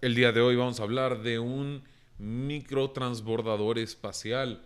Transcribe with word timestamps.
El 0.00 0.14
día 0.14 0.30
de 0.30 0.40
hoy 0.40 0.54
vamos 0.54 0.78
a 0.78 0.84
hablar 0.84 1.22
de 1.22 1.40
un 1.40 1.82
microtransbordador 2.18 3.80
espacial, 3.80 4.62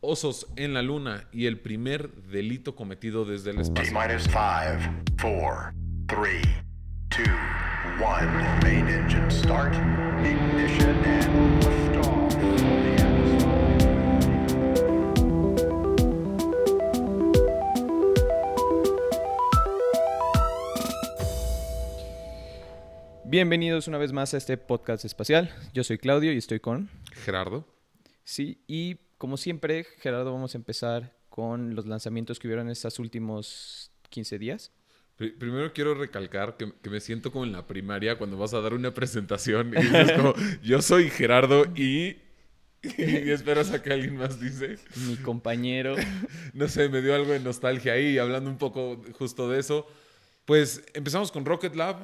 osos 0.00 0.46
en 0.56 0.72
la 0.72 0.80
luna 0.80 1.28
y 1.32 1.44
el 1.44 1.60
primer 1.60 2.10
delito 2.14 2.74
cometido 2.74 3.26
desde 3.26 3.50
el 3.50 3.60
espacio. 3.60 3.92
T-minus 3.92 4.22
5, 4.22 4.38
4, 5.20 5.74
3, 6.06 6.42
2, 7.10 7.28
1. 8.00 8.60
Main 8.62 8.88
engine 8.88 9.30
start. 9.30 9.74
Ignition 10.24 11.04
and 11.04 11.59
Bienvenidos 23.30 23.86
una 23.86 23.96
vez 23.96 24.12
más 24.12 24.34
a 24.34 24.38
este 24.38 24.56
podcast 24.56 25.04
espacial. 25.04 25.54
Yo 25.72 25.84
soy 25.84 25.98
Claudio 25.98 26.32
y 26.32 26.36
estoy 26.36 26.58
con... 26.58 26.88
Gerardo. 27.12 27.64
Sí, 28.24 28.58
y 28.66 28.96
como 29.18 29.36
siempre, 29.36 29.84
Gerardo, 30.00 30.32
vamos 30.32 30.56
a 30.56 30.58
empezar 30.58 31.16
con 31.28 31.76
los 31.76 31.86
lanzamientos 31.86 32.40
que 32.40 32.48
hubieron 32.48 32.68
estos 32.68 32.98
últimos 32.98 33.92
15 34.08 34.36
días. 34.40 34.72
Pri- 35.14 35.30
Primero 35.30 35.72
quiero 35.72 35.94
recalcar 35.94 36.56
que, 36.56 36.72
que 36.82 36.90
me 36.90 36.98
siento 36.98 37.30
como 37.30 37.44
en 37.44 37.52
la 37.52 37.68
primaria 37.68 38.18
cuando 38.18 38.36
vas 38.36 38.52
a 38.52 38.60
dar 38.60 38.74
una 38.74 38.92
presentación 38.92 39.74
y 39.76 39.80
dices 39.80 40.10
como, 40.12 40.34
yo 40.64 40.82
soy 40.82 41.08
Gerardo 41.08 41.66
y... 41.76 42.16
y 42.82 43.30
esperas 43.30 43.70
a 43.70 43.80
que 43.80 43.92
alguien 43.92 44.16
más 44.16 44.40
dice. 44.40 44.74
Mi 45.06 45.14
compañero... 45.16 45.94
No 46.52 46.66
sé, 46.66 46.88
me 46.88 47.00
dio 47.00 47.14
algo 47.14 47.30
de 47.30 47.38
nostalgia 47.38 47.92
ahí, 47.92 48.18
hablando 48.18 48.50
un 48.50 48.58
poco 48.58 49.00
justo 49.16 49.48
de 49.48 49.60
eso. 49.60 49.86
Pues 50.46 50.82
empezamos 50.94 51.30
con 51.30 51.44
Rocket 51.44 51.76
Lab. 51.76 51.96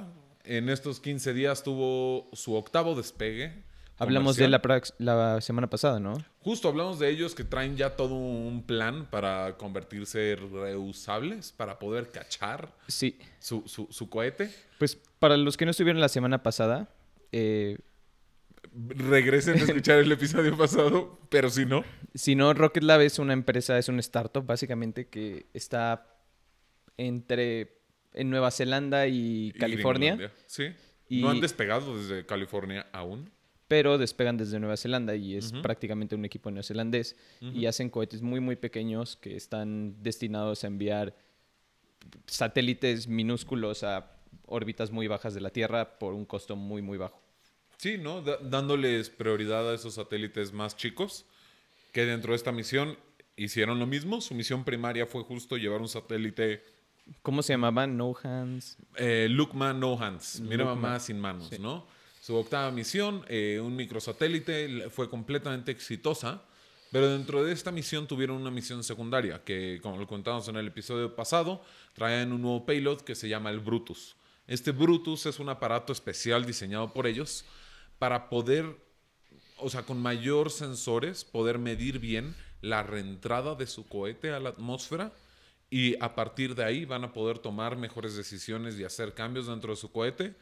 En 0.46 0.68
estos 0.68 1.00
15 1.00 1.32
días 1.34 1.62
tuvo 1.62 2.28
su 2.32 2.54
octavo 2.54 2.94
despegue. 2.94 3.64
Hablamos 3.98 4.36
de 4.36 4.46
la, 4.48 4.60
la 4.98 5.40
semana 5.40 5.70
pasada, 5.70 5.98
¿no? 5.98 6.18
Justo 6.40 6.68
hablamos 6.68 6.98
de 6.98 7.08
ellos 7.08 7.34
que 7.34 7.44
traen 7.44 7.76
ya 7.78 7.96
todo 7.96 8.14
un 8.14 8.62
plan 8.62 9.06
para 9.10 9.56
convertirse 9.56 10.36
reusables, 10.36 11.52
para 11.52 11.78
poder 11.78 12.10
cachar 12.10 12.74
Sí. 12.88 13.18
su, 13.38 13.62
su- 13.66 13.88
su 13.90 14.10
cohete. 14.10 14.54
Pues 14.78 14.96
para 15.18 15.36
los 15.38 15.56
que 15.56 15.64
no 15.64 15.70
estuvieron 15.70 16.00
la 16.00 16.08
semana 16.10 16.42
pasada, 16.42 16.88
eh, 17.32 17.78
Regresen 18.74 19.54
a 19.54 19.62
escuchar 19.64 19.98
el 20.00 20.12
episodio 20.12 20.54
pasado, 20.58 21.18
pero 21.30 21.48
si 21.48 21.64
no, 21.64 21.82
si 22.14 22.34
no, 22.34 22.52
Rocket 22.52 22.82
Lab 22.82 23.00
es 23.00 23.18
una 23.18 23.32
empresa, 23.32 23.78
es 23.78 23.88
un 23.88 23.98
startup 24.00 24.44
básicamente 24.44 25.08
que 25.08 25.46
está 25.54 26.06
entre 26.98 27.75
en 28.16 28.30
Nueva 28.30 28.50
Zelanda 28.50 29.06
y 29.06 29.48
y 29.48 29.52
California. 29.52 30.32
Sí. 30.46 30.64
Y- 31.08 31.20
No 31.22 31.30
han 31.30 31.40
despegado 31.40 31.96
desde 31.96 32.26
California 32.26 32.86
aún. 32.92 33.30
pero 33.68 33.98
despegan 33.98 34.36
desde 34.36 34.58
Nueva 34.60 34.76
Zelanda 34.76 35.14
y 35.16 35.34
es 35.36 35.52
prácticamente 35.52 36.14
un 36.14 36.24
equipo 36.24 36.50
neozelandés 36.50 37.16
y 37.40 37.66
hacen 37.66 37.90
cohetes 37.90 38.22
muy 38.22 38.40
muy 38.40 38.54
pequeños 38.56 39.16
que 39.16 39.36
están 39.36 40.02
destinados 40.02 40.62
a 40.64 40.68
enviar 40.68 41.14
satélites 42.26 43.08
minúsculos 43.08 43.82
a 43.82 44.12
órbitas 44.46 44.90
muy 44.90 45.08
bajas 45.08 45.34
de 45.34 45.40
la 45.40 45.50
Tierra 45.50 45.98
por 45.98 46.14
un 46.14 46.24
costo 46.24 46.56
muy 46.56 46.82
muy 46.82 46.98
bajo. 46.98 47.20
Sí, 47.78 47.98
¿no? 47.98 48.22
Dándoles 48.22 49.10
prioridad 49.10 49.68
a 49.70 49.74
esos 49.74 49.94
satélites 49.94 50.52
más 50.52 50.76
chicos 50.76 51.26
que 51.92 52.04
dentro 52.06 52.32
de 52.32 52.36
esta 52.36 52.52
misión 52.52 52.96
hicieron 53.36 53.78
lo 53.78 53.86
mismo. 53.86 54.20
Su 54.20 54.34
misión 54.34 54.64
primaria 54.64 55.06
fue 55.06 55.22
justo 55.24 55.56
llevar 55.56 55.80
un 55.80 55.88
satélite 55.88 56.62
¿Cómo 57.22 57.42
se 57.42 57.52
llamaba? 57.52 57.86
No 57.86 58.14
Hands. 58.22 58.76
eh, 58.96 59.28
Lookman 59.30 59.78
No 59.78 60.00
Hands, 60.02 60.40
mira 60.40 60.64
Lookman, 60.64 60.80
mamá 60.80 61.00
sin 61.00 61.20
manos, 61.20 61.48
sí. 61.48 61.58
¿no? 61.58 61.86
Su 62.20 62.34
octava 62.34 62.70
misión, 62.72 63.24
eh, 63.28 63.60
un 63.62 63.76
microsatélite, 63.76 64.90
fue 64.90 65.08
completamente 65.08 65.70
exitosa, 65.70 66.42
pero 66.90 67.08
dentro 67.08 67.44
de 67.44 67.52
esta 67.52 67.70
misión 67.70 68.06
tuvieron 68.08 68.36
una 68.36 68.50
misión 68.50 68.82
secundaria, 68.82 69.44
que 69.44 69.78
como 69.82 69.96
lo 69.98 70.06
contamos 70.06 70.48
en 70.48 70.56
el 70.56 70.66
episodio 70.66 71.14
pasado, 71.14 71.62
traían 71.94 72.32
un 72.32 72.42
nuevo 72.42 72.66
payload 72.66 73.02
que 73.02 73.14
se 73.14 73.28
llama 73.28 73.50
el 73.50 73.60
Brutus. 73.60 74.16
Este 74.48 74.72
Brutus 74.72 75.26
es 75.26 75.38
un 75.38 75.48
aparato 75.48 75.92
especial 75.92 76.44
diseñado 76.44 76.92
por 76.92 77.06
ellos 77.06 77.44
para 77.98 78.28
poder, 78.28 78.76
o 79.58 79.70
sea, 79.70 79.82
con 79.82 80.00
mayor 80.00 80.50
sensores, 80.50 81.24
poder 81.24 81.58
medir 81.58 81.98
bien 82.00 82.34
la 82.60 82.82
reentrada 82.82 83.54
de 83.54 83.66
su 83.66 83.86
cohete 83.86 84.30
a 84.30 84.40
la 84.40 84.48
atmósfera 84.50 85.12
y 85.70 85.96
a 86.02 86.14
partir 86.14 86.54
de 86.54 86.64
ahí 86.64 86.84
van 86.84 87.04
a 87.04 87.12
poder 87.12 87.38
tomar 87.38 87.76
mejores 87.76 88.14
decisiones 88.16 88.78
y 88.78 88.84
hacer 88.84 89.14
cambios 89.14 89.46
dentro 89.48 89.72
de 89.72 89.76
su 89.76 89.90
cohete 89.90 90.34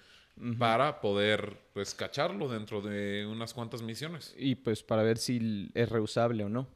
para 0.59 1.01
poder, 1.01 1.59
pues, 1.73 1.95
cacharlo 1.95 2.49
dentro 2.49 2.81
de 2.83 3.25
unas 3.27 3.55
cuantas 3.55 3.83
misiones. 3.83 4.35
Y 4.37 4.57
pues 4.57 4.83
para 4.83 5.03
ver 5.05 5.17
si 5.19 5.71
es 5.75 5.89
reusable 5.89 6.43
o 6.45 6.49
no. 6.49 6.67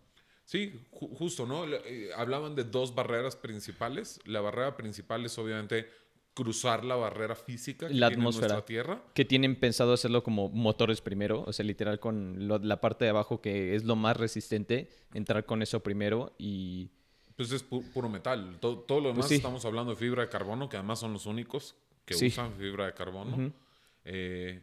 Sí, 0.45 0.73
ju- 0.93 1.15
justo, 1.17 1.45
¿no? 1.45 1.65
Eh, 1.67 2.11
hablaban 2.17 2.55
de 2.55 2.65
dos 2.65 2.95
barreras 2.95 3.35
principales. 3.37 4.21
La 4.25 4.41
barrera 4.41 4.77
principal 4.77 5.25
es 5.27 5.37
obviamente 5.39 5.89
cruzar 6.35 6.85
la 6.85 6.95
barrera 6.95 7.35
física 7.35 7.89
que 7.89 7.95
La 7.95 8.07
tiene 8.09 8.23
atmósfera. 8.23 8.47
nuestra 8.55 8.65
Tierra. 8.65 9.03
Que 9.13 9.25
tienen 9.25 9.57
pensado 9.57 9.93
hacerlo 9.93 10.23
como 10.23 10.49
motores 10.51 11.01
primero, 11.01 11.43
o 11.45 11.53
sea, 11.53 11.65
literal 11.67 11.99
con 11.99 12.47
lo- 12.47 12.59
la 12.61 12.81
parte 12.81 13.05
de 13.05 13.11
abajo 13.11 13.41
que 13.43 13.75
es 13.75 13.85
lo 13.85 13.97
más 13.97 14.17
resistente, 14.17 14.89
entrar 15.13 15.45
con 15.47 15.63
eso 15.63 15.83
primero 15.83 16.33
y 16.39 16.91
Pues 17.39 17.53
es 17.53 17.67
pu- 17.71 17.83
puro 17.93 18.09
metal. 18.09 18.59
To- 18.61 18.81
todo 18.81 18.99
lo 19.01 19.09
demás 19.11 19.21
Pues 19.21 19.29
sí. 19.29 19.35
estamos 19.37 19.65
hablando 19.65 19.93
de 19.93 19.97
fibra 19.97 20.23
de 20.25 20.29
carbono, 20.29 20.69
que 20.69 20.77
además 20.77 20.99
son 20.99 21.13
los 21.13 21.25
únicos 21.25 21.77
que 22.05 22.15
Sí. 22.15 22.27
usan 22.27 22.53
fibra 22.55 22.85
de 22.87 22.95
carbono. 22.95 23.53
Eh, 24.05 24.61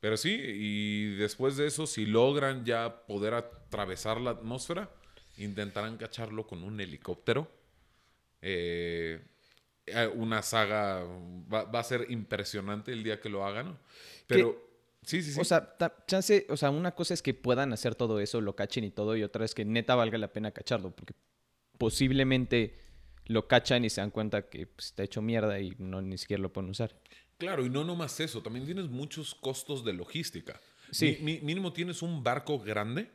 pero 0.00 0.16
sí, 0.16 0.36
y 0.36 1.14
después 1.14 1.56
de 1.56 1.66
eso, 1.68 1.86
si 1.86 2.04
logran 2.04 2.64
ya 2.64 3.06
poder 3.06 3.34
atravesar 3.34 4.20
la 4.20 4.30
atmósfera, 4.32 4.90
intentarán 5.36 5.96
cacharlo 5.98 6.46
con 6.48 6.64
un 6.64 6.80
helicóptero. 6.80 7.48
Eh, 8.42 9.22
eh, 9.86 10.10
una 10.14 10.42
saga 10.42 11.04
va, 11.52 11.62
va 11.64 11.78
a 11.80 11.84
ser 11.84 12.06
impresionante 12.10 12.92
el 12.92 13.02
día 13.04 13.20
que 13.20 13.28
lo 13.28 13.44
hagan. 13.46 13.78
Pero 14.26 14.60
sí, 15.02 15.22
sí, 15.22 15.32
sí. 15.32 15.40
O 15.40 15.44
sea, 15.44 15.76
chance, 16.08 16.44
o 16.50 16.56
sea, 16.56 16.70
una 16.70 16.90
cosa 16.92 17.14
es 17.14 17.22
que 17.22 17.34
puedan 17.34 17.72
hacer 17.72 17.94
todo 17.94 18.18
eso, 18.18 18.40
lo 18.40 18.56
cachen 18.56 18.82
y 18.82 18.90
todo, 18.90 19.16
y 19.16 19.22
otra 19.22 19.44
es 19.44 19.54
que 19.54 19.64
neta 19.64 19.94
valga 19.94 20.18
la 20.18 20.32
pena 20.32 20.50
cacharlo, 20.50 20.90
porque 20.90 21.14
posiblemente 21.78 22.78
lo 23.26 23.48
cachan 23.48 23.84
y 23.84 23.90
se 23.90 24.00
dan 24.00 24.10
cuenta 24.10 24.48
que 24.48 24.66
pues, 24.66 24.86
está 24.88 25.02
hecho 25.02 25.20
mierda 25.22 25.58
y 25.60 25.74
no 25.78 26.00
ni 26.02 26.16
siquiera 26.18 26.42
lo 26.42 26.52
pueden 26.52 26.70
usar. 26.70 26.94
Claro, 27.38 27.66
y 27.66 27.70
no 27.70 27.84
nomás 27.84 28.18
eso, 28.20 28.42
también 28.42 28.64
tienes 28.64 28.88
muchos 28.88 29.34
costos 29.34 29.84
de 29.84 29.92
logística. 29.92 30.60
Sí. 30.90 31.18
Mi- 31.20 31.34
mi- 31.34 31.40
mínimo 31.40 31.72
tienes 31.72 32.00
un 32.02 32.22
barco 32.22 32.58
grande 32.58 33.10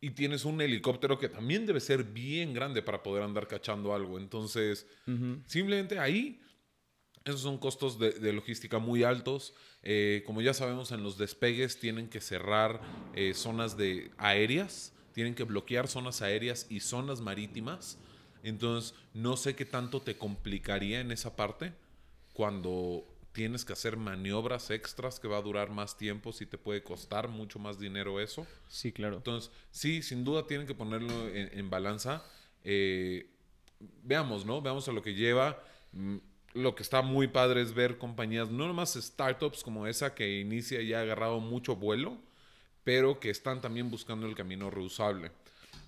y 0.00 0.10
tienes 0.10 0.44
un 0.44 0.60
helicóptero 0.60 1.18
que 1.18 1.28
también 1.28 1.66
debe 1.66 1.80
ser 1.80 2.04
bien 2.04 2.54
grande 2.54 2.82
para 2.82 3.02
poder 3.02 3.24
andar 3.24 3.48
cachando 3.48 3.92
algo. 3.94 4.16
Entonces, 4.18 4.86
simplemente 5.46 5.98
ahí, 5.98 6.40
esos 7.24 7.40
son 7.40 7.58
costos 7.58 7.98
de, 7.98 8.12
de 8.12 8.32
logística 8.32 8.78
muy 8.78 9.02
altos. 9.02 9.54
Eh, 9.82 10.22
como 10.24 10.40
ya 10.40 10.54
sabemos, 10.54 10.92
en 10.92 11.02
los 11.02 11.18
despegues 11.18 11.80
tienen 11.80 12.08
que 12.08 12.20
cerrar 12.20 12.80
eh, 13.14 13.34
zonas 13.34 13.76
de 13.76 14.12
aéreas, 14.16 14.94
tienen 15.18 15.34
que 15.34 15.42
bloquear 15.42 15.88
zonas 15.88 16.22
aéreas 16.22 16.66
y 16.70 16.78
zonas 16.78 17.20
marítimas. 17.20 17.98
Entonces, 18.44 18.94
no 19.14 19.36
sé 19.36 19.56
qué 19.56 19.64
tanto 19.64 20.00
te 20.00 20.16
complicaría 20.16 21.00
en 21.00 21.10
esa 21.10 21.34
parte 21.34 21.74
cuando 22.32 23.04
tienes 23.32 23.64
que 23.64 23.72
hacer 23.72 23.96
maniobras 23.96 24.70
extras 24.70 25.18
que 25.18 25.26
va 25.26 25.38
a 25.38 25.42
durar 25.42 25.70
más 25.70 25.96
tiempo, 25.96 26.32
si 26.32 26.46
te 26.46 26.56
puede 26.56 26.84
costar 26.84 27.26
mucho 27.26 27.58
más 27.58 27.80
dinero 27.80 28.20
eso. 28.20 28.46
Sí, 28.68 28.92
claro. 28.92 29.16
Entonces, 29.16 29.50
sí, 29.72 30.02
sin 30.02 30.22
duda 30.22 30.46
tienen 30.46 30.68
que 30.68 30.74
ponerlo 30.76 31.28
en, 31.30 31.50
en 31.58 31.68
balanza. 31.68 32.24
Eh, 32.62 33.28
veamos, 34.04 34.46
¿no? 34.46 34.62
Veamos 34.62 34.88
a 34.88 34.92
lo 34.92 35.02
que 35.02 35.14
lleva. 35.14 35.60
Mm, 35.92 36.18
Lo 36.54 36.74
que 36.76 36.82
está 36.84 37.02
muy 37.02 37.26
padre 37.28 37.60
es 37.62 37.74
ver 37.74 37.98
compañías, 37.98 38.50
no 38.50 38.68
nomás 38.68 38.94
startups 38.94 39.64
como 39.64 39.86
esa 39.88 40.14
que 40.14 40.38
inicia 40.40 40.80
y 40.80 40.92
ha 40.94 41.00
agarrado 41.00 41.40
mucho 41.40 41.76
vuelo, 41.76 42.18
pero 42.88 43.20
que 43.20 43.28
están 43.28 43.60
también 43.60 43.90
buscando 43.90 44.26
el 44.26 44.34
camino 44.34 44.70
reusable. 44.70 45.30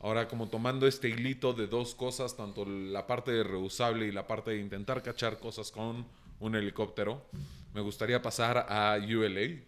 Ahora, 0.00 0.29
como 0.29 0.50
tomando 0.50 0.87
este 0.87 1.08
hilito 1.08 1.55
de 1.55 1.67
dos 1.67 1.94
cosas, 1.94 2.37
tanto 2.37 2.67
la 2.67 3.06
parte 3.06 3.31
de 3.31 3.43
reusable 3.43 4.06
y 4.06 4.12
la 4.12 4.26
parte 4.26 4.50
de 4.50 4.58
intentar 4.58 5.02
cachar 5.02 5.38
cosas 5.38 5.70
con 5.70 6.05
un 6.41 6.55
helicóptero, 6.55 7.25
me 7.73 7.81
gustaría 7.81 8.20
pasar 8.20 8.67
a 8.69 8.99
ULA, 8.99 9.62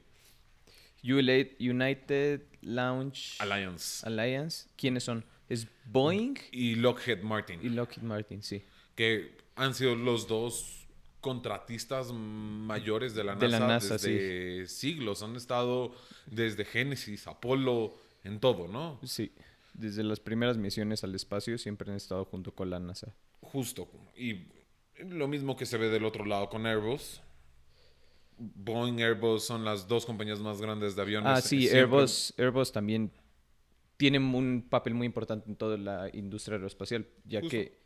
ULA, 1.02 1.46
United 1.58 2.43
Launch 2.61 3.40
Alliance, 3.40 4.06
Alliance, 4.06 4.69
¿quiénes 4.76 5.02
son? 5.02 5.25
Es 5.49 5.67
Boeing 5.87 6.35
y 6.50 6.75
Lockheed 6.75 7.23
Martin. 7.23 7.61
y 7.62 7.70
Lockheed 7.70 8.02
Martin, 8.02 8.43
sí. 8.43 8.62
que 8.94 9.38
han 9.56 9.75
sido 9.75 9.96
los 9.96 10.28
dos 10.28 10.81
contratistas 11.22 12.12
mayores 12.12 13.14
de 13.14 13.24
la 13.24 13.34
NASA, 13.34 13.46
De 13.46 13.50
la 13.52 13.58
NASA, 13.60 13.94
desde 13.94 14.66
siglos. 14.66 15.22
Han 15.22 15.36
estado 15.36 15.94
desde 16.26 16.66
Génesis, 16.66 17.26
Apolo, 17.26 17.94
en 18.24 18.38
todo, 18.40 18.69
¿no? 18.69 18.98
Sí. 19.04 19.32
Desde 19.72 20.02
las 20.02 20.20
primeras 20.20 20.58
misiones 20.58 21.02
al 21.04 21.14
espacio 21.14 21.56
siempre 21.56 21.90
han 21.90 21.96
estado 21.96 22.26
junto 22.26 22.54
con 22.54 22.69
la 22.69 22.78
NASA. 22.78 23.14
Justo. 23.40 23.88
Y 24.16 24.48
lo 24.98 25.26
mismo 25.28 25.56
que 25.56 25.64
se 25.64 25.78
ve 25.78 25.88
del 25.88 26.04
otro 26.04 26.26
lado 26.26 26.50
con 26.50 26.66
Airbus. 26.66 27.22
Boeing, 28.38 29.00
Airbus 29.00 29.44
son 29.44 29.64
las 29.64 29.86
dos 29.86 30.04
compañías 30.04 30.40
más 30.40 30.60
grandes 30.60 30.96
de 30.96 31.02
aviones. 31.02 31.28
Ah, 31.30 31.40
sí, 31.40 31.60
Siempre- 31.62 31.78
Airbus, 31.80 32.34
Airbus 32.36 32.72
también 32.72 33.10
tiene 33.96 34.18
un 34.18 34.66
papel 34.68 34.94
muy 34.94 35.06
importante 35.06 35.48
en 35.48 35.54
toda 35.56 35.76
la 35.76 36.10
industria 36.12 36.56
aeroespacial, 36.56 37.06
ya 37.25 37.40
Justo. 37.40 37.50
que 37.50 37.81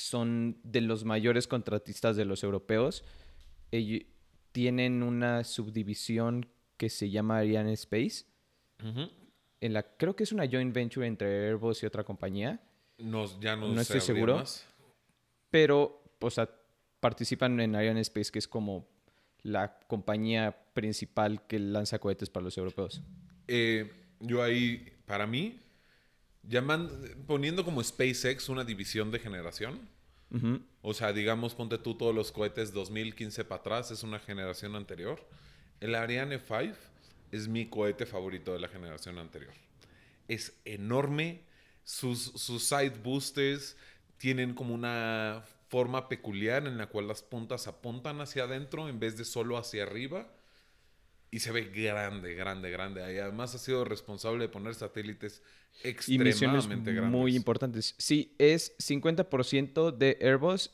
son 0.00 0.58
de 0.64 0.80
los 0.80 1.04
mayores 1.04 1.46
contratistas 1.46 2.16
de 2.16 2.24
los 2.24 2.42
europeos. 2.42 3.04
Ellos 3.70 4.02
tienen 4.52 5.02
una 5.02 5.44
subdivisión 5.44 6.46
que 6.76 6.88
se 6.88 7.10
llama 7.10 7.38
Ariane 7.38 7.72
Space, 7.74 8.24
en 9.60 9.72
la 9.72 9.82
creo 9.96 10.16
que 10.16 10.24
es 10.24 10.32
una 10.32 10.48
joint 10.50 10.74
venture 10.74 11.06
entre 11.06 11.48
Airbus 11.48 11.82
y 11.82 11.86
otra 11.86 12.02
compañía, 12.04 12.60
Nos- 12.98 13.38
ya 13.40 13.56
no, 13.56 13.68
No 13.68 13.80
estoy 13.80 14.00
seguro. 14.00 14.36
más. 14.36 14.66
pero, 15.50 16.02
o 16.20 16.30
sea, 16.30 16.48
participan 17.00 17.58
en 17.60 17.74
Ariane 17.76 18.00
Space, 18.00 18.30
que 18.30 18.38
es 18.38 18.48
como 18.48 18.88
la 19.42 19.78
compañía 19.86 20.64
principal 20.74 21.46
que 21.46 21.58
lanza 21.58 21.98
cohetes 21.98 22.28
para 22.30 22.44
los 22.44 22.56
europeos. 22.58 23.02
Eh, 23.48 23.90
yo 24.20 24.42
ahí, 24.42 24.86
para 25.06 25.26
mí, 25.26 25.58
llaman, 26.42 26.90
poniendo 27.26 27.64
como 27.64 27.82
SpaceX 27.82 28.48
una 28.48 28.64
división 28.64 29.10
de 29.10 29.18
generación. 29.18 29.80
Ujú. 30.30 30.60
O 30.82 30.94
sea, 30.94 31.12
digamos, 31.12 31.54
ponte 31.54 31.78
tú 31.78 31.94
todos 31.94 32.14
los 32.14 32.32
cohetes 32.32 32.72
2015 32.72 33.44
para 33.44 33.60
atrás, 33.60 33.90
es 33.90 34.02
una 34.02 34.18
generación 34.18 34.76
anterior. 34.76 35.26
El 35.80 35.94
Ariane 35.94 36.38
5 36.38 36.76
es 37.32 37.48
mi 37.48 37.66
cohete 37.66 38.06
favorito 38.06 38.52
de 38.52 38.60
la 38.60 38.68
generación 38.68 39.18
anterior. 39.18 39.52
Es 40.28 40.58
enorme, 40.64 41.42
sus, 41.84 42.20
sus 42.20 42.62
side 42.64 42.94
boosters 43.02 43.76
tienen 44.18 44.54
como 44.54 44.74
una 44.74 45.42
forma 45.68 46.08
peculiar 46.08 46.66
en 46.66 46.76
la 46.78 46.88
cual 46.88 47.08
las 47.08 47.22
puntas 47.22 47.66
apuntan 47.66 48.20
hacia 48.20 48.44
adentro 48.44 48.88
en 48.88 48.98
vez 48.98 49.16
de 49.16 49.24
solo 49.24 49.56
hacia 49.56 49.84
arriba. 49.84 50.28
Y 51.30 51.38
se 51.38 51.52
ve 51.52 51.64
grande, 51.64 52.34
grande, 52.34 52.70
grande. 52.70 53.14
Y 53.14 53.18
además 53.18 53.54
ha 53.54 53.58
sido 53.58 53.84
responsable 53.84 54.44
de 54.44 54.48
poner 54.48 54.74
satélites 54.74 55.42
y 55.84 55.88
extremadamente 55.88 56.92
grandes. 56.92 57.12
muy 57.12 57.36
importantes. 57.36 57.94
Sí, 57.98 58.34
es 58.38 58.76
50% 58.78 59.96
de 59.96 60.18
Airbus 60.20 60.70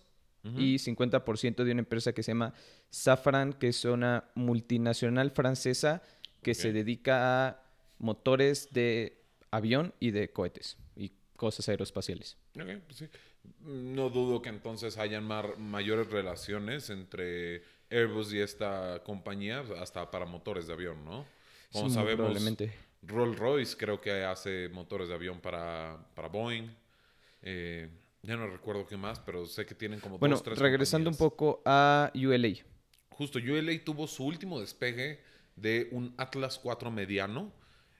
y 0.56 0.76
50% 0.76 1.64
de 1.64 1.72
una 1.72 1.80
empresa 1.80 2.12
que 2.12 2.22
se 2.22 2.30
llama 2.30 2.54
Safran, 2.88 3.52
que 3.52 3.68
es 3.68 3.84
una 3.84 4.30
multinacional 4.36 5.32
francesa 5.32 6.02
que 6.40 6.54
se 6.54 6.72
dedica 6.72 7.48
a 7.48 7.62
motores 7.98 8.72
de 8.72 9.20
avión 9.50 9.92
y 9.98 10.12
de 10.12 10.30
cohetes 10.30 10.76
y 10.94 11.10
cosas 11.36 11.68
aeroespaciales. 11.68 12.36
Ok, 12.54 12.68
pues 12.86 12.98
sí. 12.98 13.08
No 13.60 14.10
dudo 14.10 14.40
que 14.40 14.48
entonces 14.48 14.98
hayan 14.98 15.24
mayores 15.58 16.08
relaciones 16.10 16.90
entre 16.90 17.62
Airbus 17.90 18.32
y 18.32 18.40
esta 18.40 19.02
compañía, 19.04 19.64
hasta 19.80 20.10
para 20.10 20.26
motores 20.26 20.66
de 20.66 20.72
avión, 20.72 21.04
¿no? 21.04 21.24
Como 21.72 21.88
Sí, 21.88 21.94
sabemos, 21.94 22.16
probablemente. 22.18 22.72
Rolls 23.02 23.38
Royce 23.38 23.76
creo 23.76 24.00
que 24.00 24.24
hace 24.24 24.68
motores 24.70 25.08
de 25.08 25.14
avión 25.14 25.40
para, 25.40 25.98
para 26.14 26.28
Boeing. 26.28 26.68
Eh, 27.42 27.88
ya 28.22 28.36
no 28.36 28.46
recuerdo 28.48 28.86
qué 28.86 28.96
más, 28.96 29.20
pero 29.20 29.46
sé 29.46 29.64
que 29.66 29.74
tienen 29.74 30.00
como 30.00 30.18
Bueno, 30.18 30.36
dos, 30.36 30.42
tres 30.44 30.58
regresando 30.58 31.10
un 31.10 31.16
poco 31.16 31.62
a 31.64 32.10
ULA. 32.14 32.48
Justo, 33.10 33.38
ULA 33.38 33.72
tuvo 33.84 34.06
su 34.06 34.24
último 34.24 34.60
despegue 34.60 35.20
de 35.54 35.88
un 35.92 36.14
Atlas 36.18 36.58
4 36.58 36.90
mediano. 36.90 37.52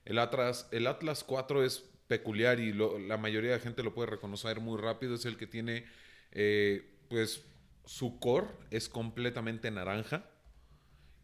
El 0.05 0.19
Atlas, 0.19 0.69
el 0.73 0.87
Atlas 0.87 1.25
4 1.25 1.65
es 1.65 1.85
peculiar 2.09 2.61
y 2.61 2.73
lo- 2.73 2.99
la 2.99 3.17
mayoría 3.17 3.53
de 3.53 3.61
gente 3.61 3.83
lo 3.83 3.95
puede 3.95 4.11
reconocer 4.11 4.61
muy 4.61 4.79
rápido. 4.81 5.15
Es 5.15 5.25
el 5.25 5.37
que 5.37 5.47
tiene, 5.47 5.85
eh, 6.33 6.85
pues, 7.09 7.45
su 7.87 8.19
core 8.19 8.49
es 8.71 8.89
completamente 8.91 9.71
naranja. 9.71 10.25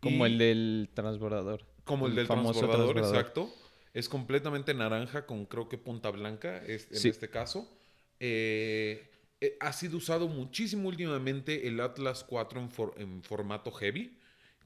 Como 0.00 0.24
el 0.26 0.38
del 0.38 0.88
transbordador. 0.94 1.64
Como 1.84 2.06
el 2.06 2.14
del 2.14 2.26
transbordador, 2.26 2.98
exacto. 2.98 3.50
Es 3.94 4.08
completamente 4.08 4.72
naranja 4.72 5.26
con 5.26 5.44
creo 5.44 5.68
que 5.68 5.76
punta 5.76 6.10
blanca 6.10 6.56
es- 6.64 6.88
en 6.90 6.96
Sí. 6.96 7.08
este 7.10 7.28
caso. 7.28 7.68
Eh, 8.20 9.10
eh, 9.40 9.56
ha 9.60 9.72
sido 9.72 9.96
usado 9.98 10.28
muchísimo 10.28 10.88
últimamente 10.88 11.66
el 11.68 11.80
Atlas 11.80 12.24
4 12.24 12.60
en, 12.60 12.70
for- 12.70 12.94
en 12.96 13.22
formato 13.22 13.70
heavy, 13.72 14.16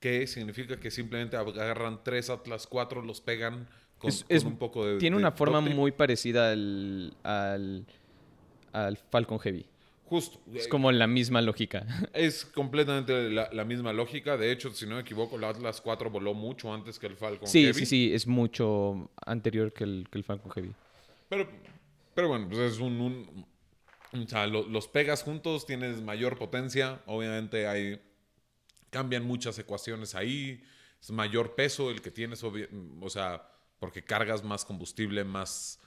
que 0.01 0.27
significa 0.27 0.79
que 0.79 0.91
simplemente 0.91 1.37
agarran 1.37 2.05
tres 2.05 2.29
Atlas 2.31 2.67
4, 2.67 3.03
los 3.03 3.21
pegan 3.23 3.67
con, 3.99 4.11
Es- 4.11 4.25
con 4.25 4.37
es- 4.37 4.45
un 4.45 4.59
poco 4.59 4.85
de... 4.87 4.99
Tiene 4.99 5.17
de 5.17 5.23
una 5.23 5.33
forma 5.33 5.61
muy 5.63 5.91
parecida 5.93 6.53
al, 6.53 7.17
al, 7.23 7.87
al 8.73 8.97
Falcon 8.99 9.39
Heavy. 9.41 9.67
Justo. 10.09 10.41
Es 10.55 10.69
como 10.69 10.93
la 10.93 11.07
misma 11.07 11.43
lógica. 11.43 11.85
Es 12.15 12.45
completamente 12.45 13.29
la, 13.31 13.51
la 13.53 13.65
misma 13.65 13.93
lógica. 13.93 14.37
De 14.37 14.53
hecho, 14.53 14.71
si 14.73 14.87
no 14.87 14.95
me 14.95 15.01
equivoco, 15.03 15.37
el 15.37 15.45
Atlas 15.45 15.81
4 15.81 16.11
voló 16.11 16.33
mucho 16.33 16.73
antes 16.73 16.99
que 16.99 17.07
el 17.09 17.17
Falcon 17.17 17.49
Sí, 17.49 17.63
Heavy. 17.65 17.75
sí, 17.81 17.87
sí, 17.87 18.15
es 18.15 18.27
mucho 18.27 19.11
anterior 19.27 19.73
que 19.73 19.85
el, 19.85 20.07
que 20.11 20.19
el 20.19 20.25
Falcon 20.25 20.51
Heavy. 20.53 20.73
Pero, 21.29 21.49
pero 22.15 22.29
bueno, 22.29 22.49
pues 22.49 22.61
es 22.75 22.79
un... 22.79 23.01
un- 23.01 23.47
o 24.13 24.27
sea, 24.29 24.47
lo- 24.47 24.67
los 24.69 24.87
pegas 24.89 25.25
juntos, 25.25 25.67
tienes 25.67 26.01
mayor 26.01 26.39
potencia. 26.39 27.03
Obviamente 27.07 27.67
hay... 27.67 28.01
Cambian 28.91 29.25
muchas 29.25 29.59
ecuaciones 29.59 30.15
ahí. 30.15 30.63
Es 31.03 31.11
mayor 31.11 31.55
peso 31.57 31.91
el 31.91 32.01
que 32.01 32.11
tienes, 32.13 32.43
o 32.45 33.11
sea, 33.11 33.47
porque 33.81 34.03
cargas 34.05 34.43
más 34.45 34.65
combustible, 34.65 35.25
más, 35.25 35.81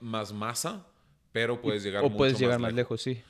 más 0.00 0.32
masa, 0.32 0.86
pero 1.32 1.60
puedes 1.62 1.82
llegar 1.82 2.02
o 2.02 2.06
mucho 2.08 2.18
puedes 2.18 2.38
llegar 2.38 2.58
más 2.58 2.68
más 2.72 2.74
lejos, 2.74 3.00
sí. 3.00 3.22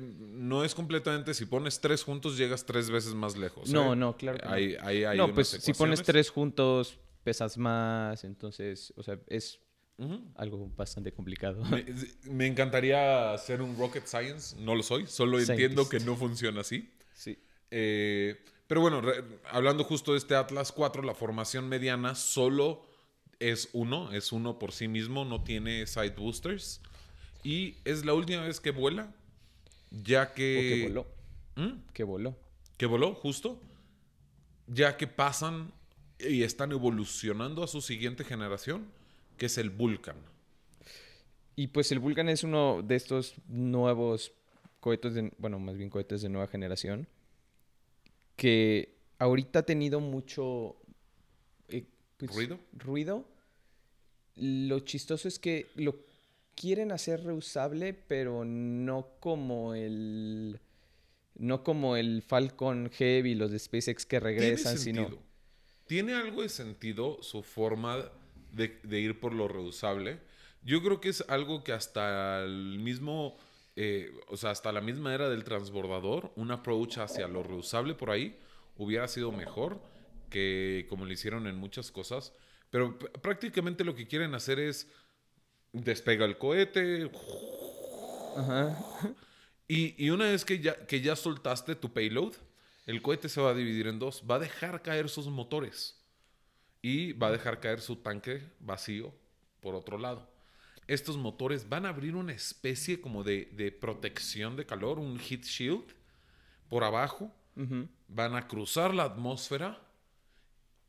No 0.00 0.64
es 0.64 0.74
completamente, 0.74 1.34
si 1.34 1.44
pones 1.46 1.80
tres 1.80 2.04
juntos, 2.04 2.36
llegas 2.38 2.64
tres 2.64 2.88
veces 2.90 3.14
más 3.14 3.36
lejos. 3.36 3.70
No, 3.70 3.92
¿eh? 3.92 3.96
no, 3.96 4.16
claro 4.16 4.38
que 4.38 4.44
no. 4.46 4.52
Hay, 4.52 4.76
hay- 4.80 5.04
hay 5.04 5.18
no, 5.18 5.24
unas 5.24 5.34
pues 5.34 5.48
si 5.48 5.72
pones 5.72 6.02
tres 6.02 6.30
juntos, 6.30 6.98
pesas 7.24 7.58
más, 7.58 8.24
entonces, 8.24 8.92
o 8.96 9.02
sea, 9.02 9.18
es 9.26 9.58
algo 10.36 10.68
bastante 10.76 11.12
complicado. 11.12 11.64
Me, 11.66 11.84
me 12.24 12.46
encantaría 12.46 13.32
hacer 13.34 13.62
un 13.62 13.76
rocket 13.78 14.06
science, 14.06 14.56
no 14.58 14.74
lo 14.74 14.82
soy, 14.82 15.06
solo 15.06 15.38
entiendo 15.38 15.88
que 15.88 16.00
no 16.00 16.16
funciona 16.16 16.60
así. 16.62 16.90
sí. 17.14 17.38
Eh, 17.70 18.36
pero 18.66 18.80
bueno, 18.80 19.00
re- 19.00 19.22
hablando 19.50 19.84
justo 19.84 20.12
de 20.12 20.18
este 20.18 20.34
Atlas 20.34 20.72
4, 20.72 21.02
la 21.02 21.14
formación 21.14 21.68
mediana 21.68 22.14
solo 22.14 22.86
es 23.38 23.68
uno, 23.72 24.12
es 24.12 24.32
uno 24.32 24.58
por 24.58 24.72
sí 24.72 24.88
mismo, 24.88 25.24
no 25.24 25.42
tiene 25.44 25.86
side 25.86 26.10
boosters. 26.16 26.80
Y 27.44 27.76
es 27.84 28.04
la 28.04 28.14
última 28.14 28.42
vez 28.42 28.60
que 28.60 28.70
vuela, 28.70 29.14
ya 29.92 30.30
O 30.30 30.34
que... 30.34 30.74
que 30.74 30.88
voló. 30.88 31.06
¿Mm? 31.56 31.92
Que 31.92 32.04
voló. 32.04 32.36
que 32.76 32.86
voló 32.86 33.14
justo, 33.14 33.60
ya 34.66 34.96
que 34.96 35.06
pasan 35.06 35.72
y 36.18 36.42
están 36.42 36.72
evolucionando 36.72 37.62
a 37.62 37.68
su 37.68 37.80
siguiente 37.80 38.24
generación, 38.24 38.86
que 39.36 39.46
es 39.46 39.58
el 39.58 39.70
Vulcan. 39.70 40.16
Y 41.54 41.68
pues 41.68 41.92
el 41.92 41.98
Vulcan 41.98 42.28
es 42.28 42.44
uno 42.44 42.82
de 42.82 42.96
estos 42.96 43.34
nuevos 43.48 44.32
cohetes, 44.80 45.14
de, 45.14 45.32
bueno, 45.38 45.58
más 45.58 45.76
bien 45.76 45.90
cohetes 45.90 46.22
de 46.22 46.28
nueva 46.28 46.48
generación, 46.48 47.06
que 48.36 48.96
ahorita 49.18 49.60
ha 49.60 49.62
tenido 49.62 50.00
mucho 50.00 50.76
eh, 51.68 51.84
pues, 52.16 52.34
¿Ruido? 52.34 52.58
ruido. 52.72 53.24
Lo 54.36 54.80
chistoso 54.80 55.28
es 55.28 55.38
que 55.38 55.66
lo 55.74 55.96
quieren 56.54 56.92
hacer 56.92 57.24
reusable, 57.24 57.94
pero 57.94 58.44
no 58.44 59.08
como 59.20 59.74
el 59.74 60.60
no 61.34 61.64
como 61.64 61.96
el 61.96 62.22
Falcon 62.22 62.90
Heavy, 62.90 63.34
los 63.34 63.50
de 63.50 63.58
SpaceX 63.58 64.06
que 64.06 64.20
regresan, 64.20 64.76
¿Tiene 64.76 65.08
sino? 65.08 65.18
¿Tiene 65.86 66.14
algo 66.14 66.42
de 66.42 66.48
sentido 66.48 67.22
su 67.22 67.42
forma 67.42 68.10
de, 68.52 68.78
de 68.82 69.00
ir 69.00 69.18
por 69.18 69.32
lo 69.32 69.48
reusable? 69.48 70.20
Yo 70.62 70.82
creo 70.82 71.00
que 71.00 71.08
es 71.08 71.24
algo 71.28 71.64
que 71.64 71.72
hasta 71.72 72.44
el 72.44 72.78
mismo, 72.78 73.36
eh, 73.76 74.12
o 74.28 74.36
sea, 74.36 74.50
hasta 74.50 74.70
la 74.72 74.80
misma 74.80 75.14
era 75.14 75.28
del 75.28 75.42
transbordador, 75.42 76.32
un 76.36 76.50
approach 76.50 76.98
hacia 76.98 77.26
lo 77.26 77.42
reusable 77.42 77.94
por 77.94 78.10
ahí 78.10 78.38
hubiera 78.76 79.08
sido 79.08 79.32
mejor 79.32 79.80
que 80.30 80.86
como 80.88 81.04
lo 81.04 81.12
hicieron 81.12 81.46
en 81.46 81.56
muchas 81.56 81.90
cosas. 81.90 82.32
Pero 82.70 82.98
prácticamente 82.98 83.84
lo 83.84 83.94
que 83.94 84.06
quieren 84.06 84.34
hacer 84.34 84.58
es 84.58 84.88
despega 85.72 86.24
el 86.24 86.38
cohete, 86.38 87.10
Ajá. 88.36 88.78
y, 89.68 90.04
y 90.04 90.10
una 90.10 90.26
vez 90.26 90.44
que 90.44 90.58
ya, 90.60 90.86
que 90.86 91.00
ya 91.00 91.16
soltaste 91.16 91.74
tu 91.74 91.92
payload, 91.92 92.34
el 92.86 93.00
cohete 93.02 93.28
se 93.28 93.40
va 93.40 93.50
a 93.50 93.54
dividir 93.54 93.86
en 93.86 93.98
dos. 93.98 94.24
Va 94.28 94.36
a 94.36 94.40
dejar 94.40 94.82
caer 94.82 95.08
sus 95.08 95.26
motores. 95.28 95.98
Y 96.82 97.12
va 97.12 97.28
a 97.28 97.32
dejar 97.32 97.60
caer 97.60 97.80
su 97.80 97.96
tanque 97.96 98.42
vacío 98.58 99.14
por 99.60 99.74
otro 99.76 99.98
lado. 99.98 100.28
Estos 100.88 101.16
motores 101.16 101.68
van 101.68 101.86
a 101.86 101.90
abrir 101.90 102.16
una 102.16 102.32
especie 102.32 103.00
como 103.00 103.22
de, 103.22 103.48
de 103.52 103.70
protección 103.70 104.56
de 104.56 104.66
calor, 104.66 104.98
un 104.98 105.18
heat 105.20 105.42
shield, 105.44 105.84
por 106.68 106.82
abajo. 106.82 107.32
Van 108.08 108.34
a 108.34 108.48
cruzar 108.48 108.92
la 108.94 109.04
atmósfera. 109.04 109.80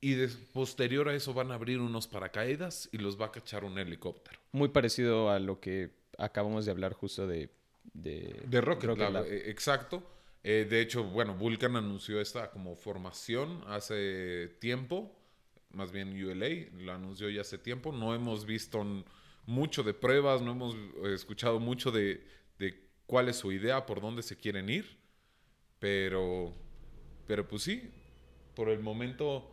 Y 0.03 0.15
de- 0.15 0.27
posterior 0.27 1.07
a 1.07 1.15
eso 1.15 1.33
van 1.33 1.51
a 1.51 1.55
abrir 1.55 1.79
unos 1.79 2.07
paracaídas 2.07 2.89
y 2.91 2.97
los 2.97 3.19
va 3.19 3.27
a 3.27 3.31
cachar 3.31 3.63
un 3.63 3.77
helicóptero. 3.79 4.37
Muy 4.51 4.67
parecido 4.69 5.29
a 5.29 5.39
lo 5.39 5.59
que 5.59 5.91
acabamos 6.17 6.65
de 6.65 6.71
hablar 6.71 6.93
justo 6.93 7.25
de... 7.27 7.49
De, 7.93 8.41
De 8.47 8.59
Rocket, 8.61 8.97
Lab, 8.97 9.13
Lab. 9.13 9.25
eh, 9.25 9.49
exacto. 9.49 10.03
Eh, 10.43 10.65
de 10.69 10.81
hecho, 10.81 11.03
bueno, 11.05 11.35
Vulcan 11.35 11.75
anunció 11.77 12.19
esta 12.19 12.51
como 12.51 12.75
formación 12.75 13.63
hace 13.67 14.49
tiempo, 14.59 15.15
más 15.71 15.91
bien 15.91 16.09
ULA, 16.11 16.69
lo 16.83 16.91
anunció 16.93 17.29
ya 17.29 17.41
hace 17.41 17.57
tiempo. 17.57 17.91
No 17.93 18.13
hemos 18.13 18.45
visto 18.45 18.85
mucho 19.45 19.83
de 19.83 19.93
pruebas, 19.93 20.41
no 20.41 20.51
hemos 20.51 20.75
eh, 20.75 21.13
escuchado 21.13 21.59
mucho 21.61 21.91
de, 21.91 22.25
de 22.59 22.89
cuál 23.05 23.29
es 23.29 23.37
su 23.37 23.51
idea, 23.53 23.85
por 23.85 24.01
dónde 24.01 24.21
se 24.23 24.35
quieren 24.35 24.69
ir, 24.69 24.97
pero, 25.79 26.53
pero 27.27 27.47
pues 27.47 27.63
sí, 27.63 27.89
por 28.55 28.69
el 28.69 28.79
momento, 28.79 29.52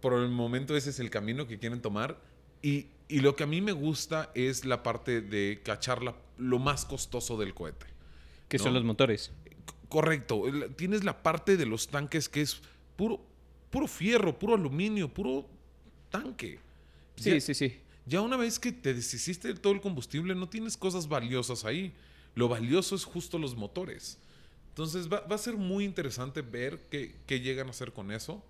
por 0.00 0.14
el 0.14 0.28
momento 0.28 0.76
ese 0.76 0.90
es 0.90 1.00
el 1.00 1.10
camino 1.10 1.46
que 1.46 1.58
quieren 1.58 1.80
tomar. 1.82 2.20
Y, 2.62 2.86
y 3.08 3.20
lo 3.20 3.36
que 3.36 3.44
a 3.44 3.46
mí 3.46 3.60
me 3.60 3.72
gusta 3.72 4.30
es 4.34 4.64
la 4.64 4.82
parte 4.82 5.20
de 5.20 5.60
cachar 5.64 6.02
la- 6.02 6.16
lo 6.36 6.58
más 6.58 6.84
costoso 6.84 7.36
del 7.36 7.54
cohete. 7.54 7.86
Que 8.48 8.58
son 8.58 8.74
los 8.74 8.84
motores. 8.84 9.30
Correcto. 9.88 10.42
Tienes 10.76 11.04
la 11.04 11.22
parte 11.22 11.56
de 11.56 11.66
los 11.66 11.88
tanques 11.88 12.28
que 12.28 12.40
es 12.42 12.60
puro, 12.96 13.20
puro 13.70 13.86
fierro, 13.86 14.38
puro 14.38 14.54
aluminio, 14.54 15.12
puro 15.12 15.46
tanque. 16.10 16.58
Sí, 17.16 17.30
Ya- 17.30 17.40
sí, 17.40 17.54
sí. 17.54 17.80
Ya 18.06 18.22
una 18.22 18.36
vez 18.38 18.58
que 18.58 18.72
te 18.72 18.94
deshiciste 18.94 19.48
de 19.48 19.54
todo 19.60 19.74
el 19.74 19.80
combustible, 19.82 20.34
no 20.34 20.48
tienes 20.48 20.76
cosas 20.78 21.08
valiosas 21.08 21.64
ahí. 21.66 21.92
Lo 22.34 22.48
valioso 22.48 22.94
es 22.94 23.04
justo 23.04 23.38
los 23.38 23.54
motores. 23.54 24.18
Entonces 24.70 25.12
va, 25.12 25.20
va 25.20 25.34
a 25.34 25.38
ser 25.38 25.56
muy 25.56 25.84
interesante 25.84 26.40
ver 26.40 26.86
qué, 26.90 27.14
qué 27.26 27.40
llegan 27.40 27.66
a 27.66 27.70
hacer 27.70 27.92
con 27.92 28.10
eso. 28.12 28.42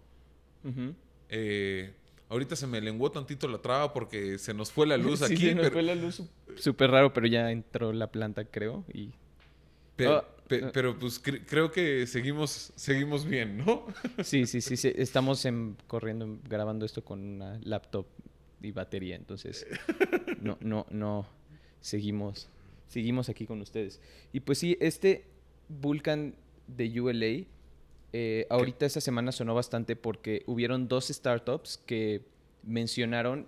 Ujú. 0.63 0.95
Eh, 1.29 1.93
ahorita 2.29 2.57
se 2.57 2.67
me 2.67 2.81
lenguó 2.81 3.11
tantito 3.11 3.49
la 3.49 3.59
traba 3.59 3.93
porque 3.93 4.39
se 4.39 4.55
nos 4.55 4.71
fue 4.73 4.87
la 4.87 4.97
luz 4.99 5.21
Sí, 5.21 5.25
aquí. 5.35 5.37
se 5.37 5.55
nos 5.55 5.63
pero, 5.65 5.73
fue 5.75 5.83
la 5.83 5.95
luz 5.95 6.23
súper 6.57 6.91
raro, 6.91 7.13
pero 7.13 7.27
ya 7.27 7.51
entró 7.51 7.93
la 7.93 8.11
planta, 8.11 8.45
creo. 8.45 8.85
Y 8.93 9.11
pe- 9.97 10.09
pe- 10.49 10.63
ah. 10.65 10.71
pero, 10.73 10.99
pues 10.99 11.23
cre- 11.23 11.45
creo 11.47 11.71
que 11.71 12.07
seguimos, 12.07 12.73
seguimos 12.77 13.25
bien, 13.27 13.59
¿no? 13.59 13.87
sí, 14.25 14.47
sí, 14.47 14.61
sí, 14.61 14.77
sí, 14.77 14.93
Estamos 14.97 15.45
en- 15.45 15.77
corriendo, 15.87 16.39
grabando 16.49 16.85
esto 16.87 17.05
con 17.05 17.21
una 17.23 17.59
laptop 17.63 18.07
y 18.63 18.73
batería. 18.73 19.15
Entonces, 19.17 19.67
no, 20.41 20.57
no, 20.61 20.87
no. 20.91 21.27
Seguimos, 21.81 22.49
seguimos 22.89 23.29
aquí 23.29 23.47
con 23.47 23.61
ustedes. 23.61 24.01
Y 24.33 24.41
pues 24.41 24.59
sí, 24.59 24.77
este 24.81 25.27
Vulcan 25.69 26.35
de 26.67 27.01
ULA, 27.01 27.45
eh, 28.13 28.47
ahorita 28.49 28.87
esta 28.87 29.01
semana 29.01 29.33
sonó 29.33 29.55
bastante 29.55 29.97
porque 29.97 30.43
hubieron 30.47 30.89
dos 30.89 31.09
startups 31.09 31.79
que 31.85 32.23
mencionaron, 32.63 33.47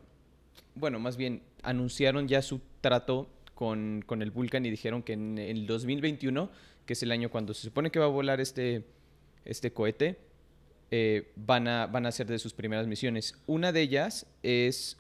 bueno, 0.75 0.99
más 0.99 1.17
bien 1.17 1.43
anunciaron 1.63 2.29
ya 2.29 2.43
su 2.43 2.61
trato 2.81 3.29
con, 3.55 4.03
con 4.07 4.23
el 4.23 4.31
Vulcan 4.31 4.65
y 4.67 4.71
dijeron 4.71 5.03
que 5.03 5.15
en 5.15 5.39
el 5.39 5.67
2021, 5.67 6.51
que 6.87 6.93
es 6.93 7.03
el 7.03 7.13
año 7.13 7.31
cuando 7.31 7.55
se 7.55 7.63
supone 7.63 7.91
que 7.91 7.99
va 7.99 8.07
a 8.07 8.09
volar 8.09 8.41
este, 8.41 8.85
este 9.45 9.73
cohete, 9.73 10.19
eh, 10.91 11.33
van, 11.37 11.69
a, 11.69 11.87
van 11.87 12.05
a 12.05 12.09
hacer 12.09 12.27
de 12.27 12.39
sus 12.39 12.53
primeras 12.53 12.87
misiones. 12.87 13.35
Una 13.47 13.73
de 13.73 13.81
ellas 13.81 14.27
es 14.43 14.97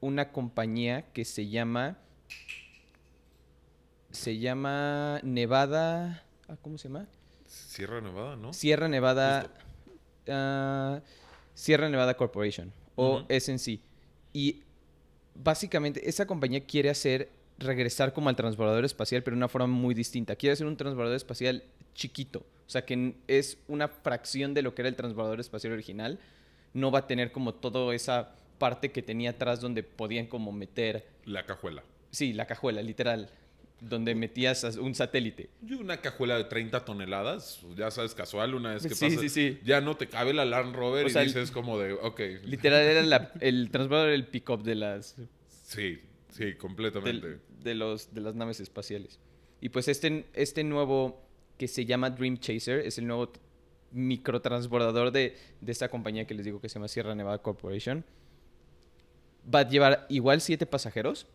una 0.00 0.32
compañía 0.32 1.12
que 1.12 1.24
se 1.24 1.48
llama... 1.48 1.98
Se 4.10 4.38
llama 4.38 5.20
Nevada... 5.24 6.24
ah, 6.48 6.56
¿Cómo 6.62 6.78
se 6.78 6.88
llama? 6.88 7.08
Sierra 7.54 8.00
Nevada, 8.00 8.36
¿no? 8.36 8.52
Sierra 8.52 8.88
Nevada... 8.88 9.50
Ah, 10.28 11.00
Sierra 11.54 11.88
Nevada 11.88 12.14
Corporation 12.16 12.72
o. 12.96 13.24
SNC. 13.28 13.78
Y 14.32 14.62
básicamente 15.34 16.08
esa 16.08 16.26
compañía 16.26 16.64
quiere 16.64 16.90
hacer 16.90 17.30
regresar 17.58 18.12
como 18.12 18.28
al 18.28 18.36
transbordador 18.36 18.84
espacial, 18.84 19.22
pero 19.22 19.34
de 19.34 19.38
una 19.38 19.48
forma 19.48 19.68
muy 19.68 19.94
distinta. 19.94 20.34
Quiere 20.36 20.54
hacer 20.54 20.66
un 20.66 20.76
transbordador 20.76 21.16
espacial 21.16 21.62
chiquito. 21.94 22.40
O 22.66 22.70
sea, 22.70 22.84
que 22.84 23.14
es 23.28 23.58
una 23.68 23.88
fracción 23.88 24.54
de 24.54 24.62
lo 24.62 24.74
que 24.74 24.82
era 24.82 24.88
el 24.88 24.96
transbordador 24.96 25.38
espacial 25.40 25.72
original. 25.74 26.18
No 26.72 26.90
va 26.90 27.00
a 27.00 27.06
tener 27.06 27.30
como 27.30 27.54
toda 27.54 27.94
esa 27.94 28.34
parte 28.58 28.90
que 28.90 29.02
tenía 29.02 29.30
atrás 29.30 29.60
donde 29.60 29.82
podían 29.82 30.26
como 30.26 30.50
meter, 30.50 31.06
La 31.24 31.44
cajuela. 31.44 31.84
sí, 32.10 32.32
la 32.32 32.46
cajuela, 32.46 32.82
literal, 32.82 33.28
donde 33.80 34.14
metías 34.14 34.64
as- 34.64 34.76
un 34.76 34.94
satélite. 34.94 35.50
Yo 35.60 35.78
una 35.78 36.00
cajuela 36.00 36.36
de 36.38 36.44
30 36.44 36.84
toneladas, 36.84 37.60
ya 37.76 37.90
sabes, 37.90 38.14
casual, 38.14 38.54
una 38.54 38.74
vez 38.74 38.82
que 38.86 38.94
Sí, 38.94 39.06
pasa, 39.06 39.20
sí, 39.20 39.28
sí. 39.28 39.58
ya 39.64 39.80
no 39.80 39.96
te 39.96 40.08
cabe 40.08 40.32
la 40.32 40.44
Land 40.44 40.74
Rover 40.74 41.04
O 41.04 41.08
y 41.08 41.10
sea, 41.12 41.22
dices 41.22 41.50
como 41.50 41.78
de, 41.78 41.92
ok, 41.92 42.20
Literal 42.44 42.80
era 42.82 43.02
la- 43.02 43.32
el 43.40 43.70
transbordador, 43.70 44.10
el 44.12 44.26
pick-up 44.26 44.62
de 44.62 44.74
las 44.76 45.16
sí, 45.64 45.98
sí, 46.30 46.54
completamente. 46.54 47.38
de, 47.62 47.74
los, 47.74 48.14
de 48.14 48.20
las 48.22 48.34
naves 48.34 48.60
espaciales. 48.60 49.18
Y 49.60 49.68
pues 49.70 49.88
este, 49.88 50.26
este 50.34 50.64
nuevo 50.64 51.22
que 51.58 51.68
se 51.68 51.84
llama 51.84 52.10
Dream 52.10 52.38
Chaser 52.38 52.80
es 52.80 52.98
el 52.98 53.06
nuevo 53.06 53.32
microtransbordador 53.92 55.10
de, 55.12 55.36
de 55.60 55.72
esta 55.72 55.88
compañía 55.88 56.26
que 56.26 56.34
les 56.34 56.44
digo 56.44 56.60
que 56.60 56.68
se 56.68 56.74
llama 56.74 56.88
Sierra 56.88 57.14
Nevada 57.14 57.38
Corporation. 57.38 58.04
Va 59.52 59.60
a 59.60 59.68
llevar 59.68 60.06
igual 60.08 60.40
siete 60.40 60.66
pasajeros, 60.66 61.26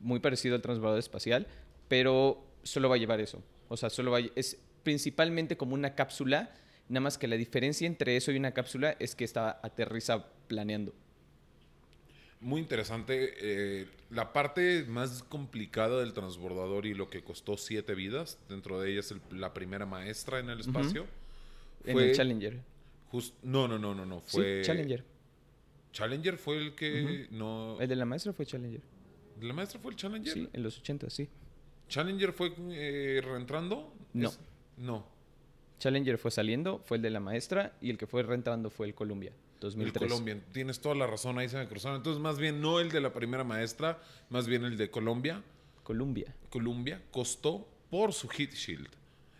muy 0.00 0.20
parecido 0.20 0.54
al 0.54 0.62
transbordador 0.62 0.98
espacial, 0.98 1.46
pero 1.88 2.44
solo 2.62 2.88
va 2.88 2.94
a 2.96 2.98
llevar 2.98 3.20
eso. 3.20 3.42
O 3.68 3.76
sea, 3.76 3.90
solo 3.90 4.10
va 4.10 4.18
a- 4.18 4.30
es 4.34 4.58
principalmente 4.82 5.56
como 5.56 5.74
una 5.74 5.94
cápsula, 5.94 6.54
nada 6.88 7.00
más 7.00 7.16
que 7.18 7.26
la 7.28 7.36
diferencia 7.36 7.86
entre 7.86 8.16
eso 8.16 8.30
y 8.32 8.36
una 8.36 8.52
cápsula 8.52 8.96
es 8.98 9.14
que 9.14 9.24
está 9.24 9.58
aterriza 9.62 10.26
planeando. 10.48 10.92
Muy 12.40 12.60
interesante. 12.60 13.32
eh, 13.40 13.86
la 14.10 14.32
parte 14.34 14.84
más 14.84 15.22
complicada 15.22 16.00
del 16.00 16.12
transbordador 16.12 16.84
y 16.86 16.92
lo 16.94 17.08
que 17.08 17.22
costó 17.24 17.56
siete 17.56 17.94
vidas, 17.94 18.38
dentro 18.48 18.80
de 18.80 18.92
ellas 18.92 19.10
el- 19.12 19.40
la 19.40 19.54
primera 19.54 19.86
maestra 19.86 20.38
en 20.40 20.50
el 20.50 20.60
espacio. 20.60 21.06
En 21.86 21.92
fue 21.94 22.10
el 22.10 22.14
Challenger. 22.16 22.60
jus- 23.10 23.32
no, 23.42 23.66
no, 23.66 23.78
no, 23.78 23.94
no, 23.94 24.04
no. 24.04 24.20
Fue 24.20 24.60
Sí, 24.62 24.66
Challenger. 24.66 25.04
Challenger 25.92 26.36
fue 26.36 26.58
el 26.58 26.74
que 26.74 27.28
no. 27.30 27.80
El 27.80 27.88
de 27.88 27.96
la 27.96 28.04
maestra 28.04 28.32
fue 28.34 28.44
Challenger. 28.44 28.82
¿La 29.40 29.52
maestra 29.54 29.80
fue 29.80 29.92
el 29.92 29.96
Challenger? 29.96 30.32
Sí, 30.34 30.48
en 30.52 30.62
los 30.62 30.78
80, 30.78 31.08
sí. 31.08 31.28
¿Challenger 31.88 32.32
fue 32.32 32.52
eh, 32.70 33.20
reentrando? 33.24 33.92
No. 34.12 34.28
Es- 34.28 34.40
no. 34.76 35.06
Challenger 35.78 36.18
fue 36.18 36.30
saliendo, 36.30 36.80
fue 36.84 36.96
el 36.98 37.02
de 37.02 37.10
la 37.10 37.20
maestra, 37.20 37.76
y 37.80 37.90
el 37.90 37.98
que 37.98 38.06
fue 38.06 38.22
reentrando 38.22 38.70
fue 38.70 38.86
el 38.86 38.94
Columbia, 38.94 39.30
El 39.54 39.60
2003. 39.60 40.08
Colombia. 40.10 40.40
Tienes 40.52 40.80
toda 40.80 40.94
la 40.94 41.06
razón, 41.06 41.38
ahí 41.38 41.48
se 41.48 41.58
me 41.58 41.66
cruzaron. 41.68 41.96
Entonces, 41.98 42.22
más 42.22 42.38
bien 42.38 42.60
no 42.60 42.80
el 42.80 42.90
de 42.90 43.00
la 43.00 43.12
primera 43.12 43.44
maestra, 43.44 44.00
más 44.30 44.46
bien 44.46 44.64
el 44.64 44.76
de 44.76 44.90
Colombia. 44.90 45.42
Columbia. 45.82 46.34
Columbia 46.48 47.02
costó 47.10 47.68
por 47.90 48.12
su 48.12 48.28
heat 48.28 48.52
shield. 48.52 48.88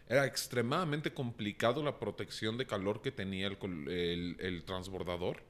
Era 0.08 0.26
extremadamente 0.26 1.14
complicado 1.14 1.82
la 1.82 1.98
protección 1.98 2.58
de 2.58 2.66
calor 2.66 3.00
que 3.00 3.10
tenía 3.10 3.46
el, 3.46 3.56
el- 3.88 4.36
el 4.40 4.64
transbordador, 4.64 5.42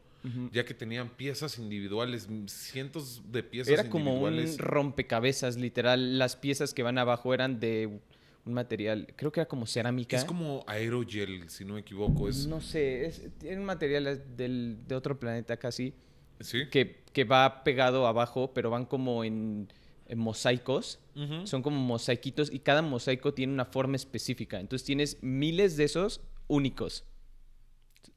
ya 0.52 0.64
que 0.64 0.72
tenían 0.72 1.10
piezas 1.10 1.58
individuales, 1.58 2.28
cientos 2.46 3.22
de 3.30 3.42
piezas 3.42 3.72
Era 3.72 3.90
como 3.90 4.22
un 4.22 4.58
rompecabezas, 4.58 5.56
literal. 5.56 6.18
Las 6.18 6.36
piezas 6.36 6.72
que 6.72 6.82
van 6.82 6.98
abajo 6.98 7.34
eran 7.34 7.60
de 7.60 8.00
un 8.46 8.54
material, 8.54 9.12
creo 9.16 9.32
que 9.32 9.40
era 9.40 9.48
como 9.48 9.66
cerámica. 9.66 10.16
Es 10.16 10.24
como 10.24 10.64
aerogel, 10.66 11.48
si 11.48 11.64
no 11.64 11.74
me 11.74 11.80
equivoco. 11.80 12.28
Es, 12.28 12.46
No 12.46 12.60
sé, 12.60 13.06
es, 13.06 13.22
tiene 13.38 13.58
un 13.58 13.64
material 13.64 14.22
del, 14.36 14.78
de 14.86 14.94
otro 14.94 15.18
planeta 15.18 15.56
casi, 15.56 15.94
¿Sí? 16.40 16.68
que, 16.70 17.02
que 17.12 17.24
va 17.24 17.64
pegado 17.64 18.06
abajo, 18.06 18.52
pero 18.52 18.70
van 18.70 18.84
como 18.86 19.24
en, 19.24 19.68
en 20.06 20.18
mosaicos. 20.18 21.00
Son 21.44 21.62
como 21.62 21.78
mosaiquitos 21.78 22.52
y 22.52 22.58
cada 22.58 22.82
mosaico 22.82 23.32
tiene 23.34 23.52
una 23.52 23.64
forma 23.64 23.94
específica. 23.94 24.58
Entonces 24.58 24.84
tienes 24.84 25.18
miles 25.22 25.76
de 25.76 25.84
esos 25.84 26.20
únicos. 26.48 27.04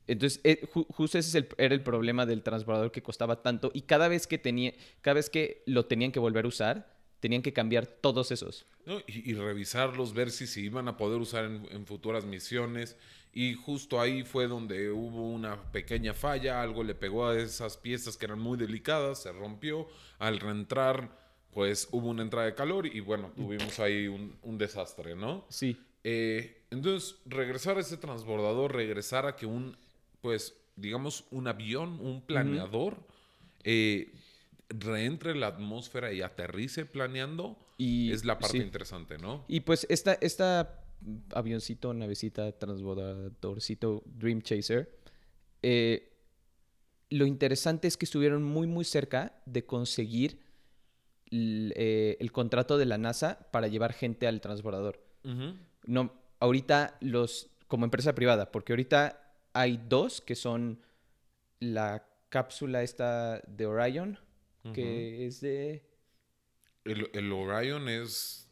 Entonces, 0.08 0.40
eh, 0.44 0.62
ju- 0.74 0.86
justo 0.90 1.18
ese 1.18 1.30
es 1.30 1.36
el- 1.36 1.50
era 1.58 1.76
el 1.76 1.82
problema 1.84 2.26
del 2.26 2.42
transbordador 2.44 2.92
que 2.92 3.04
costaba 3.04 3.42
tanto. 3.44 3.72
Y 3.74 3.82
cada 3.82 4.08
vez 4.08 4.26
que 4.28 4.38
tenía, 4.38 4.74
cada 5.02 5.16
vez 5.16 5.30
que 5.30 5.64
lo 5.66 5.86
tenían 5.86 6.12
que 6.12 6.20
volver 6.20 6.46
a 6.46 6.48
usar, 6.48 6.96
tenían 7.20 7.42
que 7.42 7.52
cambiar 7.54 7.88
todos 7.88 8.32
esos. 8.32 8.66
¿no? 8.86 9.00
Y, 9.08 9.32
y 9.32 9.34
revisarlos, 9.34 10.14
ver 10.14 10.32
si 10.32 10.48
se 10.48 10.62
iban 10.62 10.88
a 10.88 10.96
poder 10.98 11.20
usar 11.20 11.46
en, 11.46 11.68
en 11.72 11.86
futuras 11.86 12.26
misiones. 12.26 12.96
Y 13.34 13.54
justo 13.56 14.00
ahí 14.00 14.24
fue 14.24 14.48
donde 14.48 14.90
hubo 14.90 15.30
una 15.30 15.72
pequeña 15.72 16.14
falla, 16.14 16.62
algo 16.62 16.84
le 16.84 16.96
pegó 16.96 17.28
a 17.28 17.38
esas 17.38 17.78
piezas 17.78 18.18
que 18.18 18.26
eran 18.26 18.40
muy 18.40 18.58
delicadas, 18.58 19.22
se 19.24 19.32
rompió. 19.32 19.88
Al 20.20 20.40
reentrar, 20.40 21.12
pues 21.52 21.88
hubo 21.92 22.08
una 22.08 22.22
entrada 22.24 22.46
de 22.48 22.56
calor 22.56 22.88
y 22.88 23.00
bueno, 23.00 23.32
tuvimos 23.36 23.80
ahí 23.80 24.08
un, 24.08 24.38
un 24.42 24.58
desastre, 24.58 25.16
¿no? 25.16 25.46
Sí. 25.50 25.78
Eh, 26.04 26.64
entonces, 26.72 27.18
regresar 27.26 27.78
a 27.78 27.82
ese 27.82 27.98
transbordador, 27.98 28.74
regresar 28.74 29.26
a 29.26 29.36
que 29.36 29.46
un, 29.46 29.78
pues, 30.28 30.58
digamos, 30.76 31.24
un 31.32 31.48
avión, 31.48 32.02
un 32.02 32.20
planeador, 32.22 32.98
eh, 33.64 34.14
reentre 34.68 35.32
en 35.32 35.40
la 35.40 35.48
atmósfera 35.48 36.12
y 36.12 36.22
aterrice 36.22 36.86
planeando, 36.86 37.58
Y- 37.78 38.12
es 38.12 38.26
la 38.26 38.38
parte 38.38 38.58
sí. 38.58 38.64
interesante, 38.66 39.18
¿no? 39.18 39.46
Y 39.48 39.62
pues 39.62 39.88
esta, 39.90 40.16
esta 40.20 40.84
avioncito, 41.34 41.94
navecita, 41.94 42.52
transbordadorcito 42.52 44.04
Dream 44.06 44.42
Chaser, 44.42 45.00
eh, 45.64 46.12
lo 47.10 47.26
interesante 47.26 47.88
es 47.88 47.96
que 47.96 48.04
estuvieron 48.04 48.44
muy, 48.44 48.68
muy 48.68 48.84
cerca 48.84 49.42
de 49.46 49.66
conseguir 49.66 50.42
eh, 51.32 52.18
el 52.20 52.34
contrato 52.34 52.78
de 52.78 52.86
la 52.86 52.98
NASA 52.98 53.48
para 53.52 53.70
llevar 53.70 53.94
gente 53.94 54.28
al 54.28 54.42
transbordador. 54.42 55.02
No, 55.86 56.12
ahorita 56.42 56.98
los 57.00 57.50
como 57.70 57.86
empresa 57.86 58.14
privada, 58.14 58.52
porque 58.52 58.74
ahorita 58.74 59.24
hay 59.58 59.82
dos 59.90 60.22
que 60.22 60.36
son 60.36 60.80
la 61.60 62.08
cápsula 62.30 62.84
esta 62.84 63.40
de 63.48 63.66
Orion, 63.66 64.20
que 64.74 65.26
es 65.26 65.42
de... 65.42 65.84
El, 66.84 67.10
el 67.14 67.32
Orion 67.32 67.90
es. 67.90 68.44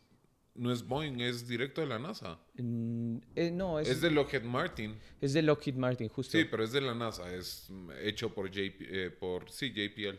No 0.55 0.71
es 0.71 0.88
Boeing, 0.88 1.19
es 1.19 1.47
directo 1.47 1.81
de 1.81 1.88
la 1.88 2.00
NASA. 2.00 2.39
mm, 2.57 3.17
eh, 3.35 3.51
no, 3.51 3.79
es, 3.79 3.89
Es 3.89 4.01
de 4.01 4.09
Lockheed 4.09 4.43
Martin. 4.43 4.97
es 5.19 5.33
de 5.33 5.41
Lockheed 5.41 5.75
Martin, 5.75 6.07
justo. 6.07 6.38
Sí, 6.38 6.45
pero 6.45 6.63
es 6.63 6.71
de 6.71 6.81
la 6.81 6.95
NASA. 6.95 7.33
Es 7.33 7.69
hecho 8.01 8.33
por, 8.33 8.50
JP, 8.50 8.75
eh, 8.79 9.12
por 9.12 9.50
sí, 9.51 9.71
JPL. 9.74 10.17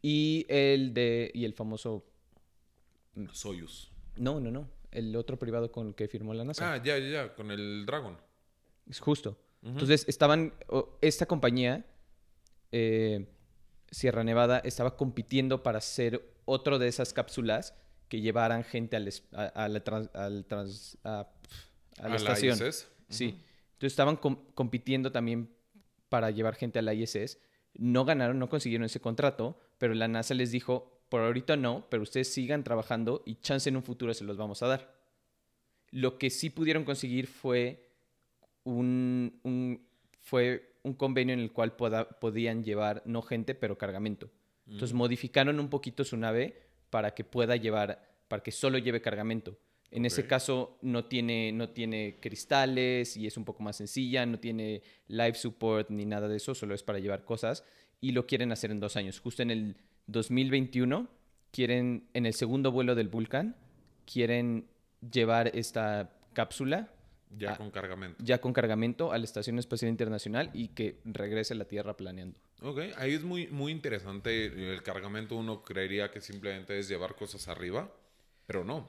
Y 0.00 0.46
el 0.48 0.92
de... 0.94 1.30
Y 1.34 1.44
el 1.44 1.52
famoso... 1.52 2.06
Soyuz. 3.32 3.90
No, 4.16 4.40
no, 4.40 4.50
no. 4.50 4.68
El 4.90 5.14
otro 5.14 5.38
privado 5.38 5.70
con 5.70 5.88
el 5.88 5.94
que 5.94 6.08
firmó 6.08 6.32
la 6.34 6.44
NASA. 6.44 6.72
Ah, 6.72 6.82
ya, 6.82 6.98
ya, 6.98 7.08
ya. 7.08 7.34
Con 7.34 7.50
el 7.50 7.84
Dragon. 7.86 8.16
Es 8.88 9.00
justo. 9.00 9.38
Entonces, 9.62 10.04
estaban. 10.08 10.52
esta 11.00 11.26
compañía, 11.26 11.86
eh, 12.72 13.26
Sierra 13.90 14.24
Nevada, 14.24 14.58
estaba 14.64 14.96
compitiendo 14.96 15.62
para 15.62 15.80
ser 15.80 16.22
otro 16.44 16.78
de 16.78 16.88
esas 16.88 17.12
cápsulas 17.12 17.74
que 18.08 18.20
llevaran 18.20 18.64
gente 18.64 18.96
al 18.96 19.06
es- 19.08 19.24
a, 19.32 19.44
a 19.46 19.68
la, 19.68 19.80
trans- 19.84 20.10
al 20.14 20.44
trans- 20.46 20.98
a- 21.04 21.28
a 21.98 22.08
la 22.08 22.16
estación. 22.16 22.58
ISS. 22.58 22.88
Sí. 23.08 23.26
Entonces 23.74 23.92
estaban 23.92 24.16
com- 24.16 24.44
compitiendo 24.54 25.12
también 25.12 25.50
para 26.08 26.30
llevar 26.30 26.54
gente 26.56 26.78
a 26.78 26.82
la 26.82 26.94
ISS. 26.94 27.38
No 27.74 28.04
ganaron, 28.04 28.38
no 28.38 28.48
consiguieron 28.48 28.84
ese 28.84 29.00
contrato, 29.00 29.58
pero 29.78 29.94
la 29.94 30.08
NASA 30.08 30.34
les 30.34 30.50
dijo, 30.50 31.04
por 31.08 31.20
ahorita 31.22 31.56
no, 31.56 31.86
pero 31.90 32.02
ustedes 32.02 32.32
sigan 32.32 32.64
trabajando 32.64 33.22
y 33.26 33.36
chance 33.36 33.68
en 33.68 33.76
un 33.76 33.82
futuro 33.82 34.12
se 34.14 34.24
los 34.24 34.36
vamos 34.36 34.62
a 34.62 34.66
dar. 34.66 34.94
Lo 35.90 36.18
que 36.18 36.30
sí 36.30 36.50
pudieron 36.50 36.84
conseguir 36.84 37.26
fue 37.26 37.91
un, 38.64 39.38
un- 39.42 39.80
fue 40.20 40.74
un 40.82 40.94
convenio 40.94 41.34
en 41.34 41.40
el 41.40 41.52
cual 41.52 41.76
poda- 41.76 42.08
podían 42.20 42.62
llevar, 42.64 43.02
no 43.06 43.22
gente, 43.22 43.54
pero 43.54 43.76
cargamento. 43.78 44.30
Entonces 44.66 44.94
modificaron 44.94 45.58
un 45.60 45.68
poquito 45.68 46.04
su 46.04 46.16
nave 46.16 46.56
para 46.90 47.14
que 47.14 47.24
pueda 47.24 47.56
llevar, 47.56 48.08
para 48.28 48.42
que 48.42 48.52
solo 48.52 48.78
lleve 48.78 49.00
cargamento. 49.00 49.58
En 49.90 50.06
ese 50.06 50.22
caso 50.26 50.78
no 50.80 51.04
tiene, 51.04 51.52
no 51.52 51.68
tiene 51.70 52.16
cristales 52.20 53.16
y 53.16 53.26
es 53.26 53.36
un 53.36 53.44
poco 53.44 53.62
más 53.62 53.76
sencilla, 53.76 54.24
no 54.24 54.38
tiene 54.38 54.82
live 55.08 55.34
support 55.34 55.90
ni 55.90 56.06
nada 56.06 56.28
de 56.28 56.36
eso, 56.36 56.54
solo 56.54 56.74
es 56.74 56.82
para 56.82 56.98
llevar 56.98 57.24
cosas 57.24 57.64
y 58.00 58.12
lo 58.12 58.26
quieren 58.26 58.52
hacer 58.52 58.70
en 58.70 58.80
dos 58.80 58.96
años. 58.96 59.20
Justo 59.20 59.42
en 59.42 59.50
el 59.50 59.76
2021 60.06 61.08
quieren, 61.50 62.08
en 62.14 62.24
el 62.26 62.32
segundo 62.34 62.72
vuelo 62.72 62.94
del 62.94 63.08
Vulcan, 63.08 63.54
quieren 64.10 64.66
llevar 65.12 65.48
esta 65.54 66.10
cápsula 66.32 66.90
Ya 67.38 67.52
Ah. 67.52 67.56
con 67.56 67.70
cargamento. 67.70 68.22
ya 68.22 68.40
con 68.40 68.52
cargamento 68.52 69.12
a 69.12 69.18
la 69.18 69.24
Estación 69.24 69.58
Espacial 69.58 69.90
Internacional 69.90 70.50
y 70.52 70.68
que 70.68 71.00
regrese 71.04 71.54
a 71.54 71.56
la 71.56 71.64
Tierra 71.64 71.96
planeando. 71.96 72.38
Ok, 72.60 72.78
ahí 72.98 73.14
es 73.14 73.22
muy, 73.22 73.46
muy 73.48 73.72
interesante. 73.72 74.46
El 74.72 74.82
cargamento 74.82 75.36
uno 75.36 75.62
creería 75.62 76.10
que 76.10 76.20
simplemente 76.20 76.78
es 76.78 76.88
llevar 76.88 77.14
cosas 77.16 77.48
arriba, 77.48 77.90
pero 78.46 78.64
no. 78.64 78.88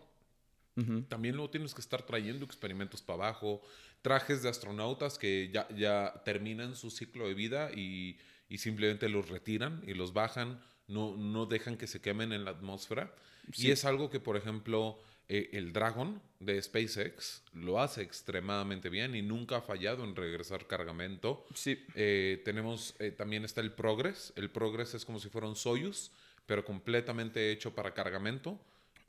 Ujú. 0.75 1.03
También 1.03 1.35
luego 1.35 1.51
tienes 1.51 1.73
que 1.73 1.81
estar 1.81 2.03
trayendo 2.03 2.45
experimentos 2.45 3.01
para 3.01 3.25
abajo, 3.27 3.62
trajes 4.01 4.41
de 4.43 4.50
astronautas 4.50 5.17
que 5.17 5.50
ya, 5.53 5.67
ya 5.75 6.21
terminan 6.25 6.75
su 6.75 6.89
ciclo 6.91 7.27
de 7.27 7.33
vida 7.35 7.71
y, 7.71 8.17
y 8.50 8.57
simplemente 8.57 9.07
los 9.07 9.29
retiran 9.29 9.81
y 9.88 9.93
los 9.93 10.13
bajan, 10.13 10.59
no, 10.88 11.15
no 11.15 11.45
dejan 11.45 11.77
que 11.77 11.88
se 11.88 12.01
quemen 12.01 12.33
en 12.33 12.43
la 12.43 12.51
atmósfera. 12.51 13.13
Sí. 13.51 13.67
Y 13.67 13.71
es 13.71 13.85
algo 13.85 14.09
que, 14.09 14.19
por 14.19 14.35
ejemplo, 14.35 15.00
eh, 15.36 15.50
el 15.54 15.74
Dragon 15.74 16.22
de 16.40 16.62
SpaceX 16.62 17.42
lo 17.54 17.82
hace 17.82 18.02
extremadamente 18.04 18.90
bien 18.90 19.16
y 19.16 19.22
nunca 19.22 19.58
ha 19.58 19.62
fallado 19.62 20.04
en 20.04 20.16
regresar 20.16 20.68
cargamento. 20.68 21.46
Sí. 21.56 21.84
Eh, 21.96 22.42
tenemos, 22.46 22.96
eh, 23.00 23.12
también 23.12 23.44
está 23.46 23.62
el 23.62 23.72
Progress. 23.72 24.32
El 24.36 24.50
Progress 24.52 24.94
es 24.94 25.06
como 25.06 25.20
si 25.20 25.30
fuera 25.30 25.48
un 25.48 25.56
Soyuz, 25.56 26.12
pero 26.46 26.63
completamente 26.63 27.52
hecho 27.52 27.74
para 27.74 27.93
cargamento. 27.93 28.60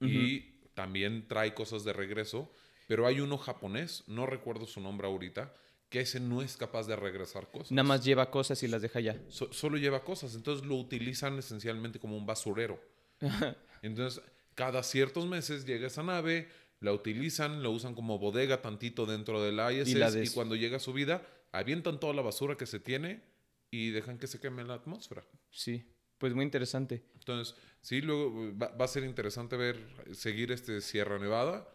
Y 0.01 0.41
también 0.75 1.27
trae 1.29 1.55
cosas 1.55 1.85
de 1.85 1.93
regreso. 1.93 2.51
Pero 2.87 3.07
hay 3.07 3.21
uno 3.21 3.39
japonés, 3.39 4.05
no 4.07 4.27
recuerdo 4.27 4.67
su 4.67 4.81
nombre 4.81 5.07
ahorita, 5.07 5.55
que 5.89 6.01
ese 6.01 6.21
no 6.21 6.43
es 6.43 6.57
capaz 6.57 6.87
de 6.87 6.97
regresar 6.97 7.51
cosas. 7.51 7.73
Nada 7.73 7.87
más 7.89 8.05
lleva 8.05 8.31
cosas 8.31 8.63
y 8.63 8.69
las 8.69 8.83
deja 8.83 9.01
ya. 9.01 9.17
So- 9.29 9.53
solo 9.53 9.77
lleva 9.79 10.05
cosas, 10.05 10.35
entonces 10.35 10.67
lo 10.67 10.75
utilizan 10.77 11.39
esencialmente 11.39 11.99
como 11.99 12.17
un 12.17 12.27
basurero. 12.27 12.79
Entonces, 13.83 14.23
cada 14.55 14.83
ciertos 14.83 15.27
meses 15.27 15.65
llega 15.67 15.87
esa 15.87 16.03
nave, 16.03 16.49
la 16.81 16.93
utilizan, 16.93 17.63
la 17.63 17.69
usan 17.71 17.95
como 17.95 18.19
bodega 18.19 18.61
tantito 18.63 19.07
dentro 19.07 19.43
de 19.43 19.53
la 19.53 19.73
ISS 19.73 19.89
Y 19.89 19.95
la 19.95 20.13
cuando 20.35 20.55
llega 20.57 20.79
su 20.79 20.93
vida, 20.93 21.27
avientan 21.53 21.99
toda 22.01 22.13
la 22.15 22.23
basura 22.23 22.57
que 22.57 22.67
se 22.67 22.81
tiene 22.81 23.23
y 23.71 23.91
dejan 23.91 24.19
que 24.19 24.27
se 24.27 24.39
queme 24.41 24.63
en 24.63 24.69
la 24.69 24.75
atmósfera. 24.75 25.25
Sí. 25.51 25.85
Pues 26.19 26.33
muy 26.35 26.45
interesante. 26.45 27.03
Entonces, 27.15 27.57
sí, 27.81 28.01
luego 28.01 28.47
eh, 28.49 28.53
va, 28.61 28.69
va 28.69 28.85
a 28.85 28.89
ser 28.89 29.05
interesante 29.05 29.57
ver, 29.57 29.79
seguir 30.13 30.53
este 30.53 30.81
Sierra 30.81 31.19
Nevada 31.19 31.69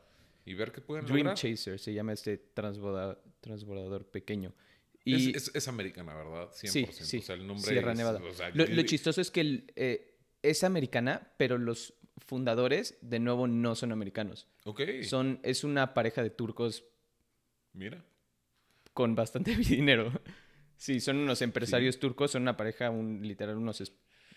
y 0.46 0.54
ver 0.54 0.72
qué 0.72 0.82
pueden 0.82 1.06
Dream 1.06 1.18
lograr. 1.20 1.36
Chaser 1.38 1.80
se 1.80 1.94
llama 1.94 2.14
este 2.14 2.38
transborda- 2.56 3.20
transbordador 3.42 4.06
pequeño. 4.10 4.54
Y 5.04 5.32
Es, 5.36 5.48
es, 5.50 5.56
es 5.56 5.68
americana, 5.68 6.14
¿verdad? 6.16 6.50
100%. 6.52 6.68
sí, 6.70 6.88
sí. 6.92 7.18
O 7.18 7.22
sea, 7.22 7.36
el 7.36 7.46
nombre 7.48 7.70
Sierra 7.70 7.92
es- 7.92 7.98
Nevada. 7.98 8.22
o 8.24 8.34
sea, 8.34 8.50
lo, 8.54 8.66
lo 8.66 8.82
chistoso 8.84 9.20
es 9.22 9.30
que 9.32 9.42
el, 9.42 9.74
eh, 9.76 10.18
es 10.42 10.64
americana, 10.64 11.34
pero 11.38 11.58
los 11.58 11.94
fundadores, 12.26 12.98
de 13.02 13.20
nuevo, 13.20 13.48
no 13.48 13.76
son 13.76 13.92
americanos. 13.92 14.48
Ok, 14.66 14.82
Son, 15.04 15.40
es 15.44 15.64
una 15.64 15.94
pareja 15.94 16.22
de 16.24 16.30
turcos 16.30 16.84
mira. 17.74 18.04
con 18.94 19.16
bastante 19.16 19.56
dinero. 19.56 20.12
Sí, 20.78 21.00
son 21.00 21.18
unos 21.18 21.42
empresarios 21.42 22.00
turcos, 22.00 22.32
son 22.32 22.44
una 22.44 22.56
pareja, 22.58 22.90
un, 22.90 23.22
literal, 23.28 23.58
unos 23.58 23.82
es- 23.82 23.94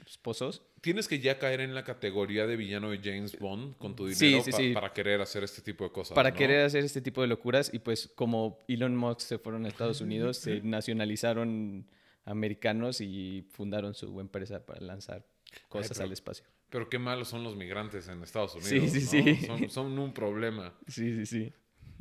esposos. 0.07 0.63
Tienes 0.81 1.07
que 1.07 1.21
ya 1.21 1.39
caer 1.39 1.61
en 1.61 1.75
la 1.77 1.85
categoría 1.85 2.45
de 2.49 2.57
villano 2.57 2.91
de 2.91 2.99
James 2.99 3.39
Bond 3.39 3.77
con 3.79 3.95
tu 3.95 4.07
dinero 4.09 4.43
sí, 4.43 4.51
pa- 4.51 4.57
sí. 4.57 4.73
para 4.73 4.93
querer 4.93 5.21
hacer 5.21 5.45
este 5.45 5.63
tipo 5.63 5.85
de 5.85 5.93
cosas. 5.93 6.15
para 6.17 6.31
¿no? 6.31 6.37
querer 6.37 6.65
hacer 6.65 6.85
este 6.85 7.01
tipo 7.01 7.21
de 7.23 7.29
locuras 7.29 7.71
y 7.73 7.79
pues 7.79 8.11
como 8.17 8.59
Elon 8.67 8.97
Musk 8.97 9.21
se 9.21 9.39
fueron 9.39 9.65
a 9.65 9.69
Estados 9.69 10.01
Unidos, 10.01 10.39
se 10.39 10.61
nacionalizaron 10.65 11.87
americanos 12.25 13.01
y 13.01 13.47
fundaron 13.53 13.95
su 13.95 14.21
empresa 14.21 14.67
para 14.67 14.81
lanzar 14.81 15.25
cosas 15.69 16.01
al 16.01 16.11
espacio. 16.13 16.45
Pero 16.73 16.89
qué 16.89 16.99
malos 16.99 17.29
son 17.29 17.45
los 17.45 17.55
migrantes 17.55 18.09
en 18.09 18.23
Estados 18.25 18.57
Sí, 18.61 18.79
Unidos. 18.79 18.93
sí, 18.93 19.01
¿no? 19.23 19.25
sí. 19.37 19.47
Son, 19.47 19.71
son 19.71 19.99
un 19.99 20.13
problema. 20.15 20.73
Sí, 20.89 21.15
sí, 21.15 21.27
sí. 21.27 21.53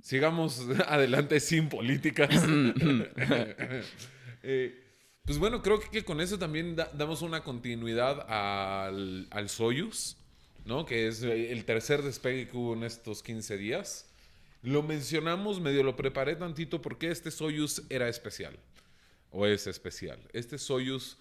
Sigamos 0.01 0.65
adelante 0.87 1.39
sin 1.39 1.69
políticas. 1.69 2.29
Eh, 4.43 4.75
pues 5.23 5.37
bueno, 5.37 5.61
creo 5.61 5.79
que 5.79 6.03
con 6.03 6.19
eso 6.19 6.39
también 6.39 6.75
da- 6.75 6.89
damos 6.95 7.21
una 7.21 7.43
continuidad 7.43 8.25
al, 8.27 9.27
al 9.29 9.49
Soyuz, 9.49 10.17
¿no? 10.65 10.83
Que 10.85 11.07
es 11.07 11.21
el 11.21 11.63
tercer 11.65 12.01
despegue 12.01 12.47
que 12.47 12.57
hubo 12.57 12.73
en 12.73 12.83
estos 12.83 13.21
15 13.21 13.55
días. 13.57 14.09
Lo 14.63 14.81
mencionamos, 14.81 15.59
medio 15.59 15.83
lo 15.83 15.95
preparé 15.95 16.35
tantito 16.35 16.81
porque 16.81 17.11
este 17.11 17.29
Soyuz 17.29 17.83
era 17.89 18.09
especial. 18.09 18.57
O 19.29 19.45
es 19.45 19.67
especial. 19.67 20.19
Este 20.33 20.57
Soyuz 20.57 21.19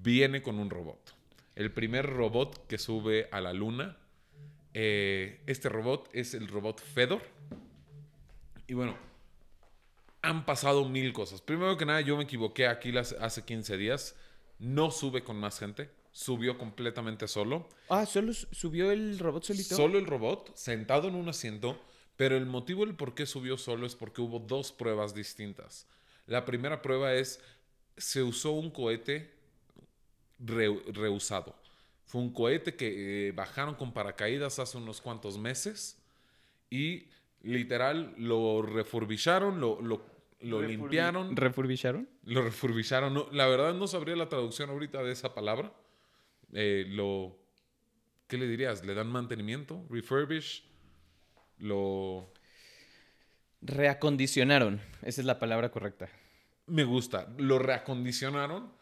viene 0.00 0.40
con 0.40 0.60
un 0.60 0.70
robot. 0.70 1.12
El 1.58 1.72
primer 1.72 2.06
robot 2.06 2.68
que 2.68 2.78
sube 2.78 3.28
a 3.32 3.40
la 3.40 3.52
luna. 3.52 3.96
eh, 4.74 5.42
este 5.46 5.68
robot 5.68 6.08
es 6.12 6.34
el 6.34 6.46
robot 6.46 6.80
Fedor. 6.80 7.20
Y 8.68 8.74
bueno, 8.74 8.96
han 10.22 10.44
pasado 10.44 10.88
mil 10.88 11.12
cosas. 11.12 11.40
Primero 11.40 11.76
que 11.76 11.84
nada, 11.84 12.00
yo 12.00 12.16
me 12.16 12.24
equivoqué 12.24 12.68
aquí 12.68 12.92
las- 12.92 13.12
hace 13.14 13.44
15 13.44 13.76
días. 13.76 14.14
No 14.60 14.92
sube 14.92 15.24
con 15.24 15.36
más 15.40 15.58
gente. 15.58 15.90
Subió 16.12 16.58
completamente 16.58 17.26
solo. 17.26 17.68
Ah, 17.88 18.06
solo 18.06 18.32
su- 18.34 18.46
subió 18.52 18.92
el 18.92 19.18
robot 19.18 19.42
solito. 19.44 19.74
Solo 19.74 19.98
el 19.98 20.06
robot, 20.06 20.54
sentado 20.54 21.08
en 21.08 21.16
un 21.16 21.28
asiento. 21.28 21.80
Pero 22.16 22.36
el 22.36 22.46
motivo 22.46 22.84
del 22.86 22.94
por 22.94 23.14
qué 23.14 23.26
subió 23.26 23.56
solo 23.58 23.84
es 23.86 23.96
porque 23.96 24.20
hubo 24.20 24.38
dos 24.38 24.70
pruebas 24.70 25.12
distintas. 25.14 25.88
La 26.26 26.44
primera 26.44 26.82
prueba 26.82 27.14
es, 27.14 27.40
se 27.96 28.22
usó 28.22 28.52
un 28.52 28.70
cohete 28.70 29.32
re- 30.38 30.82
reusado. 30.92 31.54
Fue 32.06 32.20
un 32.20 32.32
cohete 32.32 32.74
que 32.74 33.28
eh, 33.28 33.32
bajaron 33.32 33.74
con 33.74 33.92
paracaídas 33.92 34.58
hace 34.58 34.78
unos 34.78 35.00
cuantos 35.00 35.36
meses 35.38 35.98
y 36.70 37.08
literal 37.42 38.14
lo 38.16 38.62
refurbisharon, 38.62 39.60
lo, 39.60 39.80
lo, 39.82 40.02
lo 40.40 40.62
Refurbi- 40.62 40.66
limpiaron, 40.68 41.36
¿Refurbisharon? 41.36 42.08
lo 42.24 42.42
refurbisharon. 42.42 43.12
No, 43.14 43.28
la 43.32 43.46
verdad 43.46 43.74
no 43.74 43.86
sabría 43.86 44.16
la 44.16 44.28
traducción 44.28 44.70
ahorita 44.70 45.02
de 45.02 45.12
esa 45.12 45.34
palabra. 45.34 45.72
Eh, 46.52 46.86
lo, 46.88 47.36
¿Qué 48.26 48.38
le 48.38 48.46
dirías? 48.46 48.84
¿Le 48.84 48.94
dan 48.94 49.08
mantenimiento? 49.08 49.84
¿Refurbish? 49.90 50.64
Lo... 51.58 52.32
Reacondicionaron. 53.60 54.80
Esa 55.02 55.20
es 55.20 55.26
la 55.26 55.38
palabra 55.38 55.70
correcta. 55.70 56.08
Me 56.66 56.84
gusta. 56.84 57.28
Lo 57.38 57.58
reacondicionaron. 57.58 58.72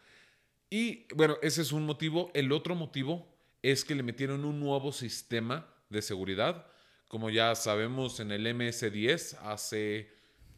Y 0.69 1.05
bueno, 1.15 1.37
ese 1.41 1.61
es 1.61 1.71
un 1.71 1.85
motivo. 1.85 2.29
El 2.33 2.51
otro 2.51 2.75
motivo 2.75 3.27
es 3.61 3.85
que 3.85 3.95
le 3.95 4.03
metieron 4.03 4.43
un 4.45 4.59
nuevo 4.59 4.91
sistema 4.91 5.67
de 5.89 6.01
seguridad 6.01 6.65
como 7.07 7.29
ya 7.29 7.55
sabemos, 7.55 8.19
en 8.19 8.31
el 8.33 8.45
MS-10 8.47 9.37
hace, 9.41 10.09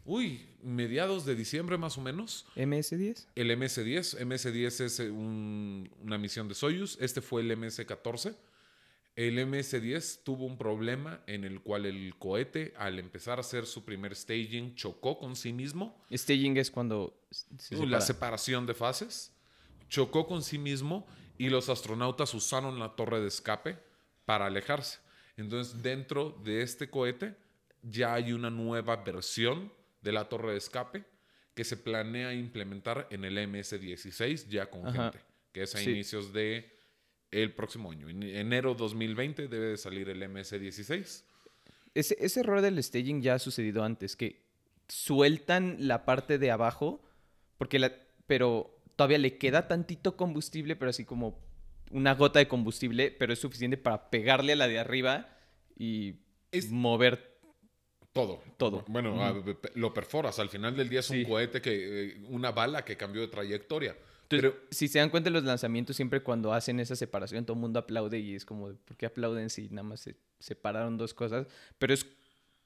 uy, 0.03 0.47
mediados 0.63 1.23
de 1.23 1.35
diciembre 1.35 1.77
más 1.77 1.95
o 1.99 2.01
menos. 2.01 2.47
MS-10. 2.55 3.27
El 3.35 3.51
MS-10. 3.51 4.17
MS-10 4.25 4.81
es 4.83 4.99
eh, 4.99 5.11
un- 5.11 5.87
una 6.01 6.17
misión 6.17 6.47
de 6.47 6.55
Soyuz. 6.55 6.97
Este 6.99 7.21
fue 7.21 7.41
el 7.43 7.51
MS-14. 7.51 8.33
El 9.15 9.37
MS-10 9.37 10.23
tuvo 10.23 10.45
un 10.47 10.57
problema 10.57 11.21
en 11.27 11.43
el 11.43 11.61
cual 11.61 11.85
el 11.85 12.15
cohete, 12.17 12.73
al 12.77 12.97
empezar 12.97 13.37
a 13.37 13.41
hacer 13.41 13.67
su 13.67 13.85
primer 13.85 14.15
staging, 14.15 14.73
chocó 14.73 15.19
con 15.19 15.35
sí 15.35 15.53
mismo. 15.53 15.95
Staging 16.11 16.57
es 16.57 16.71
cuando 16.71 17.13
se 17.29 17.75
Uh, 17.75 17.85
la 17.85 18.01
separa. 18.01 18.39
separación 18.39 18.65
de 18.65 18.73
fases. 18.73 19.31
Chocó 19.89 20.28
con 20.28 20.43
sí 20.43 20.58
mismo 20.58 21.06
y 21.38 21.49
los 21.49 21.69
astronautas 21.69 22.34
usaron 22.34 22.80
la 22.80 22.95
torre 22.95 23.19
de 23.21 23.28
escape 23.28 23.78
para 24.25 24.45
alejarse. 24.45 24.99
Entonces, 25.38 25.82
dentro 25.82 26.32
de 26.43 26.62
este 26.62 26.89
cohete 26.89 27.36
ya 27.82 28.13
hay 28.13 28.34
una 28.34 28.49
nueva 28.49 28.97
versión 28.97 29.71
de 30.02 30.12
la 30.12 30.28
torre 30.30 30.52
de 30.52 30.58
escape 30.58 31.06
que 31.56 31.63
se 31.63 31.78
planea 31.78 32.34
implementar 32.34 33.08
en 33.10 33.25
el 33.25 33.38
MS-16 33.38 34.47
ya 34.47 34.69
con 34.69 34.88
Ajá. 34.88 35.12
gente, 35.12 35.19
que 35.52 35.63
es 35.63 35.75
a 35.75 35.80
Sí. 35.80 35.89
inicios 35.91 36.32
de 36.34 36.78
el 37.32 37.54
próximo 37.54 37.91
año. 37.91 38.10
En 38.10 38.23
enero 38.23 38.73
2020 38.75 39.47
debe 39.47 39.67
de 39.67 39.78
salir 39.78 40.10
el 40.10 40.21
MS-16. 40.23 41.23
Ese, 41.93 42.17
ese 42.19 42.39
error 42.41 42.62
del 42.62 42.82
staging 42.84 43.21
ya 43.21 43.36
ha 43.36 43.39
sucedido 43.39 43.84
antes, 43.84 44.15
que 44.15 44.41
sueltan 44.88 45.75
la 45.88 46.06
parte 46.06 46.38
de 46.38 46.52
abajo, 46.52 47.02
porque 47.58 47.80
la, 47.80 47.91
pero 48.28 48.78
todavía 48.99 49.17
le 49.17 49.38
queda 49.38 49.65
tantito 49.69 50.17
combustible, 50.17 50.75
pero 50.75 50.89
así 50.89 51.05
como 51.05 51.39
una 51.89 52.15
gota 52.15 52.39
de 52.39 52.49
combustible, 52.49 53.12
pero 53.12 53.31
es 53.31 53.39
suficiente 53.39 53.77
para 53.77 54.09
pegarle 54.09 54.51
a 54.51 54.55
la 54.57 54.67
de 54.67 54.77
arriba 54.77 55.29
y 55.77 56.15
Es- 56.51 56.69
mover. 56.69 57.39
Todo. 58.12 58.43
Todo. 58.57 58.83
Bueno, 58.89 59.13
Ujú. 59.13 59.21
a- 59.21 59.43
pe- 59.62 59.71
lo 59.75 59.93
perforas. 59.93 60.38
Al 60.39 60.49
final 60.49 60.75
del 60.75 60.89
día 60.89 60.99
es 60.99 61.05
Sí. 61.05 61.19
un 61.23 61.29
cohete 61.29 61.62
que. 61.62 61.71
eh, 62.09 62.17
una 62.27 62.51
bala 62.51 62.83
que 62.83 62.97
cambió 62.97 63.21
de 63.21 63.29
trayectoria. 63.29 63.91
Entonces, 64.23 64.51
Pero 64.51 64.55
si 64.69 64.89
se 64.89 64.99
dan 64.99 65.09
cuenta, 65.09 65.29
los 65.29 65.43
lanzamientos 65.45 65.95
siempre 65.95 66.21
cuando 66.21 66.51
hacen 66.51 66.81
esa 66.81 66.97
separación, 66.97 67.45
todo 67.45 67.55
el 67.55 67.62
mundo 67.62 67.79
aplaude 67.79 68.19
y 68.19 68.35
es 68.35 68.43
como, 68.43 68.73
¿por 68.73 68.97
qué 68.97 69.05
aplauden 69.05 69.49
si 69.49 69.69
nada 69.69 69.83
más 69.83 70.01
se 70.01 70.17
separaron 70.39 70.97
dos 70.97 71.13
cosas? 71.13 71.47
Pero 71.77 71.93
es 71.93 72.05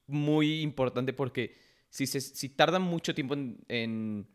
muy 0.08 0.62
importante 0.62 1.14
porque 1.14 1.56
si, 1.90 2.08
se, 2.08 2.20
si 2.22 2.50
tardan 2.50 2.82
mucho 2.82 3.14
tiempo 3.14 3.36
en, 3.36 3.60
en, 3.68 4.28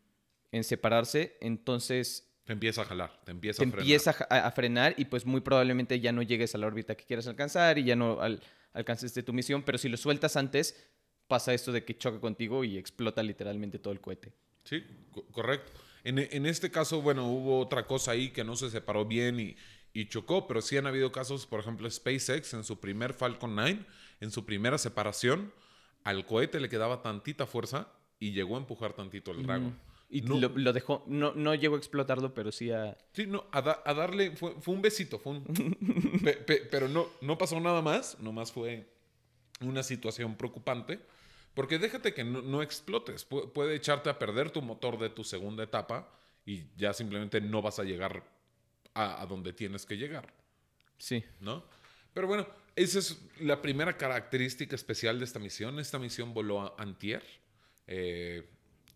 en 0.52 0.64
separarse, 0.64 1.36
entonces 1.40 2.24
te 2.44 2.52
empieza 2.54 2.82
a 2.82 2.84
jalar, 2.86 3.20
te 3.24 3.30
empieza 3.30 3.58
te 3.62 3.68
a 3.68 3.70
frenar. 3.70 3.80
empieza 3.82 4.16
a, 4.30 4.46
a 4.46 4.50
frenar 4.52 4.94
y 4.96 5.04
pues 5.04 5.26
muy 5.26 5.40
probablemente 5.42 6.00
ya 6.00 6.12
no 6.12 6.22
llegues 6.22 6.54
a 6.54 6.58
la 6.58 6.66
órbita 6.66 6.94
que 6.94 7.04
quieras 7.04 7.26
alcanzar 7.26 7.78
y 7.78 7.84
ya 7.84 7.94
no 7.96 8.20
al- 8.20 8.40
alcances 8.72 9.12
de 9.14 9.22
tu 9.22 9.32
misión, 9.32 9.62
pero 9.62 9.76
si 9.78 9.88
lo 9.88 9.96
sueltas 9.96 10.36
antes, 10.36 10.74
pasa 11.26 11.52
esto 11.52 11.72
de 11.72 11.84
que 11.84 11.98
choca 11.98 12.20
contigo 12.20 12.64
y 12.64 12.78
explota 12.78 13.22
literalmente 13.22 13.78
todo 13.78 13.92
el 13.92 14.00
cohete. 14.00 14.32
Sí, 14.64 14.82
co- 15.10 15.26
correcto. 15.26 15.70
En, 16.04 16.18
en 16.18 16.46
este 16.46 16.70
caso, 16.70 17.02
bueno, 17.02 17.26
hubo 17.30 17.58
otra 17.58 17.86
cosa 17.86 18.12
ahí 18.12 18.30
que 18.30 18.44
no 18.44 18.56
se 18.56 18.70
separó 18.70 19.04
bien 19.04 19.40
y, 19.40 19.56
y 19.92 20.08
chocó, 20.08 20.46
pero 20.46 20.62
sí 20.62 20.76
han 20.78 20.86
habido 20.86 21.12
casos, 21.12 21.44
por 21.46 21.60
ejemplo, 21.60 21.90
SpaceX 21.90 22.54
en 22.54 22.64
su 22.64 22.80
primer 22.80 23.12
Falcon 23.12 23.54
9, 23.54 23.80
en 24.20 24.30
su 24.30 24.46
primera 24.46 24.78
separación, 24.78 25.52
al 26.04 26.24
cohete 26.24 26.60
le 26.60 26.68
quedaba 26.70 27.02
tantita 27.02 27.46
fuerza 27.46 27.88
y 28.18 28.32
llegó 28.32 28.56
a 28.56 28.60
empujar 28.60 28.94
tantito 28.94 29.32
el 29.32 29.42
Dragon. 29.42 29.76
Y 30.10 30.22
No- 30.22 30.38
lo, 30.40 30.48
lo 30.48 30.72
dejó, 30.72 31.04
no, 31.06 31.34
no 31.34 31.54
llegó 31.54 31.74
a 31.74 31.78
explotarlo, 31.78 32.32
pero 32.32 32.50
sí 32.50 32.70
a... 32.70 32.96
Sí, 33.12 33.26
no, 33.26 33.44
a, 33.52 33.60
da- 33.60 33.82
a 33.84 33.92
darle, 33.92 34.34
fue, 34.36 34.52
fue 34.60 34.74
un 34.74 34.80
besito, 34.82 35.18
fue 35.18 35.32
un... 35.34 35.44
pe- 36.24 36.34
pe- 36.36 36.66
pero 36.70 36.88
no, 36.88 37.08
no 37.20 37.36
pasó 37.36 37.60
nada 37.60 37.82
más, 37.82 38.18
nomás 38.20 38.50
fue 38.50 38.88
una 39.60 39.82
situación 39.82 40.34
preocupante, 40.36 40.98
porque 41.52 41.78
déjate 41.78 42.14
que 42.14 42.24
no, 42.24 42.40
no 42.40 42.62
explotes, 42.62 43.28
pu- 43.28 43.52
puede 43.52 43.74
echarte 43.74 44.08
a 44.08 44.18
perder 44.18 44.50
tu 44.50 44.62
motor 44.62 44.98
de 44.98 45.10
tu 45.10 45.24
segunda 45.24 45.62
etapa 45.64 46.08
y 46.46 46.64
ya 46.76 46.94
simplemente 46.94 47.40
no 47.42 47.60
vas 47.60 47.78
a 47.78 47.84
llegar 47.84 48.24
a, 48.94 49.20
a 49.20 49.26
donde 49.26 49.52
tienes 49.52 49.84
que 49.84 49.96
llegar, 49.98 50.32
Sí. 50.96 51.22
¿no? 51.40 51.64
Pero 52.14 52.26
bueno, 52.26 52.46
esa 52.74 52.98
es 52.98 53.20
la 53.40 53.60
primera 53.60 53.96
característica 53.98 54.74
especial 54.74 55.18
de 55.18 55.24
esta 55.26 55.38
misión. 55.38 55.78
Esta 55.78 55.98
misión 55.98 56.32
voló 56.34 56.62
a 56.62 56.74
antier. 56.78 57.22
eh, 57.86 58.48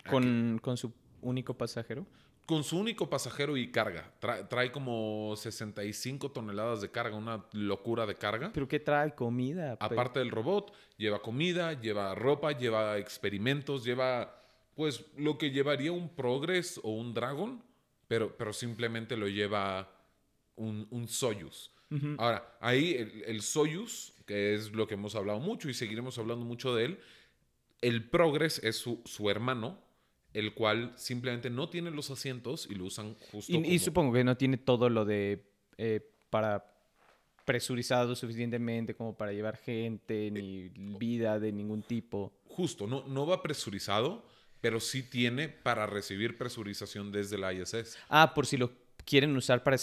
Con, 0.08 0.58
con 0.60 0.76
su 0.76 0.92
único 1.22 1.54
pasajero. 1.54 2.06
con 2.44 2.64
su 2.64 2.76
único 2.78 3.08
pasajero 3.08 3.56
y 3.56 3.70
carga. 3.70 4.12
Tra- 4.20 4.48
trae 4.48 4.72
como 4.72 5.34
65 5.36 6.32
toneladas 6.32 6.80
de 6.80 6.90
carga, 6.90 7.16
una 7.16 7.44
locura 7.52 8.04
de 8.04 8.16
carga. 8.16 8.50
¿Pero 8.52 8.66
qué 8.68 8.80
trae? 8.80 9.14
Comida. 9.14 9.76
Aparte 9.80 10.18
del 10.18 10.30
robot, 10.30 10.72
lleva 10.98 11.22
comida, 11.22 11.80
lleva 11.80 12.14
ropa, 12.16 12.50
lleva 12.52 12.98
experimentos, 12.98 13.84
lleva 13.84 14.38
pues 14.74 15.04
lo 15.16 15.38
que 15.38 15.50
llevaría 15.50 15.92
un 15.92 16.08
Progress 16.14 16.80
o 16.82 16.90
un 16.90 17.14
Dragon, 17.14 17.62
pero, 18.08 18.36
pero 18.36 18.52
simplemente 18.52 19.16
lo 19.16 19.28
lleva 19.28 19.88
un, 20.56 20.86
un 20.90 21.06
Soyuz. 21.08 21.70
Ahora, 22.18 22.56
ahí 22.60 22.94
el, 22.94 23.22
el 23.26 23.42
Soyuz, 23.42 24.14
que 24.26 24.54
es 24.54 24.72
lo 24.72 24.86
que 24.86 24.94
hemos 24.94 25.14
hablado 25.14 25.40
mucho 25.40 25.68
y 25.68 25.74
seguiremos 25.74 26.18
hablando 26.18 26.44
mucho 26.46 26.74
de 26.74 26.86
él, 26.86 26.98
el 27.82 28.08
Progress 28.08 28.58
es 28.64 28.76
su, 28.76 29.02
su 29.04 29.28
hermano, 29.28 29.78
el 30.34 30.54
cual 30.54 30.92
simplemente 30.96 31.50
no 31.50 31.68
tiene 31.68 31.90
los 31.90 32.10
asientos 32.10 32.66
y 32.70 32.74
lo 32.74 32.84
usan 32.86 33.14
justo 33.30 33.52
Y, 33.52 33.56
y 33.74 33.78
supongo 33.78 34.12
que 34.14 34.24
no 34.24 34.36
tiene 34.36 34.56
todo 34.56 34.88
lo 34.88 35.04
de... 35.04 35.44
eh, 35.78 36.00
para 36.30 36.64
presurizado 37.44 38.14
suficientemente 38.14 38.94
como 38.94 39.16
para 39.16 39.32
llevar 39.32 39.56
gente, 39.56 40.30
ni 40.30 40.68
vida 40.98 41.38
de 41.40 41.52
ningún 41.52 41.82
tipo. 41.82 42.32
Justo, 42.46 42.86
no, 42.86 43.04
no 43.08 43.26
va 43.26 43.42
presurizado, 43.42 44.24
pero 44.60 44.78
sí 44.78 45.02
tiene 45.02 45.48
para 45.48 45.86
recibir 45.86 46.38
presurización 46.38 47.10
desde 47.10 47.36
la 47.38 47.52
ISS. 47.52 47.98
Ah, 48.08 48.32
por 48.34 48.46
si 48.46 48.56
lo 48.56 48.70
quieren 49.04 49.36
usar 49.36 49.62
para... 49.64 49.76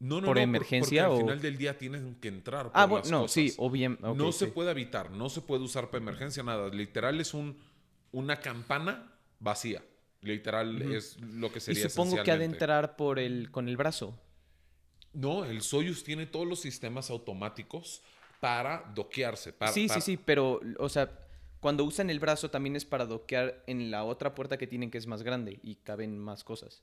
No, 0.00 0.20
no, 0.20 0.26
¿Por 0.26 0.36
no, 0.36 0.42
emergencia 0.42 1.06
porque 1.06 1.14
o- 1.14 1.16
al 1.18 1.22
final 1.22 1.40
del 1.40 1.56
día 1.56 1.78
tienen 1.78 2.16
que 2.16 2.28
entrar. 2.28 2.70
Ah, 2.74 2.82
por 2.82 2.90
bueno, 2.90 3.02
las 3.04 3.10
no, 3.12 3.20
cosas. 3.22 3.32
sí, 3.32 3.54
obviamente. 3.58 4.12
no 4.12 4.32
se 4.32 4.48
puede 4.48 4.72
evitar, 4.72 5.12
no 5.12 5.28
se 5.30 5.40
puede 5.40 5.62
usar 5.62 5.88
para 5.90 6.02
emergencia 6.02 6.42
nada. 6.42 6.68
Literal 6.68 7.20
es 7.20 7.32
un, 7.32 7.56
una 8.10 8.40
campana 8.40 9.12
vacía. 9.38 9.82
Literal 10.24 10.80
es 10.92 11.20
lo 11.20 11.52
que 11.52 11.58
Y 11.58 11.60
sería 11.60 11.88
supongo 11.88 12.22
que 12.22 12.30
ha 12.30 12.38
de 12.38 12.44
entrar 12.46 12.96
por 12.96 13.18
el, 13.18 13.50
con 13.50 13.68
el 13.68 13.76
brazo. 13.76 14.18
No, 15.12 15.44
el 15.44 15.60
Soyuz 15.62 16.02
tiene 16.02 16.26
todos 16.26 16.46
los 16.46 16.60
sistemas 16.60 17.10
automáticos 17.10 18.02
para 18.40 18.90
doquearse. 18.94 19.52
Para, 19.52 19.70
sí, 19.72 19.86
para- 19.86 20.00
sí, 20.00 20.12
sí, 20.12 20.22
pero, 20.24 20.60
o 20.78 20.88
sea, 20.88 21.20
cuando 21.60 21.84
usan 21.84 22.10
el 22.10 22.18
brazo 22.20 22.50
también 22.50 22.74
es 22.76 22.84
para 22.84 23.06
doquear 23.06 23.62
en 23.66 23.90
la 23.90 24.04
otra 24.04 24.34
puerta 24.34 24.58
que 24.58 24.66
tienen 24.66 24.90
que 24.90 24.98
es 24.98 25.06
más 25.06 25.22
grande 25.22 25.60
y 25.62 25.76
caben 25.76 26.18
más 26.18 26.42
cosas. 26.42 26.82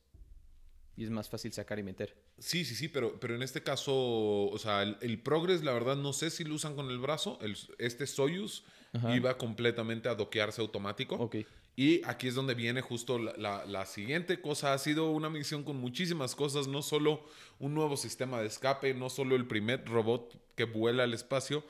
Y 0.98 1.04
es 1.04 1.10
más 1.10 1.30
fácil 1.30 1.52
sacar 1.54 1.80
y 1.80 1.84
meter. 1.84 2.16
Sí, 2.38 2.64
sí, 2.66 2.76
sí, 2.76 2.88
pero, 2.90 3.20
pero 3.20 3.34
en 3.36 3.42
este 3.42 3.64
caso, 3.64 3.94
o 3.96 4.58
sea, 4.60 4.84
el, 4.84 4.98
el 5.02 5.20
Progress, 5.22 5.64
la 5.64 5.72
verdad, 5.74 5.96
no 5.96 6.14
sé 6.14 6.30
si 6.30 6.44
lo 6.44 6.54
usan 6.56 6.76
con 6.76 6.90
el 6.90 7.00
brazo. 7.00 7.40
El- 7.42 7.58
este 7.80 8.06
Soyuz 8.08 8.64
Ajá. 8.94 9.16
iba 9.16 9.38
completamente 9.38 10.10
a 10.10 10.16
doquearse 10.16 10.62
automático. 10.62 11.16
Ok. 11.16 11.38
Y 11.76 12.02
aquí 12.06 12.28
es 12.28 12.36
donde 12.36 12.54
viene 12.54 12.82
justo 12.82 13.18
la, 13.18 13.34
la- 13.38 13.66
la 13.66 13.86
siguiente 13.86 14.42
cosa. 14.42 14.74
Ha 14.74 14.78
sido 14.78 15.10
una 15.12 15.30
misión 15.30 15.64
con 15.64 15.78
muchísimas 15.78 16.36
cosas, 16.36 16.68
no 16.68 16.82
solo 16.82 17.24
un 17.60 17.74
nuevo 17.74 17.96
sistema 17.98 18.42
de 18.42 18.48
escape, 18.48 18.94
no 18.94 19.10
solo 19.10 19.36
el 19.36 19.48
primer 19.48 19.86
robot 19.86 20.38
que 20.56 20.66
vuela 20.66 21.04
al 21.04 21.14
espacio, 21.14 21.64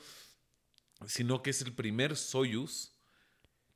sino 1.06 1.42
que 1.44 1.52
es 1.52 1.62
el 1.62 1.74
primer 1.74 2.16
Soyuz 2.16 2.92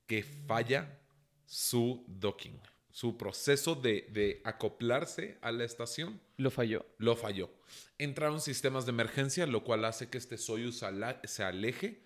que 0.07 0.23
falla 0.23 0.99
su 1.45 2.03
docking, 2.07 2.59
su 2.91 3.17
proceso 3.17 3.75
de, 3.75 4.07
de 4.11 4.41
acoplarse 4.43 5.37
a 5.41 5.51
la 5.51 5.63
estación 5.63 6.19
Lo 6.37 6.49
falló. 6.51 6.85
lo 6.97 7.15
falló. 7.15 7.49
Entraron 7.97 8.41
sistemas 8.41 8.85
de 8.85 8.91
emergencia, 8.91 9.45
lo 9.47 9.63
cual 9.63 9.85
hace 9.85 10.09
que 10.09 10.17
este 10.17 10.37
Soyuz 10.37 10.81
ala- 10.83 11.21
se 11.23 11.43
aleje 11.43 12.03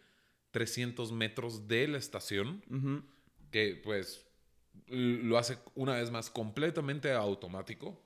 300 0.52 1.12
metros 1.12 1.68
de 1.68 1.88
la 1.88 1.98
estación, 1.98 2.64
Ujú. 2.70 3.04
Que 3.52 3.80
pues 3.84 4.26
lo 4.88 5.38
hace 5.38 5.58
una 5.76 5.96
vez 5.96 6.12
más 6.12 6.30
completamente 6.30 7.12
automático. 7.14 8.02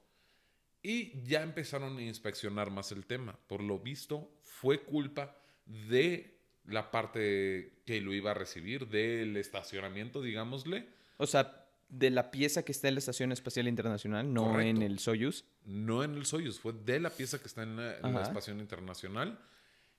Y 0.81 1.21
ya 1.23 1.41
empezaron 1.41 1.97
a 1.97 2.01
inspeccionar 2.01 2.69
más 2.69 2.91
el 2.91 3.05
tema. 3.05 3.39
Por 3.47 3.61
lo 3.61 3.79
visto, 3.79 4.29
fue 4.41 4.81
culpa 4.81 5.37
de 5.65 6.37
la 6.65 6.91
parte 6.91 7.81
que 7.85 8.01
lo 8.01 8.13
iba 8.13 8.31
a 8.31 8.33
recibir, 8.33 8.87
del 8.87 9.37
estacionamiento, 9.37 10.21
digámosle. 10.21 10.89
O 11.17 11.25
sea, 11.25 11.65
de 11.87 12.09
la 12.09 12.31
pieza 12.31 12.63
que 12.63 12.71
está 12.71 12.87
en 12.87 12.95
la 12.95 12.99
Estación 12.99 13.31
Espacial 13.31 13.67
Internacional, 13.67 14.33
no 14.33 14.45
Correcto. 14.45 14.69
en 14.69 14.81
el 14.81 14.99
Soyuz. 14.99 15.45
no 15.65 16.03
en 16.03 16.15
el 16.15 16.25
Soyuz, 16.25 16.59
fue 16.59 16.73
de 16.73 16.99
la 16.99 17.11
pieza 17.11 17.39
que 17.39 17.47
está 17.47 17.63
en 17.63 17.77
la, 17.77 17.97
en 17.97 18.13
la. 18.13 18.23
Estación 18.23 18.59
Internacional. 18.59 19.39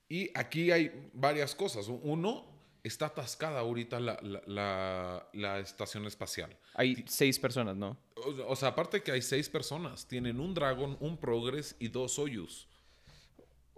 Y 0.07 0.29
aquí 0.35 0.71
hay 0.71 1.09
varias 1.13 1.55
cosas. 1.55 1.87
Uno, 1.87 2.45
está 2.87 3.07
atascada 3.07 3.59
ahorita 3.59 3.99
la, 3.99 4.17
la- 4.21 4.41
la- 4.45 5.29
la 5.33 5.59
estación 5.59 6.05
espacial. 6.05 6.55
Hay 6.75 7.03
seis 7.07 7.39
personas, 7.39 7.75
¿no? 7.75 7.97
O, 8.15 8.51
o 8.51 8.55
sea, 8.55 8.69
aparte 8.69 9.01
que 9.03 9.11
hay 9.11 9.21
seis 9.21 9.49
personas, 9.49 10.07
tienen 10.07 10.39
un 10.39 10.53
Dragon, 10.53 10.97
un 10.99 11.17
Progress 11.17 11.75
y 11.79 11.87
dos 11.89 12.13
Soyuz. 12.13 12.67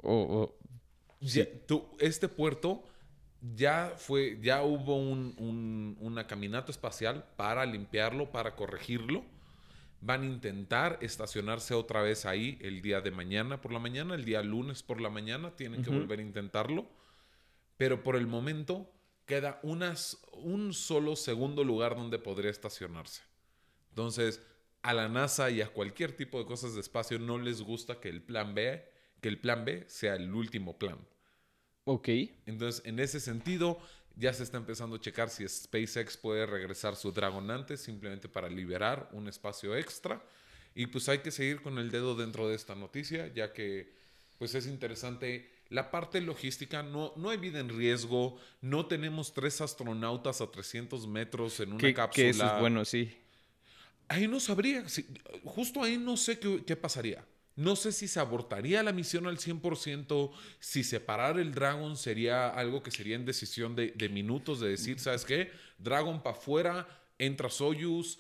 O, 0.04 0.14
o- 0.14 0.58
Ya- 1.20 1.48
tú- 1.66 1.88
este 2.00 2.28
puerto 2.28 2.84
ya 3.56 3.94
fue, 3.98 4.40
ya 4.42 4.64
hubo 4.64 4.96
un, 4.98 5.36
un- 5.38 5.98
una 6.00 6.28
caminata 6.28 6.72
espacial 6.72 7.26
para 7.36 7.66
limpiarlo, 7.66 8.32
para 8.32 8.56
corregirlo. 8.56 9.24
Van 10.00 10.22
a 10.22 10.26
intentar 10.26 11.00
estacionarse 11.02 11.74
otra 11.74 12.02
vez 12.04 12.26
ahí 12.28 12.60
el 12.62 12.82
día 12.84 13.02
de 13.02 13.10
mañana 13.10 13.62
por 13.62 13.72
la 13.72 13.80
mañana, 13.80 14.14
el 14.14 14.26
día 14.26 14.44
lunes 14.44 14.84
por 14.84 15.02
la 15.02 15.10
mañana, 15.10 15.56
tienen 15.56 15.82
que 15.82 15.90
volver 15.90 16.20
a 16.20 16.22
intentarlo. 16.22 16.88
Pero 17.78 18.04
por 18.04 18.16
el 18.16 18.28
momento 18.28 18.92
queda 19.28 19.60
unas, 19.62 20.18
un 20.32 20.74
solo 20.74 21.16
segundo 21.16 21.64
lugar 21.64 21.96
donde 21.96 22.18
podría 22.18 22.50
estacionarse. 22.50 23.22
Entonces, 23.90 24.42
a 24.82 24.94
la 24.94 25.10
NASA 25.10 25.52
y 25.52 25.62
a 25.62 25.68
cualquier 25.68 26.14
tipo 26.14 26.40
de 26.40 26.46
cosas 26.46 26.74
de 26.74 26.82
espacio 26.82 27.20
no 27.20 27.38
les 27.38 27.62
gusta 27.62 28.00
que 28.00 28.10
el 28.10 28.24
plan 28.24 28.56
B, 28.56 28.84
que 29.22 29.28
el 29.28 29.40
plan 29.40 29.66
B 29.66 29.86
sea 29.88 30.16
el 30.16 30.34
último 30.34 30.80
plan. 30.80 30.98
Ok. 31.84 32.08
Entonces, 32.46 32.82
en 32.86 33.00
ese 33.00 33.20
sentido, 33.20 33.80
ya 34.16 34.34
se 34.34 34.44
está 34.44 34.58
empezando 34.58 34.96
a 34.96 35.00
checar 35.00 35.30
si 35.30 35.48
SpaceX 35.48 36.18
puede 36.18 36.46
regresar 36.46 36.96
su 36.96 37.12
Dragon 37.12 37.52
antes, 37.52 37.82
simplemente 37.82 38.30
para 38.30 38.50
liberar 38.50 39.10
un 39.12 39.28
espacio 39.28 39.76
extra. 39.76 40.24
Y 40.74 40.88
pues 40.88 41.10
hay 41.10 41.20
que 41.20 41.32
seguir 41.32 41.62
con 41.62 41.80
el 41.80 41.92
dedo 41.92 42.16
dentro 42.16 42.48
de 42.48 42.56
esta 42.56 42.76
noticia, 42.76 43.28
ya 43.28 43.52
que 43.52 43.94
pues 44.38 44.56
es 44.56 44.68
interesante. 44.68 45.52
La 45.70 45.92
parte 45.92 46.22
logística, 46.22 46.82
no, 46.84 47.14
no 47.18 47.30
hay 47.30 47.38
vida 47.38 47.60
en 47.60 47.70
riesgo, 47.70 48.38
no 48.62 48.86
tenemos 48.86 49.34
tres 49.34 49.60
astronautas 49.62 50.40
a 50.42 50.50
300 50.50 51.08
metros 51.08 51.60
en 51.60 51.74
una 51.74 51.80
cápsula. 51.94 52.24
que 52.24 52.30
eso 52.30 52.46
es 52.46 52.60
bueno, 52.60 52.86
sí. 52.86 53.12
Ahí 54.08 54.28
no 54.28 54.40
sabría, 54.40 54.88
si- 54.88 55.06
justo 55.44 55.84
ahí 55.84 55.98
no 55.98 56.16
sé 56.16 56.40
qué, 56.40 56.64
qué 56.66 56.76
pasaría. 56.76 57.26
No 57.58 57.76
sé 57.76 57.92
si 57.92 58.08
se 58.08 58.20
abortaría 58.20 58.84
la 58.84 58.94
misión 58.94 59.26
al 59.28 59.40
100%, 59.40 60.32
si 60.60 60.84
separar 60.84 61.40
el 61.40 61.54
Dragon 61.54 61.98
sería 61.98 62.50
algo 62.50 62.84
que 62.84 62.92
sería 62.92 63.16
en 63.16 63.26
decisión 63.26 63.76
de, 63.76 63.92
de 63.92 64.10
minutos, 64.10 64.60
de 64.60 64.70
decir, 64.70 65.00
¿sabes 65.00 65.26
qué? 65.26 65.52
Dragon 65.80 66.22
para 66.22 66.38
afuera, 66.38 66.88
entra 67.18 67.50
Soyuz, 67.50 68.20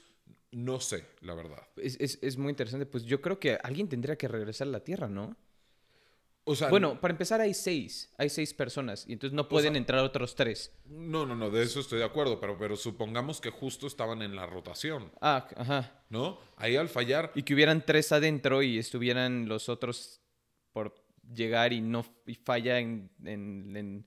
no 0.51 0.79
sé, 0.79 1.05
la 1.21 1.35
verdad. 1.35 1.61
Es, 1.77 1.97
es- 1.99 2.17
es 2.21 2.35
muy 2.35 2.49
interesante. 2.49 2.85
Pues 2.87 3.05
yo 3.05 3.21
creo 3.21 3.39
que 3.39 3.57
alguien 3.63 3.87
tendría 3.87 4.17
que 4.17 4.27
regresar 4.27 4.67
a 4.67 4.71
la 4.71 4.79
Tierra, 4.83 5.07
¿no? 5.07 5.37
O 6.49 6.55
sea, 6.55 6.69
Bueno, 6.69 6.99
para 7.01 7.11
empezar 7.11 7.41
hay 7.41 7.53
seis. 7.53 8.09
Hay 8.17 8.29
seis 8.29 8.53
personas. 8.53 9.05
Y 9.07 9.13
entonces 9.13 9.35
no 9.35 9.49
pueden 9.49 9.73
sea- 9.73 9.77
entrar 9.79 9.99
otros 10.03 10.33
tres. 10.33 10.71
no, 10.85 11.25
no, 11.25 11.35
no, 11.35 11.49
de 11.49 11.61
eso 11.63 11.79
estoy 11.81 11.99
de 11.99 12.05
acuerdo, 12.05 12.39
pero, 12.39 12.57
pero 12.57 12.75
supongamos 12.77 13.41
que 13.41 13.49
justo 13.49 13.85
estaban 13.85 14.21
en 14.21 14.35
la 14.35 14.45
rotación, 14.45 15.11
Ah, 15.21 15.47
ajá. 15.57 16.03
¿no? 16.09 16.39
Ahí 16.55 16.75
al 16.77 16.87
fallar, 16.89 17.31
Y 17.35 17.43
que 17.43 17.53
hubieran 17.53 17.85
tres 17.85 18.11
adentro 18.13 18.63
y 18.63 18.77
estuvieran 18.77 19.47
los 19.49 19.67
otros 19.67 20.21
por 20.71 20.95
llegar 21.33 21.73
y 21.73 21.81
no 21.81 22.05
y 22.25 22.35
falla 22.35 22.79
en, 22.79 23.09
en- 23.25 23.75
en- 23.75 24.05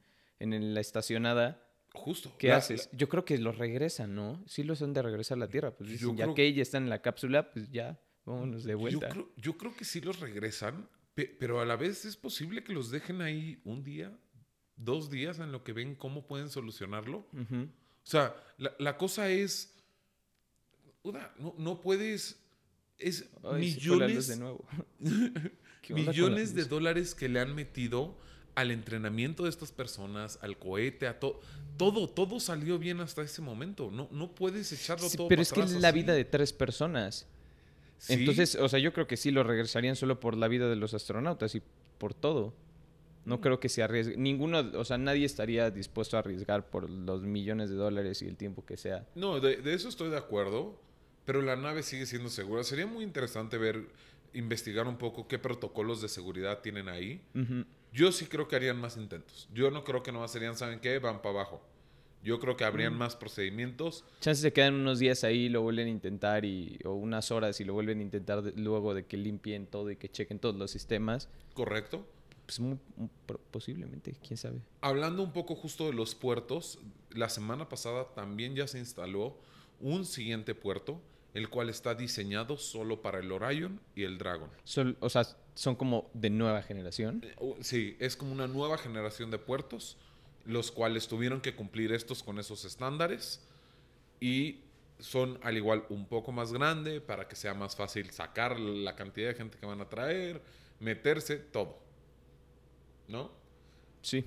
en 0.53 0.75
la 0.75 0.81
estacionada. 0.81 1.67
justo. 1.93 2.33
¿Qué 2.39 2.49
la- 2.49 2.57
haces? 2.59 2.89
Yo 2.93 3.09
creo 3.09 3.25
que 3.25 3.37
los 3.37 3.59
regresan, 3.59 4.15
¿no? 4.15 4.43
Sí 4.47 4.63
los 4.63 4.81
han 4.81 4.93
de 4.95 5.03
regresar 5.03 5.37
a 5.37 5.41
la 5.41 5.49
Tierra. 5.49 5.73
Pues 5.77 5.91
Yo 5.91 5.93
dicen, 5.95 6.17
ya 6.17 6.25
creo- 6.25 6.35
que 6.37 6.47
ella 6.47 6.63
está 6.63 6.79
en 6.79 6.89
la 6.89 7.03
cápsula, 7.03 7.51
pues 7.53 7.69
ya, 7.71 8.01
vámonos 8.25 8.63
de 8.65 8.73
Yo 8.73 8.79
vuelta. 8.79 9.09
creo, 9.09 9.29
yo 9.37 9.59
creo 9.59 9.75
que 9.77 9.85
sí 9.85 10.01
los 10.01 10.21
regresan, 10.21 10.89
pero 11.27 11.61
a 11.61 11.65
la 11.65 11.77
vez 11.77 12.05
es 12.05 12.17
posible 12.17 12.63
que 12.63 12.73
los 12.73 12.91
dejen 12.91 13.21
ahí 13.23 13.61
un 13.65 13.83
día, 13.83 14.17
dos 14.77 15.11
días 15.11 15.39
en 15.39 15.53
lo 15.53 15.65
que 15.65 15.73
ven 15.73 15.95
cómo 15.95 16.27
pueden 16.27 16.49
solucionarlo. 16.51 17.27
O 17.33 17.67
sea, 18.03 18.35
la, 18.59 18.73
la 18.79 18.97
cosa 18.97 19.29
es, 19.31 19.75
no, 21.39 21.55
no 21.59 21.81
puedes, 21.81 22.41
es 22.99 23.29
Ay, 23.43 23.61
millones, 23.61 24.29
de 24.29 24.37
nuevo. 24.37 24.65
¿Qué 25.01 25.95
onda 25.95 26.05
con 26.05 26.05
la 26.05 26.11
millones 26.13 26.55
de 26.55 26.65
dólares 26.65 27.15
que 27.15 27.29
le 27.29 27.41
han 27.41 27.55
metido 27.55 28.19
al 28.55 28.71
entrenamiento 28.71 29.45
de 29.45 29.51
estas 29.51 29.73
personas, 29.73 30.39
al 30.43 30.59
cohete, 30.59 31.07
a 31.07 31.19
todo. 31.19 31.41
Todo, 31.77 32.09
todo 32.11 32.41
salió 32.41 32.79
bien 32.79 33.01
hasta 33.01 33.23
ese 33.23 33.41
momento. 33.41 33.91
No, 33.91 34.09
no 34.11 34.35
puedes 34.35 34.71
echarlo 34.73 35.09
Sí, 35.09 35.17
todo 35.17 35.29
pero 35.29 35.39
para 35.39 35.43
es 35.43 35.53
que 35.53 35.61
es 35.61 35.67
atrás 35.67 35.83
la 35.83 35.89
así. 35.89 35.99
vida 36.01 36.13
de 36.13 36.25
tres 36.27 36.53
personas. 36.53 37.27
Sí, 38.01 38.15
Entonces, 38.15 38.55
o 38.57 38.69
sea, 38.69 38.79
yo 38.79 38.93
creo 38.93 39.07
que 39.07 39.17
sí 39.17 39.31
lo 39.31 39.43
regresarían 39.45 39.95
solo 39.95 40.19
por 40.21 40.37
la 40.37 40.49
vida 40.49 40.69
de 40.69 40.77
los 40.77 40.95
astronautas 40.95 41.55
y 41.55 41.63
por 41.99 42.15
todo. 42.15 42.55
No 43.27 43.37
Mm. 43.37 43.41
creo 43.43 43.61
que 43.61 43.69
se 43.69 43.83
arriesgue. 43.83 44.17
Ninguno, 44.17 44.61
o 44.75 44.85
sea, 44.87 44.97
nadie 44.97 45.27
estaría 45.27 45.71
dispuesto 45.71 46.17
a 46.17 46.21
arriesgar 46.21 46.71
por 46.71 46.89
los 46.89 47.21
millones 47.23 47.69
de 47.69 47.77
dólares 47.77 48.23
y 48.23 48.27
el 48.27 48.37
tiempo 48.37 48.65
que 48.65 48.77
sea. 48.79 49.07
No, 49.15 49.39
de, 49.39 49.57
de 49.57 49.75
eso 49.75 49.89
estoy 49.91 50.09
de 50.09 50.17
acuerdo, 50.17 50.81
pero 51.27 51.43
la 51.43 51.57
nave 51.57 51.83
sigue 51.83 52.07
siendo 52.07 52.31
segura. 52.31 52.65
Sería 52.65 52.87
muy 52.87 53.05
interesante 53.05 53.59
ver, 53.59 53.85
investigar 54.33 54.87
un 54.89 54.97
poco 54.97 55.29
qué 55.29 55.39
protocolos 55.39 56.01
de 56.01 56.09
seguridad 56.09 56.61
tienen 56.61 56.89
ahí. 56.89 57.21
Yo 57.93 58.13
sí 58.13 58.25
creo 58.27 58.49
que 58.49 58.57
harían 58.57 58.81
más 58.81 58.97
intentos. 58.97 59.49
Yo 59.53 59.71
no 59.71 59.85
creo 59.85 60.03
que 60.03 60.11
nomás 60.13 60.31
serían, 60.33 60.57
¿saben 60.57 60.81
qué? 60.81 60.99
Van 60.99 61.21
para 61.21 61.35
abajo. 61.35 61.61
Yo 62.23 62.39
creo 62.39 62.57
que 62.57 62.65
habrían 62.65 62.95
más 62.97 63.17
procedimientos. 63.17 64.05
Chances 64.21 64.43
se 64.43 64.53
quedan 64.53 64.75
unos 64.75 64.99
días 64.99 65.25
ahí, 65.25 65.49
lo 65.49 65.63
vuelven 65.63 65.87
a 65.87 65.91
intentar 65.91 66.45
y, 66.45 66.79
o 66.85 66.93
unas 66.93 67.31
horas 67.31 67.61
y 67.61 67.65
lo 67.65 67.73
vuelven 67.73 68.01
a 68.01 68.03
intentar 68.03 68.43
de- 68.43 68.53
luego 68.61 68.93
de 68.95 69.07
que 69.07 69.17
limpien 69.17 69.67
todo 69.67 69.91
y 69.91 69.97
que 69.97 70.11
chequen 70.11 70.39
todos 70.39 70.55
los 70.57 70.71
sistemas. 70.71 71.29
¿Correcto? 71.55 72.07
Pues 72.47 72.61
muy- 72.61 72.79
posiblemente, 73.51 74.15
quién 74.27 74.37
sabe. 74.37 74.61
Hablando 74.81 75.23
un 75.23 75.33
poco 75.33 75.55
justo 75.55 75.87
de 75.87 75.93
los 75.95 76.15
puertos, 76.15 76.79
la 77.11 77.29
semana 77.29 77.69
pasada 77.69 78.07
también 78.15 78.55
ya 78.55 78.67
se 78.67 78.79
instaló 78.79 79.37
un 79.81 80.05
siguiente 80.05 80.55
puerto, 80.55 81.01
el 81.33 81.49
cual 81.49 81.71
está 81.71 81.95
diseñado 81.95 82.57
solo 82.59 83.03
para 83.03 83.21
el 83.21 83.31
Orion 83.33 83.81
y 83.95 84.03
el 84.03 84.19
Dragon. 84.19 84.51
Sol- 84.65 84.97
o 85.01 85.09
sea, 85.09 85.25
son 85.55 85.77
como 85.77 86.11
de 86.13 86.29
nueva 86.31 86.63
generación. 86.63 87.25
Uh, 87.39 87.55
Sí, 87.61 87.97
es 88.01 88.17
como 88.17 88.33
una 88.33 88.47
nueva 88.49 88.77
generación 88.79 89.31
de 89.31 89.39
puertos, 89.39 89.97
los 90.51 90.71
cuales 90.71 91.09
tuvieron 91.09 91.41
que 91.41 91.55
cumplir 91.55 91.93
estos 91.93 92.23
con 92.23 92.39
esos 92.39 92.65
estándares 92.65 93.41
y 94.21 94.61
son 94.99 95.39
al 95.43 95.57
igual 95.57 95.85
un 95.89 96.07
poco 96.07 96.33
más 96.33 96.53
grande 96.53 97.01
para 97.01 97.27
que 97.27 97.37
sea 97.37 97.55
más 97.55 97.75
fácil 97.75 98.11
sacar 98.11 98.61
la 98.61 98.97
cantidad 98.97 99.29
de 99.29 99.35
gente 99.35 99.59
que 99.59 99.67
van 99.67 99.81
a 99.81 99.89
traer, 99.89 100.43
meterse, 100.79 101.37
todo. 101.37 101.79
¿No? 103.09 103.31
Sí. 104.03 104.25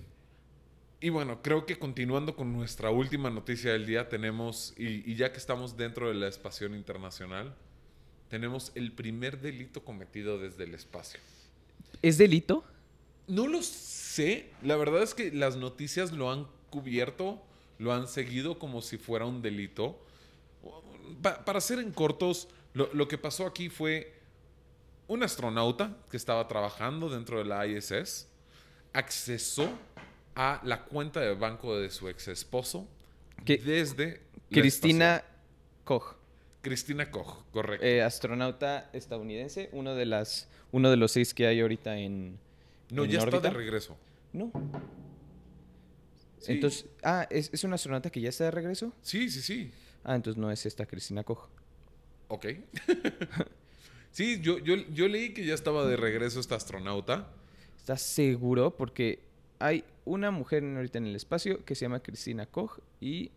Y 0.99 1.09
bueno, 1.09 1.41
creo 1.41 1.65
que 1.65 1.77
continuando 1.77 2.35
con 2.35 2.53
nuestra 2.53 2.89
última 2.89 3.29
noticia 3.29 3.73
del 3.73 3.85
día, 3.85 4.07
tenemos, 4.07 4.73
y, 4.77 5.09
y 5.09 5.15
ya 5.15 5.31
que 5.31 5.37
estamos 5.37 5.75
dentro 5.75 6.07
de 6.07 6.15
la 6.15 6.27
espación 6.27 6.75
internacional, 6.75 7.53
tenemos 8.29 8.71
el 8.75 8.93
primer 8.93 9.39
delito 9.41 9.83
cometido 9.83 10.39
desde 10.39 10.63
el 10.63 10.73
espacio. 10.73 11.19
¿Es 12.01 12.17
delito? 12.17 12.63
No 13.27 13.47
lo 13.47 13.61
sé. 13.61 14.02
La 14.61 14.75
verdad 14.75 15.01
es 15.03 15.13
que 15.13 15.31
las 15.31 15.55
noticias 15.55 16.11
lo 16.11 16.31
han 16.31 16.47
cubierto, 16.69 17.41
lo 17.79 17.93
han 17.93 18.07
seguido 18.07 18.59
como 18.59 18.81
si 18.81 18.97
fuera 18.97 19.25
un 19.25 19.41
delito. 19.41 19.99
Pa- 21.21 21.43
para 21.45 21.59
ser 21.61 21.79
en 21.79 21.91
cortos, 21.91 22.47
lo, 22.73 22.89
lo 22.93 23.07
que 23.07 23.17
pasó 23.17 23.45
aquí 23.45 23.69
fue 23.69 24.13
un 25.07 25.21
astronauta 25.23 25.95
que 26.09 26.17
estaba 26.17 26.47
trabajando 26.47 27.09
dentro 27.09 27.37
de 27.39 27.45
la 27.45 27.67
ISS 27.67 28.27
accesó 28.93 29.69
a 30.35 30.61
la 30.63 30.83
cuenta 30.85 31.19
de 31.19 31.33
banco 31.35 31.77
de 31.77 31.89
su 31.89 32.07
ex 32.09 32.27
esposo 32.27 32.87
Que- 33.45 33.57
desde 33.57 34.21
Cristina. 34.51 35.23
Koch, 35.83 36.15
Cristina 36.61 37.11
Koch, 37.11 37.43
correcto. 37.51 37.85
eh, 37.85 38.01
astronauta 38.01 38.89
estadounidense, 38.93 39.69
uno 39.73 39.95
de 39.95 40.05
las, 40.05 40.47
uno 40.71 40.89
de 40.89 40.95
los 40.97 41.11
seis 41.11 41.33
que 41.33 41.45
hay 41.47 41.59
ahorita 41.59 41.97
en, 41.97 42.39
no, 42.93 43.05
ya 43.05 43.19
está 43.19 43.39
de 43.39 43.49
regreso. 43.49 43.97
No. 44.31 44.51
Sí. 46.39 46.53
Entonces, 46.53 46.85
ah, 47.03 47.25
¿es, 47.29 47.49
es 47.53 47.63
un 47.63 47.73
astronauta 47.73 48.09
que 48.09 48.19
ya 48.21 48.29
está 48.29 48.43
de 48.45 48.51
regreso? 48.51 48.91
Sí, 49.01 49.29
sí, 49.29 49.41
sí. 49.41 49.71
Ah, 50.03 50.15
entonces 50.15 50.39
no 50.39 50.51
es 50.51 50.65
esta 50.65 50.85
Cristina 50.85 51.23
Koch. 51.23 51.47
Ok. 52.27 52.45
sí, 54.11 54.41
yo, 54.41 54.57
yo, 54.59 54.75
yo 54.75 55.07
leí 55.07 55.33
que 55.33 55.45
ya 55.45 55.53
estaba 55.53 55.85
de 55.87 55.95
regreso 55.95 56.39
esta 56.39 56.55
astronauta. 56.55 57.29
¿Estás 57.77 58.01
seguro? 58.01 58.75
Porque 58.75 59.19
hay 59.59 59.83
una 60.05 60.31
mujer 60.31 60.63
ahorita 60.63 60.97
en 60.97 61.07
el 61.07 61.15
espacio 61.15 61.63
que 61.63 61.75
se 61.75 61.85
llama 61.85 62.01
Cristina 62.01 62.45
Koch 62.45 62.79
y 62.99 63.31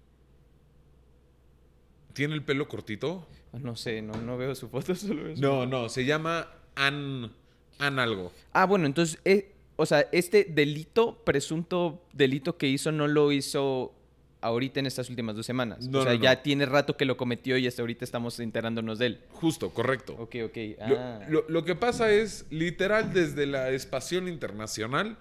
¿Tiene 2.13 2.35
el 2.35 2.43
pelo 2.43 2.67
cortito? 2.67 3.29
no 3.53 3.77
sé, 3.77 4.03
no, 4.03 4.15
no 4.21 4.37
veo 4.37 4.55
su 4.55 4.69
foto, 4.69 4.95
solo 4.97 5.25
veo 5.25 5.37
su- 5.37 5.43
No, 5.43 5.67
no, 5.67 5.89
se 5.89 6.05
llama 6.05 6.49
Ann, 6.75 7.33
Ann 7.79 7.99
algo. 7.99 8.33
Ah, 8.53 8.65
bueno, 8.67 8.87
entonces, 8.87 9.19
eh, 9.25 9.53
o 9.77 9.85
sea, 9.87 10.07
este 10.13 10.45
delito, 10.45 11.23
presunto 11.25 12.03
delito 12.13 12.57
que 12.57 12.69
hizo, 12.69 12.93
no 12.93 13.07
lo 13.07 13.33
hizo 13.33 13.93
ahorita 14.41 14.81
en 14.81 14.87
estas 14.87 15.11
últimas 15.11 15.35
dos 15.37 15.45
semanas. 15.47 15.87
No, 15.89 16.01
o 16.01 16.03
sea, 16.03 16.15
no, 16.15 16.21
ya 16.23 16.43
tiene 16.43 16.67
rato 16.67 16.97
que 16.97 17.05
lo 17.05 17.17
cometió 17.17 17.57
y 17.59 17.67
hasta 17.67 17.83
ahorita 17.83 18.05
estamos 18.05 18.39
enterándonos 18.41 18.99
de 18.99 19.07
él. 19.07 19.21
Justo, 19.31 19.71
correcto. 19.71 20.15
Ok, 20.19 20.37
ok. 20.45 20.57
Lo, 20.89 20.97
Ah. 20.99 21.21
lo- 21.29 21.45
lo 21.49 21.65
que 21.65 21.75
pasa 21.75 22.11
es, 22.13 22.47
literal, 22.51 23.13
desde 23.13 23.47
la 23.47 23.71
Espación 23.71 24.29
Internacional, 24.29 25.17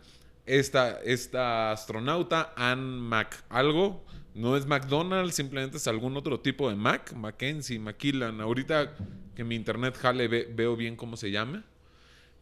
esta, 0.45 0.99
esta 1.01 1.71
astronauta, 1.71 2.53
Ann 2.55 2.99
Mac, 2.99 3.43
algo, 3.49 4.03
no 4.35 4.55
es 4.57 4.65
McDonald's, 4.67 5.33
simplemente 5.35 5.77
es 5.77 5.87
algún 5.87 6.15
otro 6.17 6.39
tipo 6.39 6.69
de 6.69 6.75
Mac, 6.75 7.13
Mackenzie, 7.13 7.79
Macillan. 7.79 8.39
Ahorita 8.41 8.93
que 9.35 9.43
mi 9.43 9.55
internet 9.55 9.95
jale, 9.97 10.27
ve- 10.27 10.47
veo 10.53 10.75
bien 10.75 10.95
cómo 10.95 11.17
se 11.17 11.31
llama. 11.31 11.63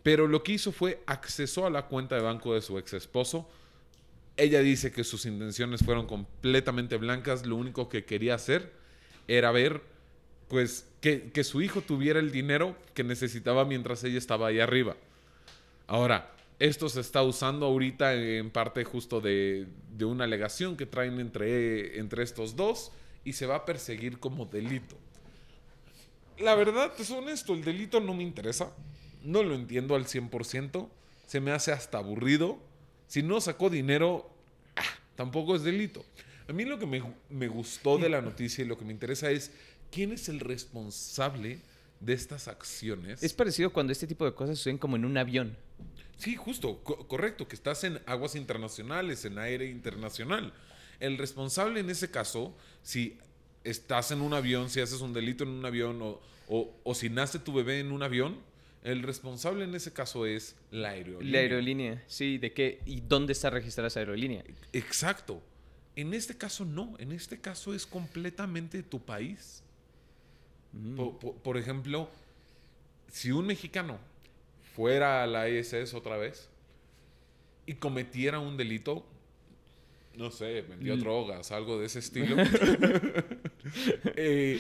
Pero 0.04 0.28
lo 0.28 0.44
que 0.44 0.54
hizo 0.54 0.72
fue 0.72 1.02
accesó 1.08 1.66
a 1.66 1.70
la 1.70 1.88
cuenta 1.88 2.16
de 2.16 2.22
banco 2.22 2.54
de 2.54 2.62
su 2.62 2.78
ex 2.78 2.94
esposo 2.94 3.50
Ella 4.36 4.60
dice 4.60 4.92
que 4.92 5.04
sus 5.04 5.26
intenciones 5.26 5.84
fueron 5.84 6.06
completamente 6.06 6.98
blancas. 6.98 7.46
Lo 7.46 7.56
único 7.56 7.88
que 7.88 8.04
quería 8.04 8.36
hacer 8.36 8.74
era 9.28 9.52
ver, 9.52 9.82
pues, 10.50 10.88
que, 11.02 11.44
su 11.44 11.62
hijo 11.62 11.82
tuviera 11.82 12.20
el 12.20 12.32
dinero 12.32 12.76
que 12.94 13.04
necesitaba 13.04 13.64
mientras 13.64 14.04
ella 14.04 14.18
estaba 14.18 14.48
ahí 14.48 14.60
arriba. 14.60 14.98
Ahora, 15.88 16.32
esto 16.60 16.90
se 16.90 17.02
está 17.02 17.22
usando 17.22 17.66
ahorita 17.68 18.16
en 18.16 18.50
parte 18.50 18.84
justo 18.84 19.22
de, 19.22 19.68
de 19.96 20.06
una 20.06 20.24
alegación 20.24 20.78
que 20.78 20.86
traen 20.86 21.20
entre, 21.20 22.00
entre 22.00 22.24
estos 22.24 22.56
dos 22.56 22.92
y 23.24 23.34
se 23.34 23.46
va 23.46 23.58
a 23.58 23.66
perseguir 23.66 24.20
como 24.20 24.46
delito. 24.46 24.98
La 26.40 26.56
verdad, 26.56 26.92
es 26.98 27.12
honesto, 27.12 27.54
el 27.54 27.64
delito 27.64 28.00
no 28.00 28.14
me 28.14 28.24
interesa. 28.24 28.72
No 29.24 29.42
lo 29.44 29.56
entiendo 29.56 29.96
al 29.96 30.06
100%. 30.06 30.88
Se 31.26 31.40
me 31.40 31.52
hace 31.52 31.72
hasta 31.72 31.98
aburrido. 31.98 32.60
Si 33.08 33.24
no 33.24 33.42
sacó 33.42 33.70
dinero, 33.70 34.30
ah, 34.76 34.82
tampoco 35.16 35.56
es 35.56 35.64
delito. 35.64 36.06
A 36.48 36.54
mí 36.54 36.66
lo 36.66 36.78
que 36.78 36.86
me, 36.86 37.02
me 37.30 37.48
gustó 37.48 37.98
de 37.98 38.10
la 38.10 38.22
noticia 38.22 38.64
y 38.64 38.68
lo 38.68 38.78
que 38.78 38.86
me 38.86 38.92
interesa 38.92 39.32
es 39.32 39.52
quién 39.92 40.12
es 40.12 40.28
el 40.30 40.40
responsable 40.42 41.60
de 42.00 42.14
estas 42.14 42.48
acciones. 42.50 43.24
Es 43.24 43.34
parecido 43.34 43.72
cuando 43.72 43.94
este 43.94 44.08
tipo 44.08 44.26
de 44.26 44.34
cosas 44.34 44.58
suceden 44.58 44.78
como 44.78 44.98
en 44.98 45.06
un 45.06 45.18
avión. 45.18 45.56
Sí, 46.18 46.36
justo, 46.36 46.84
co- 46.84 47.08
correcto, 47.08 47.48
que 47.48 47.56
estás 47.56 47.84
en 47.86 48.00
aguas 48.06 48.36
internacionales, 48.36 49.24
en 49.26 49.38
aire 49.40 49.70
internacional. 49.70 50.54
El 51.00 51.18
responsable 51.18 51.80
en 51.80 51.90
ese 51.90 52.12
caso, 52.12 52.56
si 52.82 53.18
estás 53.64 54.12
en 54.12 54.22
un 54.22 54.34
avión, 54.34 54.70
si 54.70 54.82
haces 54.82 55.00
un 55.02 55.14
delito 55.14 55.44
en 55.46 55.50
un 55.52 55.66
avión 55.66 56.02
o, 56.02 56.20
o- 56.50 56.76
o 56.84 56.94
si 56.96 57.10
nace 57.10 57.40
tu 57.40 57.54
bebé 57.54 57.80
en 57.80 57.92
un 57.92 58.04
avión, 58.04 58.38
el 58.84 59.02
responsable 59.04 59.64
en 59.64 59.74
ese 59.76 59.92
caso 59.94 60.26
es 60.26 60.56
la 60.72 60.90
aerolínea. 60.90 61.32
La 61.32 61.40
aerolínea, 61.40 62.04
sí, 62.08 62.38
¿de 62.38 62.54
qué? 62.54 62.82
¿Y 62.86 63.02
dónde 63.02 63.34
está 63.34 63.50
registrada 63.50 63.88
esa 63.88 64.00
aerolínea? 64.02 64.44
Exacto. 64.74 65.42
En 65.96 66.14
este 66.14 66.36
caso 66.38 66.66
no, 66.66 66.96
en 67.00 67.12
este 67.12 67.40
caso 67.40 67.74
es 67.74 67.86
completamente 67.86 68.84
tu 68.84 69.00
país. 69.00 69.64
Po- 70.96 71.18
por 71.44 71.58
ejemplo, 71.58 72.10
si 73.12 73.32
un 73.32 73.46
mexicano 73.46 74.00
fuera 74.76 75.24
a 75.24 75.28
la 75.28 75.48
ISS 75.50 75.94
otra 75.94 76.18
vez 76.18 76.50
y 77.68 77.76
cometiera 77.76 78.40
un 78.40 78.58
delito, 78.58 79.06
no 80.18 80.32
sé, 80.32 80.62
vendió 80.64 80.98
drogas, 80.98 81.52
algo 81.52 81.80
de 81.80 81.86
ese 81.86 82.00
estilo, 82.00 82.36
eh, 84.16 84.60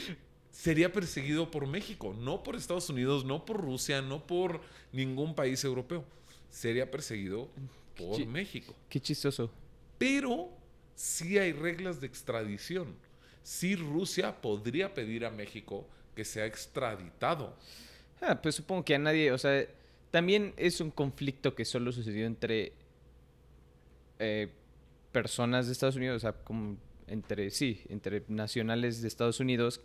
sería 0.54 0.94
perseguido 0.94 1.52
por 1.52 1.68
México, 1.68 2.16
no 2.18 2.44
por 2.44 2.56
Estados 2.56 2.90
Unidos, 2.90 3.26
no 3.26 3.44
por 3.44 3.60
Rusia, 3.60 4.02
no 4.02 4.26
por 4.26 4.62
ningún 4.94 5.36
país 5.36 5.62
europeo. 5.66 6.06
Sería 6.50 6.90
perseguido 6.90 7.50
por. 7.98 8.26
México. 8.26 8.74
Qué 8.88 9.02
chistoso. 9.02 9.52
Pero 9.98 10.50
sí 10.96 11.38
hay 11.38 11.52
reglas 11.52 12.00
de 12.00 12.08
extradición. 12.08 12.96
Sí 13.42 13.76
Rusia 13.76 14.42
podría 14.42 14.94
pedir 14.94 15.26
a 15.26 15.32
México 15.32 15.88
que 16.16 16.24
sea 16.24 16.46
extraditado. 16.46 17.58
Ah, 18.22 18.40
pues 18.42 18.56
supongo 18.56 18.86
que 18.86 18.96
a 18.96 19.00
nadie, 19.00 19.32
o 19.32 19.38
sea, 19.38 19.66
también 20.12 20.54
es 20.56 20.80
un 20.80 20.92
conflicto 20.92 21.56
que 21.56 21.66
solo 21.66 21.92
sucedió 21.92 22.26
entre 22.26 22.74
eh, 24.20 24.50
personas 25.12 25.66
de 25.66 25.74
Estados 25.74 25.96
Unidos, 25.96 26.18
o 26.18 26.20
sea, 26.20 26.34
como 26.34 26.78
entre, 27.08 27.50
sí, 27.50 27.82
entre 27.90 28.24
nacionales 28.28 29.02
de 29.02 29.08
Estados 29.08 29.40
Unidos. 29.40 29.82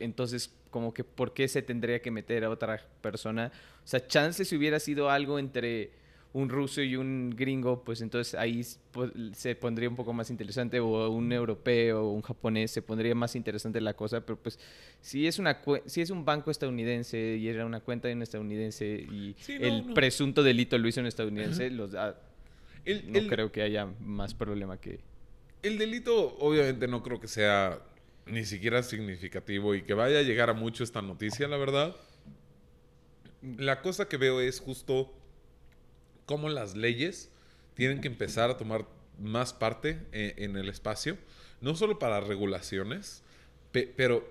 Entonces, 0.00 0.52
como 0.70 0.92
que, 0.94 1.04
¿por 1.04 1.32
qué 1.34 1.46
se 1.48 1.62
tendría 1.62 2.00
que 2.02 2.10
meter 2.10 2.44
a 2.44 2.50
otra 2.50 2.80
persona? 3.00 3.52
O 3.84 3.86
sea, 3.86 4.06
chance 4.06 4.44
si 4.44 4.56
hubiera 4.56 4.80
sido 4.80 5.10
algo 5.10 5.38
entre 5.38 5.90
un 6.32 6.48
ruso 6.48 6.80
y 6.80 6.94
un 6.94 7.30
gringo, 7.30 7.82
pues 7.82 8.00
entonces 8.02 8.36
ahí 8.36 8.64
pues, 8.92 9.10
se 9.32 9.56
pondría 9.56 9.88
un 9.88 9.96
poco 9.96 10.12
más 10.12 10.30
interesante, 10.30 10.78
o 10.78 11.10
un 11.10 11.32
europeo 11.32 12.04
o 12.04 12.12
un 12.12 12.22
japonés, 12.22 12.70
se 12.70 12.82
pondría 12.82 13.16
más 13.16 13.34
interesante 13.34 13.80
la 13.80 13.94
cosa, 13.94 14.20
pero 14.24 14.38
pues 14.38 14.56
si 15.00 15.26
es, 15.26 15.40
una 15.40 15.60
si 15.86 16.00
es 16.02 16.10
un 16.10 16.24
banco 16.24 16.52
estadounidense 16.52 17.36
y 17.36 17.48
era 17.48 17.66
una 17.66 17.80
cuenta 17.80 18.06
de 18.06 18.14
un 18.14 18.22
estadounidense 18.22 18.86
y 19.10 19.34
Sí, 19.40 19.58
no, 19.58 19.66
el 19.66 19.86
no. 19.86 19.94
presunto 19.94 20.44
delito 20.44 20.78
lo 20.78 20.86
hizo 20.86 21.00
un 21.00 21.06
estadounidense, 21.08 21.68
los, 21.70 21.94
ah, 21.96 22.14
El, 22.84 23.10
no 23.10 23.18
el- 23.18 23.26
creo 23.26 23.50
que 23.50 23.62
haya 23.62 23.86
más 24.00 24.32
problema 24.32 24.76
que... 24.80 25.00
el 25.64 25.78
delito 25.78 26.36
obviamente 26.38 26.86
no 26.86 27.02
creo 27.02 27.18
que 27.18 27.26
sea 27.26 27.80
ni 28.26 28.44
siquiera 28.44 28.82
significativo 28.82 29.74
y 29.74 29.82
que 29.82 29.94
vaya 29.94 30.18
a 30.18 30.22
llegar 30.22 30.50
a 30.50 30.54
mucho 30.54 30.84
esta 30.84 31.02
noticia, 31.02 31.48
la 31.48 31.56
verdad. 31.56 31.96
La 33.42 33.80
cosa 33.82 34.08
que 34.08 34.16
veo 34.16 34.40
es 34.40 34.60
justo 34.60 35.12
cómo 36.26 36.48
las 36.48 36.76
leyes 36.76 37.30
tienen 37.74 38.00
que 38.00 38.08
empezar 38.08 38.50
a 38.50 38.56
tomar 38.56 38.86
más 39.18 39.52
parte 39.52 39.98
eh, 40.12 40.34
en, 40.38 40.56
el 40.56 40.68
espacio, 40.68 41.16
no 41.60 41.74
solo 41.74 41.98
para 41.98 42.20
regulaciones, 42.20 43.22
pe- 43.72 43.92
pero 43.96 44.26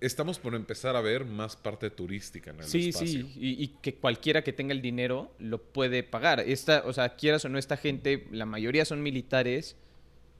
estamos 0.00 0.38
por 0.38 0.54
empezar 0.54 0.94
a 0.96 1.00
ver 1.00 1.24
más 1.24 1.56
parte 1.56 1.90
turística 1.90 2.50
en 2.50 2.60
el 2.60 2.66
Sí, 2.66 2.88
espacio. 2.90 3.26
sí, 3.26 3.32
y, 3.36 3.62
y 3.64 3.68
que 3.68 3.94
cualquiera 3.94 4.42
que 4.44 4.52
tenga 4.52 4.72
el 4.72 4.82
dinero 4.82 5.32
lo 5.38 5.60
puede 5.62 6.02
pagar. 6.02 6.40
Esta, 6.40 6.82
o 6.86 6.92
sea, 6.92 7.16
quieras 7.16 7.44
o 7.44 7.48
no, 7.48 7.58
esta 7.58 7.76
gente, 7.76 8.26
la 8.30 8.44
mayoría 8.46 8.84
son 8.84 9.02
militares, 9.02 9.76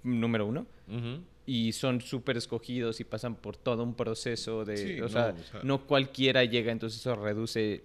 número 0.03 0.46
uno, 0.46 0.66
Ujú. 0.88 1.22
Y 1.46 1.72
son 1.72 2.00
súper 2.00 2.37
escogidos 2.37 3.00
y 3.00 3.04
pasan 3.04 3.37
por 3.37 3.56
todo 3.56 3.82
un 3.85 3.94
proceso 3.94 4.64
de... 4.64 4.76
Sí, 4.76 5.00
o, 5.00 5.04
no, 5.04 5.09
sea, 5.09 5.35
o 5.38 5.42
sea- 5.44 5.61
no 5.62 5.87
cualquiera 5.87 6.44
llega, 6.44 6.72
entonces 6.72 7.00
eso 7.00 7.14
reduce 7.14 7.85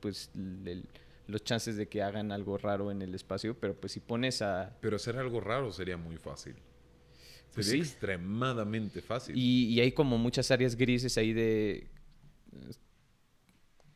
pues 0.00 0.30
el- 0.34 0.84
los 1.26 1.44
chances 1.44 1.76
de 1.76 1.88
que 1.88 2.02
hagan 2.02 2.32
algo 2.32 2.56
raro 2.58 2.90
en 2.90 3.02
el 3.02 3.14
espacio, 3.14 3.58
pero 3.58 3.74
pues 3.74 3.92
si 3.92 4.00
pones 4.00 4.42
a... 4.42 4.76
Pero 4.80 4.96
hacer 4.96 5.16
algo 5.16 5.40
raro 5.40 5.72
sería 5.72 5.96
muy 5.96 6.16
fácil. 6.16 6.54
Pues 7.54 7.66
Sería 7.66 7.84
sí. 7.84 7.90
extremadamente 7.90 9.00
fácil. 9.02 9.36
Y, 9.36 9.66
y 9.66 9.80
hay 9.80 9.92
como 9.92 10.18
muchas 10.18 10.50
áreas 10.50 10.76
grises 10.76 11.18
ahí 11.18 11.32
de... 11.32 11.72
eh, 12.52 12.70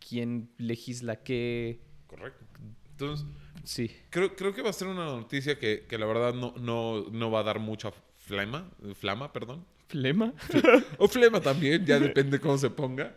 ¿Quién 0.07 0.51
legisla 0.59 1.23
qué? 1.23 1.81
Correcto. 2.07 2.45
Entonces, 2.91 3.27
Sí. 3.65 3.91
creo, 4.11 4.37
creo 4.37 4.55
que 4.55 4.61
va 4.63 4.71
a 4.71 4.75
ser 4.75 4.89
una 4.89 5.07
noticia 5.07 5.59
que, 5.59 5.87
que 5.89 5.97
la 5.99 6.05
verdad 6.07 6.35
no, 6.35 6.55
no, 6.59 7.07
no 7.11 7.31
va 7.31 7.41
a 7.41 7.43
dar 7.43 7.59
mucha 7.59 7.91
flema, 8.27 8.71
flama, 8.99 9.33
perdón. 9.33 9.65
¿Flema? 9.89 10.33
O 10.99 11.09
flema 11.09 11.41
también, 11.41 11.85
ya 11.85 11.99
depende 12.01 12.41
cómo 12.41 12.57
se 12.59 12.71
ponga. 12.71 13.15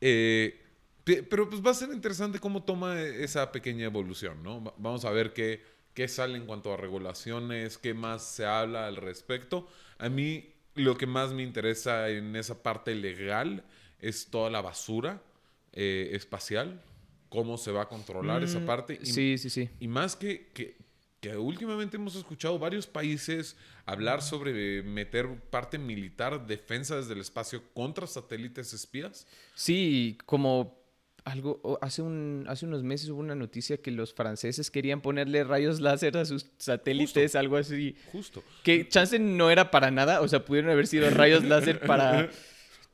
Eh, 0.00 0.60
pe- 1.04 1.22
pero 1.22 1.48
pues 1.48 1.64
va 1.64 1.70
a 1.72 1.74
ser 1.74 1.90
interesante 1.92 2.38
cómo 2.38 2.62
toma 2.62 3.00
esa 3.02 3.50
pequeña 3.50 3.84
evolución, 3.86 4.42
¿no? 4.42 4.62
Va- 4.62 4.74
Vamos 4.78 5.04
a 5.04 5.10
ver 5.10 5.32
qué, 5.32 5.62
qué 5.94 6.06
sale 6.08 6.36
en 6.36 6.46
cuanto 6.46 6.72
a 6.72 6.76
regulaciones, 6.76 7.78
qué 7.78 7.94
más 7.94 8.22
se 8.24 8.46
habla 8.46 8.86
al 8.86 8.96
respecto. 8.96 9.68
A 9.98 10.08
mí 10.08 10.52
lo 10.74 10.96
que 10.96 11.06
más 11.06 11.32
me 11.32 11.42
interesa 11.42 12.08
en 12.10 12.36
esa 12.36 12.62
parte 12.62 12.94
legal 12.94 13.64
es 14.00 14.28
toda 14.30 14.50
la 14.50 14.60
basura 14.60 15.20
eh, 15.72 16.10
espacial, 16.12 16.80
cómo 17.28 17.58
se 17.58 17.72
va 17.72 17.82
a 17.82 17.88
controlar 17.88 18.42
esa 18.44 18.60
Mm, 18.60 18.64
parte. 18.66 18.98
Y- 19.02 19.06
Sí, 19.06 19.36
sí, 19.38 19.50
sí. 19.50 19.68
y 19.80 19.88
más 19.88 20.14
que, 20.16 20.46
que, 20.54 20.76
que 21.20 21.36
últimamente 21.36 21.96
hemos 21.96 22.14
escuchado 22.14 22.58
varios 22.58 22.86
países 22.86 23.56
hablar 23.86 24.22
sobre 24.22 24.82
meter 24.82 25.26
parte 25.50 25.78
militar, 25.78 26.46
defensa 26.46 26.96
desde 26.96 27.14
el 27.14 27.20
espacio 27.20 27.62
contra 27.74 28.06
satélites 28.06 28.72
espías. 28.72 29.26
Sí, 29.54 30.16
como 30.26 30.78
algo 31.24 31.78
hace 31.82 32.00
un 32.00 32.46
hace 32.48 32.64
unos 32.64 32.82
meses 32.82 33.10
hubo 33.10 33.20
una 33.20 33.34
noticia 33.34 33.76
que 33.76 33.90
los 33.90 34.14
franceses 34.14 34.70
querían 34.70 35.00
ponerle 35.00 35.44
rayos 35.44 35.80
láser 35.80 36.16
a 36.16 36.24
sus 36.24 36.46
satélites, 36.58 37.34
algo 37.34 37.56
así. 37.56 37.96
Justo. 38.12 38.42
Que 38.62 38.88
chance 38.88 39.18
no 39.18 39.50
era 39.50 39.70
para 39.70 39.90
nada, 39.90 40.20
o 40.20 40.28
sea, 40.28 40.44
pudieron 40.44 40.70
haber 40.70 40.86
sido 40.86 41.10
rayos 41.10 41.44
láser 41.44 41.80
para 41.80 42.30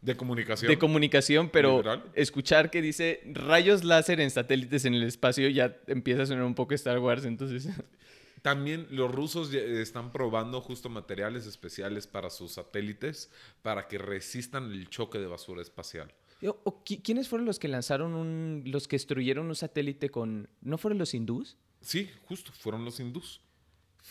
De 0.05 0.19
comunicación. 0.19 0.71
de 0.71 0.77
comunicación, 0.77 1.49
pero 1.49 1.83
escuchar 2.15 2.71
que 2.71 2.83
dice 2.83 3.23
rayos 3.25 3.85
láser 3.85 4.21
en 4.21 4.31
satélites 4.31 4.85
en 4.85 4.93
el 4.93 5.03
espacio 5.03 5.49
ya 5.49 5.79
empieza 5.87 6.25
a 6.25 6.27
sonar 6.27 6.45
un 6.45 6.55
poco 6.55 6.75
Star 6.75 6.99
Wars, 6.99 7.25
entonces 7.25 7.69
También 8.45 8.87
los 8.91 9.11
rusos 9.11 9.55
están 9.55 10.13
probando 10.13 10.61
justo 10.61 10.91
materiales 10.91 11.47
especiales 11.47 12.07
para 12.07 12.29
sus 12.29 12.53
satélites 12.53 13.31
para 13.63 13.89
que 13.89 13.97
resistan 13.97 14.71
el 14.71 14.91
choque 14.91 15.19
de 15.19 15.27
basura 15.27 15.63
espacial. 15.63 16.13
O- 16.43 16.61
o 16.65 16.85
qui- 16.85 17.01
¿Quiénes 17.03 17.27
fueron 17.27 17.47
los 17.47 17.59
que 17.59 17.69
lanzaron 17.69 18.13
un 18.13 18.63
los 18.67 18.87
que 18.87 18.97
destruyeron 18.97 19.47
un 19.47 19.55
satélite 19.55 20.11
con 20.11 20.51
no 20.61 20.77
fueron 20.77 20.99
los 20.99 21.15
hindús? 21.15 21.57
Sí, 21.81 22.11
justo, 22.27 22.53
fueron 22.53 22.85
los 22.85 23.01
hindús. 23.01 23.41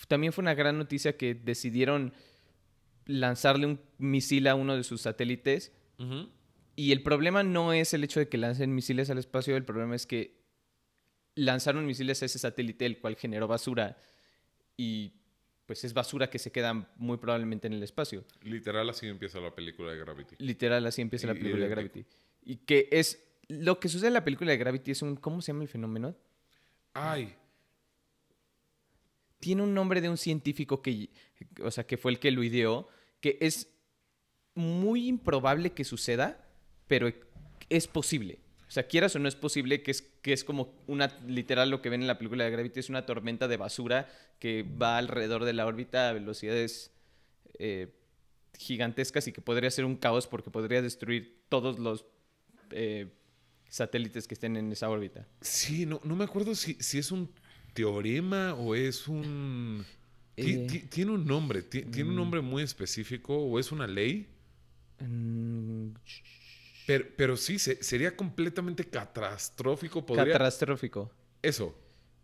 También 0.08 0.34
fue 0.34 0.42
una 0.42 0.56
gran 0.56 0.80
noticia 0.80 1.16
que 1.16 1.36
decidieron 1.36 2.12
lanzarle 3.06 3.68
un 3.68 3.80
misil 4.00 4.48
a 4.48 4.56
uno 4.56 4.76
de 4.76 4.84
sus 4.84 5.02
satélites. 5.02 5.72
Y 6.76 6.92
el 6.92 7.04
problema 7.04 7.44
no 7.44 7.72
es 7.72 7.94
el 7.94 8.04
hecho 8.04 8.20
de 8.20 8.28
que 8.30 8.40
lancen 8.40 8.74
misiles 8.74 9.12
al 9.12 9.20
espacio, 9.20 9.56
el 9.56 9.64
problema 9.64 9.96
es 9.96 10.08
que 10.08 10.42
lanzaron 11.36 11.86
misiles 11.86 12.24
a 12.24 12.26
ese 12.26 12.40
satélite, 12.40 12.88
el 12.88 13.00
cual 13.00 13.16
generó 13.16 13.48
basura. 13.48 13.96
Y 14.84 15.14
pues 15.66 15.84
es 15.86 15.94
basura 15.94 16.30
que 16.30 16.40
se 16.40 16.52
queda 16.52 16.74
muy 16.98 17.18
probablemente 17.18 17.68
en 17.68 17.74
el 17.74 17.84
espacio. 17.84 18.26
Literal, 18.42 18.90
así 18.90 19.08
empieza 19.08 19.40
la 19.40 19.56
película 19.56 19.92
de 19.92 19.98
Gravity. 20.00 20.36
Literal, 20.40 20.86
así 20.86 21.02
empieza 21.02 21.28
la 21.28 21.34
Y- 21.34 21.38
película 21.38 21.64
de 21.64 21.70
de- 21.70 21.76
Gravity. 21.76 22.06
Y 22.44 22.56
que 22.58 22.90
es... 22.92 23.24
Lo 23.48 23.80
que 23.80 23.88
sucede 23.90 24.08
en 24.08 24.14
la 24.14 24.24
película 24.24 24.52
de 24.52 24.58
Gravity 24.58 24.92
es 24.92 25.02
un... 25.02 25.16
¿Cómo 25.16 25.42
se 25.42 25.52
llama 25.52 25.64
el 25.64 25.70
fenómeno? 25.70 26.16
Ay. 26.94 27.36
tiene 29.40 29.62
un 29.64 29.74
nombre 29.74 30.00
de 30.00 30.10
un 30.10 30.18
científico 30.18 30.82
que, 30.82 31.10
o 31.62 31.70
sea, 31.72 31.86
que 31.86 31.98
fue 31.98 32.12
el 32.14 32.20
que 32.20 32.32
lo 32.32 32.44
ideó, 32.44 32.88
que 33.20 33.38
es 33.42 33.68
muy 34.56 35.08
improbable 35.08 35.72
que 35.74 35.84
suceda, 35.84 36.48
pero 36.88 37.12
es 37.70 37.88
posible. 37.88 38.40
O 38.74 38.76
sea, 38.76 38.88
quieras 38.88 39.16
o 39.16 39.20
no 39.20 39.28
es 39.28 39.36
posible 39.36 39.84
que 39.84 39.92
es, 39.92 40.02
que 40.02 40.34
es 40.34 40.44
como 40.44 40.74
una, 40.88 41.06
literal 41.28 41.70
lo 41.70 41.80
que 41.84 41.90
ven 41.90 42.02
en 42.02 42.08
la 42.08 42.18
película 42.18 42.44
de 42.44 42.50
Gravity, 42.50 42.80
es 42.80 42.90
una 42.90 43.06
tormenta 43.06 43.48
de 43.48 43.56
basura 43.58 44.10
que 44.40 44.64
va 44.64 44.98
alrededor 44.98 45.46
de 45.46 45.54
la 45.54 45.68
órbita 45.68 46.10
a 46.10 46.14
velocidades 46.14 46.90
eh, 47.60 47.94
gigantescas 48.58 49.28
y 49.28 49.32
que 49.32 49.42
podría 49.42 49.70
ser 49.70 49.86
un 49.86 49.96
caos 49.96 50.26
porque 50.26 50.50
podría 50.50 50.82
destruir 50.82 51.44
todos 51.50 51.78
los 51.78 52.06
eh, 52.72 53.14
satélites 53.70 54.28
que 54.28 54.34
estén 54.34 54.58
en 54.58 54.72
esa 54.72 54.90
órbita. 54.90 55.28
Sí, 55.42 55.86
no, 55.86 56.02
no 56.04 56.16
me 56.16 56.24
acuerdo 56.24 56.56
si, 56.56 56.74
si 56.80 56.98
es 56.98 57.12
un 57.12 57.30
teorema 57.76 58.56
o 58.56 58.74
es 58.74 59.08
un... 59.08 59.86
Eh, 60.36 60.66
ti- 60.68 60.80
tiene 60.90 61.12
un 61.12 61.28
nombre, 61.28 61.62
ti- 61.62 61.84
tiene 61.84 62.10
un 62.10 62.16
nombre 62.16 62.42
muy 62.42 62.64
específico 62.64 63.38
o 63.38 63.60
es 63.60 63.72
una 63.72 63.86
ley. 63.86 64.30
mm, 65.00 65.90
Pero, 66.86 67.06
pero 67.16 67.38
sí, 67.38 67.60
se- 67.60 67.82
sería 67.84 68.16
completamente 68.16 68.86
catastrófico. 68.86 70.06
Podría... 70.06 70.34
catastrófico. 70.34 71.12
Eso. 71.42 71.76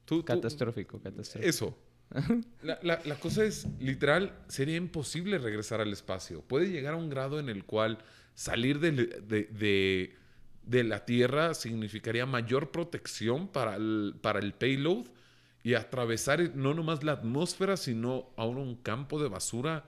Tú- 0.05 0.19
tú- 0.19 0.25
Catastrófico, 0.25 0.99
catastrófico. 1.01 1.49
Eso. 1.49 1.77
La, 2.63 2.79
la- 2.81 2.99
la 3.05 3.15
cosa 3.19 3.43
es, 3.43 3.67
literal, 3.79 4.33
sería 4.47 4.75
imposible 4.77 5.37
regresar 5.37 5.79
al 5.81 5.93
espacio. 5.93 6.41
Puede 6.41 6.69
llegar 6.69 6.95
a 6.95 6.97
un 6.97 7.09
grado 7.09 7.39
en 7.39 7.49
el 7.49 7.63
cual 7.65 7.99
salir 8.33 8.79
de, 8.79 8.91
de- 8.91 10.15
de 10.63 10.83
la 10.83 11.05
Tierra 11.05 11.53
significaría 11.53 12.25
mayor 12.25 12.71
protección 12.71 13.47
para 13.47 13.75
el, 13.75 14.15
para 14.21 14.39
el 14.39 14.53
payload 14.53 15.05
y 15.63 15.73
atravesar 15.75 16.55
no 16.55 16.73
nomás 16.73 17.03
la 17.03 17.11
atmósfera, 17.13 17.75
sino 17.77 18.29
ahora 18.37 18.59
un 18.61 18.75
campo 18.75 19.21
de 19.21 19.29
basura. 19.29 19.85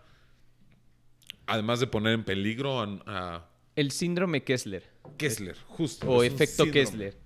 Además 1.47 1.79
de 1.79 1.87
poner 1.87 2.13
en 2.13 2.23
peligro 2.23 2.79
a, 2.81 2.99
a 3.05 3.49
El 3.75 3.91
síndrome 3.91 4.43
Kessler 4.43 4.83
Kessler, 5.17 5.57
justo. 5.67 6.09
o 6.09 6.23
efecto. 6.23 6.65
Kessler, 6.71 7.17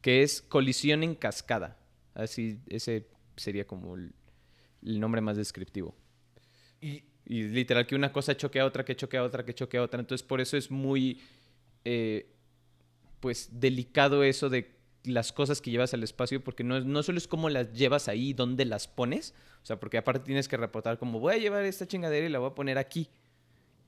que 0.00 0.22
es 0.22 0.42
colisión 0.42 1.02
en 1.02 1.14
cascada. 1.14 1.78
Así, 2.14 2.60
ese 2.68 3.06
sería 3.36 3.66
como 3.66 3.94
el, 3.96 4.12
el 4.82 5.00
nombre 5.00 5.20
más 5.20 5.36
descriptivo. 5.36 5.94
Y, 6.80 7.04
Y 7.26 7.44
literal 7.44 7.86
que 7.86 7.94
una 7.94 8.12
cosa 8.12 8.36
choque 8.36 8.60
a 8.60 8.66
otra, 8.66 8.84
que 8.84 8.94
choque 8.94 9.16
a 9.16 9.22
otra, 9.22 9.44
que 9.44 9.54
choque 9.54 9.78
a 9.78 9.82
otra. 9.82 10.00
Entonces 10.00 10.26
por 10.26 10.40
eso 10.40 10.56
es 10.56 10.70
muy, 10.70 11.20
eh, 11.84 12.30
pues, 13.20 13.48
delicado 13.52 14.22
eso 14.22 14.50
de 14.50 14.74
las 15.04 15.32
cosas 15.32 15.60
que 15.60 15.70
llevas 15.70 15.94
al 15.94 16.02
espacio, 16.02 16.42
porque 16.42 16.64
no, 16.64 16.80
no 16.80 17.02
solo 17.02 17.18
es 17.18 17.28
cómo 17.28 17.48
las 17.48 17.72
llevas 17.72 18.08
ahí, 18.08 18.32
dónde 18.32 18.64
las 18.64 18.88
pones, 18.88 19.34
o 19.62 19.66
sea, 19.66 19.78
porque 19.78 19.98
aparte 19.98 20.24
tienes 20.24 20.48
que 20.48 20.56
reportar 20.56 20.98
como 20.98 21.20
voy 21.20 21.34
a 21.34 21.38
llevar 21.38 21.64
esta 21.64 21.86
chingadera 21.86 22.26
y 22.26 22.30
la 22.30 22.38
voy 22.38 22.50
a 22.50 22.54
poner 22.54 22.78
aquí, 22.78 23.08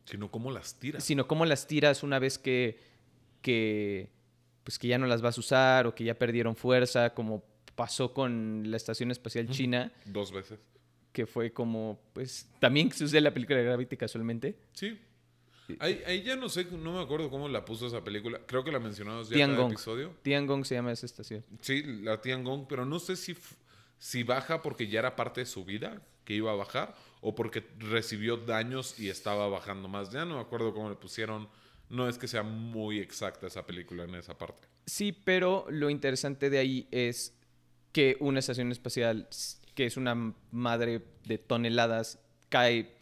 sino 0.07 0.31
cómo 0.31 0.51
las 0.51 0.79
tiras. 0.79 1.05
sino 1.05 1.29
cómo 1.29 1.45
las 1.45 1.67
tiras 1.67 2.03
una 2.03 2.19
vez 2.19 2.39
que, 2.39 2.79
que, 3.43 4.09
pues, 4.65 4.79
que 4.79 4.89
ya 4.89 4.99
no 4.99 5.07
las 5.07 5.21
vas 5.21 5.37
a 5.37 5.41
usar 5.41 5.87
o 5.87 5.95
que 5.95 6.05
ya 6.05 6.15
perdieron 6.19 6.57
fuerza, 6.57 7.13
como 7.15 7.45
pasó 7.75 8.15
con 8.15 8.71
la 8.71 8.77
Estación 8.79 9.11
Espacial 9.11 9.49
China, 9.51 9.93
Dos 10.07 10.33
veces. 10.33 10.59
que 11.13 11.27
fue 11.27 11.53
como, 11.53 12.01
pues, 12.15 12.49
también 12.59 12.91
se 12.93 13.05
usa 13.05 13.19
en 13.19 13.25
la 13.25 13.35
película 13.35 13.59
de 13.59 13.65
Gravity 13.65 13.97
casualmente. 13.97 14.57
Sí. 14.73 14.99
Ahí, 15.81 16.01
ahí 16.07 16.23
ya 16.23 16.37
no 16.37 16.49
sé, 16.49 16.65
no 16.67 16.93
me 16.93 17.01
acuerdo 17.01 17.29
cómo 17.29 17.49
la 17.49 17.65
puso 17.65 17.89
esa 17.89 18.03
película. 18.05 18.41
Creo 18.47 18.63
que 18.63 18.71
la 18.71 18.79
mencionamos 18.79 19.29
ya 19.29 19.45
en 19.45 19.51
cada 19.57 19.67
episodio. 19.67 20.15
Tiangong 20.23 20.65
se 20.65 20.77
llama 20.77 20.93
esa 20.93 21.07
estación. 21.07 21.45
Sí, 21.61 21.83
la 21.83 22.21
Tiangong, 22.21 22.67
pero 22.69 22.87
no 22.87 23.01
sé 23.01 23.17
si, 23.17 23.37
si 23.99 24.23
baja 24.23 24.63
porque 24.63 24.87
ya 24.87 25.01
era 25.01 25.17
parte 25.17 25.41
de 25.41 25.47
su 25.47 25.65
vida 25.65 26.01
que 26.25 26.35
iba 26.35 26.53
a 26.53 26.55
bajar 26.55 26.95
o 27.29 27.35
porque 27.35 27.65
recibió 27.81 28.37
daños 28.37 29.01
y 29.01 29.09
estaba 29.09 29.49
bajando 29.49 29.89
más. 29.89 30.13
Ya 30.13 30.25
no 30.25 30.37
me 30.37 30.41
acuerdo 30.41 30.73
cómo 30.73 30.89
le 30.89 30.95
pusieron. 30.95 31.49
No 31.91 32.09
es 32.09 32.19
que 32.19 32.29
sea 32.29 32.45
muy 32.45 33.01
exacta 33.01 33.49
esa 33.49 33.67
película 33.67 34.05
en 34.05 34.15
esa 34.15 34.39
parte. 34.39 34.69
Sí, 34.87 35.11
pero 35.11 35.67
lo 35.69 35.91
interesante 35.91 36.51
de 36.51 36.59
ahí 36.59 36.87
es 36.93 37.37
que 37.91 38.17
una 38.21 38.39
estación 38.39 38.71
espacial, 38.71 39.29
que 39.75 39.87
es 39.87 39.97
una 39.97 40.35
madre 40.53 41.03
de 41.25 41.39
toneladas, 41.39 42.21
cae 42.49 42.95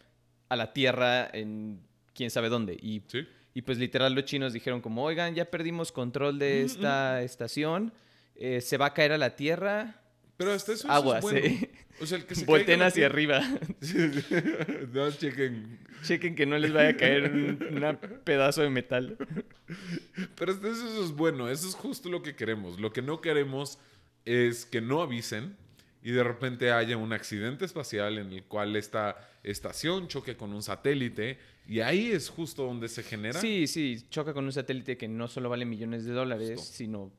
a 0.49 0.57
la 0.57 0.72
Tierra 0.72 1.29
en 1.31 1.83
quién 2.14 2.31
sabe 2.31 2.49
dónde. 2.49 2.79
Y, 2.81 3.03
¿Sí? 3.09 3.29
y 3.53 3.61
pues 3.61 3.77
literal 3.77 4.14
los 4.14 4.25
chinos 4.25 4.55
dijeron 4.55 4.81
como, 4.81 5.05
oigan, 5.05 5.35
ya 5.35 5.45
perdimos 5.51 5.93
control 5.93 6.39
de 6.39 6.62
esta 6.62 7.20
estación, 7.22 7.93
eh, 8.37 8.62
se 8.62 8.79
va 8.79 8.87
a 8.87 8.95
caer 8.95 9.12
a 9.12 9.18
la 9.18 9.37
Tierra, 9.37 10.01
Pero 10.39 10.53
hasta 10.53 10.72
eso, 10.72 10.85
eso 10.85 10.93
Aguas, 10.93 11.18
es 11.18 11.22
bueno. 11.31 11.47
eh. 11.47 11.70
O 12.01 12.07
sea, 12.07 12.18
el 12.18 12.26
que 12.26 12.34
se 12.34 12.76
la 12.76 12.86
hacia 12.86 13.07
arriba. 13.07 13.40
no, 14.92 15.11
chequen. 15.12 15.78
Chequen 16.03 16.34
que 16.34 16.45
no 16.45 16.59
les 16.59 16.72
vaya 16.72 16.90
a 16.90 16.97
caer 16.97 17.32
un 17.32 17.59
pedazo 18.24 18.62
de 18.62 18.70
metal. 18.70 19.16
Pero 20.34 20.53
hasta 20.53 20.68
eso, 20.68 20.86
eso 20.86 21.05
es 21.05 21.12
bueno, 21.12 21.49
eso 21.49 21.68
es 21.68 21.74
justo 21.74 22.09
lo 22.09 22.22
que 22.22 22.34
queremos. 22.34 22.80
Lo 22.80 22.92
que 22.92 23.01
no 23.01 23.20
queremos 23.20 23.78
es 24.24 24.66
que 24.66 24.80
no 24.80 25.03
avisen 25.03 25.57
y 26.03 26.11
de 26.11 26.22
repente 26.22 26.70
haya 26.70 26.99
un 26.99 27.12
accidente 27.14 27.64
espacial 27.64 28.18
en 28.18 28.30
el 28.32 28.45
cual 28.45 28.76
esta 28.76 29.16
estación 29.42 30.07
choque 30.07 30.36
con 30.36 30.53
un 30.53 30.62
satélite 30.62 31.38
y 31.66 31.80
ahí 31.80 32.11
es 32.11 32.28
justo 32.28 32.64
donde 32.64 32.88
se 32.88 33.03
genera. 33.03 33.40
Sí, 33.40 33.66
sí, 33.66 34.05
choca 34.11 34.34
con 34.34 34.45
un 34.45 34.53
satélite 34.53 34.99
que 34.99 35.09
no 35.09 35.28
solo 35.28 35.49
vale 35.49 35.64
millones 35.64 36.05
de 36.05 36.12
dólares, 36.12 36.61
Justo. 36.61 36.76
sino 36.76 37.12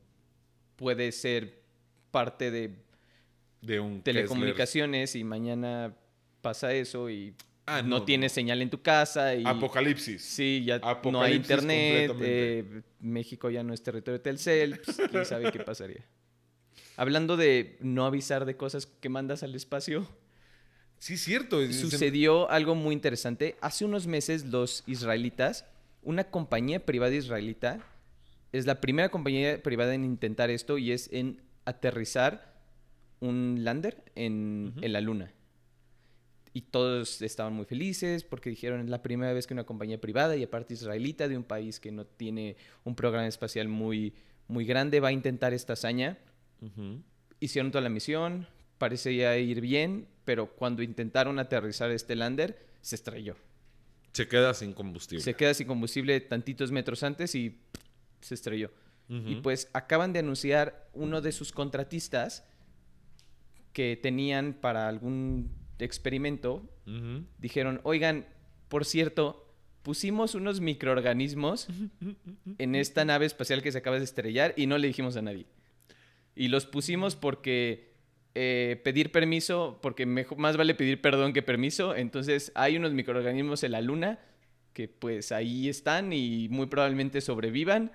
puede 0.76 1.10
ser 1.10 1.60
parte 2.12 2.52
de 2.52 2.85
de 3.62 3.80
un 3.80 4.02
telecomunicaciones 4.02 5.14
y 5.16 5.24
mañana 5.24 5.94
pasa 6.42 6.72
eso 6.72 7.10
y 7.10 7.34
Ah, 7.68 7.82
no, 7.82 8.04
tienes 8.04 8.30
no. 8.30 8.34
señal 8.36 8.62
en 8.62 8.70
tu 8.70 8.80
casa 8.80 9.34
y. 9.34 9.42
Apocalipsis. 9.44 10.22
sí, 10.22 10.62
ya 10.64 10.78
no 11.10 11.20
hay 11.20 11.34
internet, 11.34 12.12
eh, 12.20 12.82
México 13.00 13.50
ya 13.50 13.64
no 13.64 13.74
es 13.74 13.82
territorio 13.82 14.18
de 14.18 14.22
Telcel, 14.22 14.78
pues, 14.84 14.96
quién 15.10 15.24
sabe 15.26 15.50
qué 15.50 15.58
pasaría. 15.58 16.04
Hablando 16.96 17.36
de 17.36 17.76
no 17.80 18.06
avisar 18.06 18.44
de 18.44 18.56
cosas 18.56 18.86
que 18.86 19.08
mandas 19.08 19.42
al 19.42 19.54
espacio, 19.56 20.08
Sí, 20.98 21.16
cierto. 21.18 21.60
sucedió 21.72 22.48
algo 22.50 22.74
muy 22.76 22.94
interesante. 22.94 23.56
Hace 23.60 23.84
unos 23.84 24.06
meses 24.06 24.44
los 24.46 24.84
israelitas, 24.86 25.66
una 26.02 26.22
compañía 26.24 26.86
privada 26.86 27.14
israelita, 27.14 27.80
es 28.52 28.64
la 28.64 28.80
primera 28.80 29.08
compañía 29.10 29.60
privada 29.62 29.92
en 29.94 30.04
intentar 30.04 30.50
esto 30.50 30.78
y 30.78 30.92
es 30.92 31.10
en 31.12 31.42
aterrizar 31.64 32.55
un 33.20 33.60
lander 33.64 34.04
en, 34.14 34.74
en 34.80 34.92
la 34.92 35.00
luna. 35.00 35.32
Y 36.52 36.62
todos 36.62 37.20
estaban 37.20 37.52
muy 37.52 37.66
felices 37.66 38.24
porque 38.24 38.48
dijeron 38.48 38.80
es 38.80 38.88
la 38.88 39.02
primera 39.02 39.32
vez 39.32 39.46
que 39.46 39.52
una 39.52 39.64
compañía 39.64 40.00
privada 40.00 40.36
y 40.36 40.42
aparte 40.42 40.74
israelita 40.74 41.28
de 41.28 41.36
un 41.36 41.44
país 41.44 41.78
que 41.80 41.92
no 41.92 42.06
tiene 42.06 42.56
un 42.84 42.94
programa 42.94 43.26
espacial 43.26 43.68
muy, 43.68 44.14
muy 44.48 44.64
grande 44.64 45.00
va 45.00 45.08
a 45.08 45.12
intentar 45.12 45.52
esta 45.52 45.74
hazaña 45.74 46.18
Ujú. 46.62 47.02
hicieron 47.40 47.70
toda 47.70 47.82
la 47.82 47.90
misión, 47.90 48.46
parecía 48.78 49.36
ir 49.36 49.60
bien, 49.60 50.08
pero 50.24 50.50
cuando 50.56 50.82
intentaron 50.82 51.38
aterrizar 51.38 51.90
este 51.90 52.16
lander, 52.16 52.66
se 52.80 52.96
estrelló. 52.96 53.36
Se 54.12 54.26
queda 54.26 54.54
sin 54.54 54.72
combustible. 54.72 55.22
Se 55.22 55.34
queda 55.34 55.52
sin 55.52 55.66
combustible 55.66 56.18
tantitos 56.20 56.72
metros 56.72 57.02
antes 57.02 57.34
y 57.34 57.60
se 58.22 58.34
estrelló. 58.34 58.70
Y 59.08 59.36
pues 59.36 59.68
acaban 59.72 60.12
de 60.12 60.18
anunciar 60.20 60.88
uno 60.94 61.20
de 61.20 61.30
sus 61.30 61.52
contratistas 61.52 62.44
que 63.76 63.98
tenían 64.02 64.54
para 64.54 64.88
algún 64.88 65.50
experimento, 65.78 66.62
dijeron, 67.38 67.80
oigan, 67.82 68.24
por 68.68 68.86
cierto, 68.86 69.52
pusimos 69.82 70.34
unos 70.34 70.60
microorganismos 70.62 71.68
en 72.58 72.74
esta 72.74 73.04
nave 73.04 73.26
espacial 73.26 73.60
que 73.62 73.70
se 73.72 73.76
acaba 73.78 73.98
de 73.98 74.04
estrellar 74.04 74.54
y 74.56 74.66
no 74.66 74.78
le 74.78 74.86
dijimos 74.88 75.14
a 75.18 75.22
nadie. 75.22 75.44
Y 76.34 76.48
los 76.48 76.64
pusimos 76.64 77.16
porque 77.16 77.92
eh, 78.34 78.80
pedir 78.82 79.12
permiso, 79.12 79.78
porque 79.82 80.06
mejo- 80.06 80.36
más 80.36 80.56
vale 80.56 80.74
pedir 80.74 81.02
perdón 81.02 81.34
que 81.34 81.42
permiso. 81.42 81.94
Entonces 81.94 82.52
hay 82.54 82.78
unos 82.78 82.92
microorganismos 82.94 83.62
en 83.62 83.72
la 83.72 83.82
luna 83.82 84.18
que 84.72 84.88
pues 84.88 85.32
ahí 85.32 85.68
están 85.68 86.14
y 86.14 86.48
muy 86.50 86.66
probablemente 86.66 87.20
sobrevivan. 87.20 87.92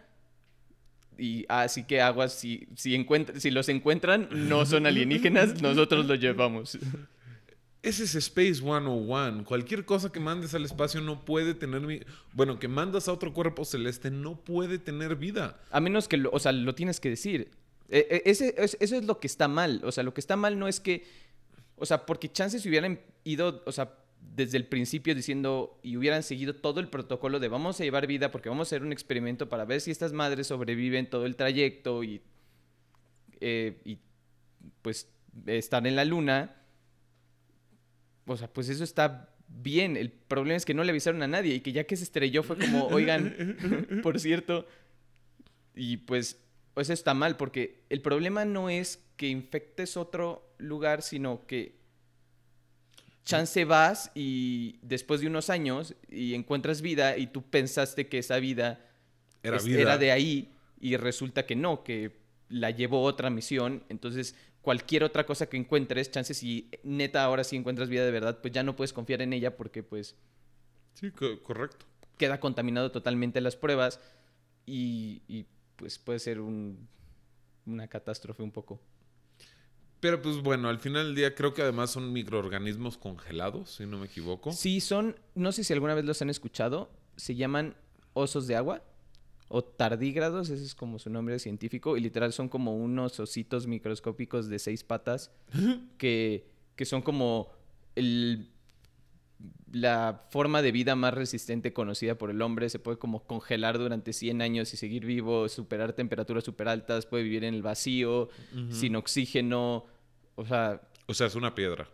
Y 1.17 1.45
así 1.49 1.83
que 1.83 2.01
aguas, 2.01 2.33
si, 2.33 2.67
si, 2.75 2.95
encuentra- 2.95 3.39
si 3.39 3.51
los 3.51 3.69
encuentran, 3.69 4.27
no 4.31 4.65
son 4.65 4.85
alienígenas, 4.87 5.61
nosotros 5.61 6.05
los 6.05 6.19
llevamos. 6.19 6.77
Ese 7.83 8.03
es 8.03 8.13
Space 8.15 8.55
101. 8.55 9.43
Cualquier 9.43 9.85
cosa 9.85 10.11
que 10.11 10.19
mandes 10.19 10.53
al 10.53 10.63
espacio 10.65 11.01
no 11.01 11.25
puede 11.25 11.53
tener... 11.55 11.81
vi- 11.85 12.01
Bueno, 12.33 12.59
que 12.59 12.67
mandas 12.67 13.07
a 13.07 13.13
otro 13.13 13.33
cuerpo 13.33 13.65
celeste 13.65 14.11
no 14.11 14.35
puede 14.39 14.77
tener 14.77 15.15
vida. 15.15 15.59
A 15.71 15.79
menos 15.79 16.07
que, 16.07 16.17
lo, 16.17 16.29
o 16.31 16.39
sea, 16.39 16.51
lo 16.51 16.75
tienes 16.75 16.99
que 16.99 17.09
decir. 17.09 17.49
Eh, 17.89 18.07
eh, 18.09 18.21
ese- 18.25 18.53
es- 18.57 18.77
eso 18.79 18.95
es 18.95 19.05
lo 19.05 19.19
que 19.19 19.25
está 19.27 19.47
mal. 19.47 19.81
O 19.83 19.91
sea, 19.91 20.03
lo 20.03 20.13
que 20.13 20.21
está 20.21 20.35
mal 20.35 20.59
no 20.59 20.67
es 20.67 20.79
que, 20.79 21.03
o 21.75 21.85
sea, 21.87 22.05
porque 22.05 22.31
chances 22.31 22.63
hubieran 22.67 22.99
ido, 23.23 23.63
o 23.65 23.71
sea, 23.71 23.95
desde 24.35 24.57
el 24.57 24.65
principio 24.65 25.13
diciendo 25.15 25.79
y 25.83 25.97
hubieran 25.97 26.23
seguido 26.23 26.55
todo 26.55 26.79
el 26.79 26.87
protocolo 26.87 27.39
de 27.39 27.47
vamos 27.47 27.79
a 27.79 27.83
llevar 27.83 28.07
vida 28.07 28.31
porque 28.31 28.49
vamos 28.49 28.67
a 28.67 28.69
hacer 28.69 28.83
un 28.83 28.91
experimento 28.91 29.49
para 29.49 29.65
ver 29.65 29.81
si 29.81 29.91
estas 29.91 30.13
madres 30.13 30.47
sobreviven 30.47 31.09
todo 31.09 31.25
el 31.25 31.35
trayecto 31.35 32.03
y, 32.03 32.21
eh, 33.39 33.81
y 33.83 33.97
pues 34.81 35.09
estar 35.47 35.85
en 35.87 35.95
la 35.95 36.05
luna, 36.05 36.55
o 38.25 38.37
sea, 38.37 38.47
pues 38.47 38.69
eso 38.69 38.83
está 38.83 39.33
bien. 39.47 39.97
El 39.97 40.11
problema 40.11 40.57
es 40.57 40.65
que 40.65 40.73
no 40.73 40.83
le 40.83 40.91
avisaron 40.91 41.21
a 41.23 41.27
nadie 41.27 41.55
y 41.55 41.59
que 41.61 41.71
ya 41.71 41.85
que 41.85 41.97
se 41.97 42.03
estrelló 42.03 42.43
fue 42.43 42.57
como, 42.57 42.87
oigan, 42.87 44.01
por 44.03 44.19
cierto, 44.19 44.67
y 45.75 45.97
pues 45.97 46.41
eso 46.75 46.93
está 46.93 47.13
mal 47.13 47.37
porque 47.37 47.83
el 47.89 48.01
problema 48.01 48.45
no 48.45 48.69
es 48.69 49.03
que 49.17 49.27
infectes 49.27 49.97
otro 49.97 50.53
lugar, 50.57 51.01
sino 51.01 51.45
que 51.45 51.80
chance 53.23 53.65
vas 53.65 54.11
y 54.15 54.79
después 54.81 55.21
de 55.21 55.27
unos 55.27 55.49
años 55.49 55.95
y 56.09 56.33
encuentras 56.33 56.81
vida 56.81 57.17
y 57.17 57.27
tú 57.27 57.43
pensaste 57.43 58.07
que 58.07 58.17
esa 58.19 58.37
vida 58.39 58.85
Era 59.43 59.57
es- 59.57 59.65
vida. 59.65 59.81
era 59.81 59.97
de 59.97 60.11
ahí 60.11 60.51
y 60.79 60.97
resulta 60.97 61.45
que 61.45 61.55
no, 61.55 61.83
que 61.83 62.19
la 62.49 62.71
llevó 62.71 63.03
otra 63.03 63.29
misión. 63.29 63.83
Entonces, 63.89 64.35
cualquier 64.61 65.03
otra 65.03 65.25
cosa 65.25 65.47
que 65.47 65.57
encuentres, 65.57 66.11
chances 66.11 66.37
si 66.37 66.69
neta 66.83 67.23
ahora 67.23 67.43
sí 67.43 67.55
encuentras 67.55 67.89
vida 67.89 68.03
de 68.05 68.11
verdad, 68.11 68.39
pues 68.41 68.53
ya 68.53 68.63
no 68.63 68.75
puedes 68.75 68.93
confiar 68.93 69.21
en 69.21 69.33
ella 69.33 69.55
porque 69.55 69.83
pues 69.83 70.15
Sí, 70.93 71.11
co- 71.11 71.41
correcto. 71.43 71.85
queda 72.17 72.39
contaminado 72.39 72.91
totalmente 72.91 73.39
las 73.41 73.55
pruebas 73.55 73.99
y, 74.65 75.21
y, 75.27 75.45
pues 75.75 75.97
puede 75.97 76.19
ser 76.19 76.39
un- 76.41 76.87
una 77.65 77.87
catástrofe 77.87 78.43
un 78.43 78.51
poco. 78.51 78.79
Pero 80.01 80.21
pues 80.21 80.41
bueno, 80.41 80.67
al 80.67 80.79
final 80.79 81.05
del 81.05 81.15
día 81.15 81.35
creo 81.35 81.53
que 81.53 81.61
además 81.61 81.91
son 81.91 82.11
microorganismos 82.11 82.97
congelados, 82.97 83.75
si 83.75 83.85
no 83.85 83.99
me 83.99 84.07
equivoco. 84.07 84.51
Sí, 84.51 84.81
son, 84.81 85.15
no 85.35 85.51
sé 85.51 85.63
si 85.63 85.71
alguna 85.73 85.93
vez 85.93 86.03
los 86.03 86.21
han 86.23 86.29
escuchado, 86.29 86.89
se 87.15 87.35
llaman 87.35 87.75
osos 88.13 88.47
de 88.47 88.55
agua 88.55 88.83
o 89.47 89.63
tardígrados, 89.63 90.49
ese 90.49 90.65
es 90.65 90.73
como 90.73 90.97
su 90.97 91.09
nombre 91.11 91.37
científico, 91.37 91.97
y 91.97 92.01
literal 92.01 92.33
son 92.33 92.49
como 92.49 92.75
unos 92.75 93.19
ositos 93.19 93.67
microscópicos 93.67 94.49
de 94.49 94.57
seis 94.57 94.83
patas 94.83 95.31
que, 95.99 96.49
que 96.75 96.85
son 96.85 97.03
como 97.03 97.51
el, 97.95 98.50
la 99.71 100.25
forma 100.29 100.61
de 100.61 100.71
vida 100.71 100.95
más 100.95 101.13
resistente 101.13 101.73
conocida 101.73 102.15
por 102.17 102.29
el 102.29 102.41
hombre, 102.41 102.69
se 102.69 102.79
puede 102.79 102.97
como 102.97 103.23
congelar 103.23 103.77
durante 103.77 104.13
100 104.13 104.41
años 104.41 104.73
y 104.73 104.77
seguir 104.77 105.05
vivo, 105.05 105.47
superar 105.49 105.93
temperaturas 105.93 106.43
super 106.43 106.67
altas, 106.67 107.05
puede 107.05 107.23
vivir 107.23 107.43
en 107.43 107.53
el 107.53 107.61
vacío, 107.61 108.29
sin 108.69 108.95
oxígeno, 108.95 109.85
o 110.35 110.45
sea, 110.45 110.81
O 111.07 111.13
sea, 111.13 111.27
es 111.27 111.35
una 111.35 111.55
piedra. 111.55 111.87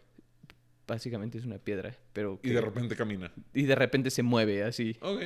básicamente 0.87 1.37
es 1.37 1.45
una 1.45 1.57
piedra, 1.57 1.95
pero... 2.13 2.39
Y 2.43 2.49
de 2.49 2.61
repente 2.61 2.95
camina. 2.95 3.31
y 3.53 3.63
de 3.63 3.75
repente 3.75 4.09
se 4.09 4.23
mueve 4.23 4.63
así. 4.63 4.95
Ok. 5.01 5.21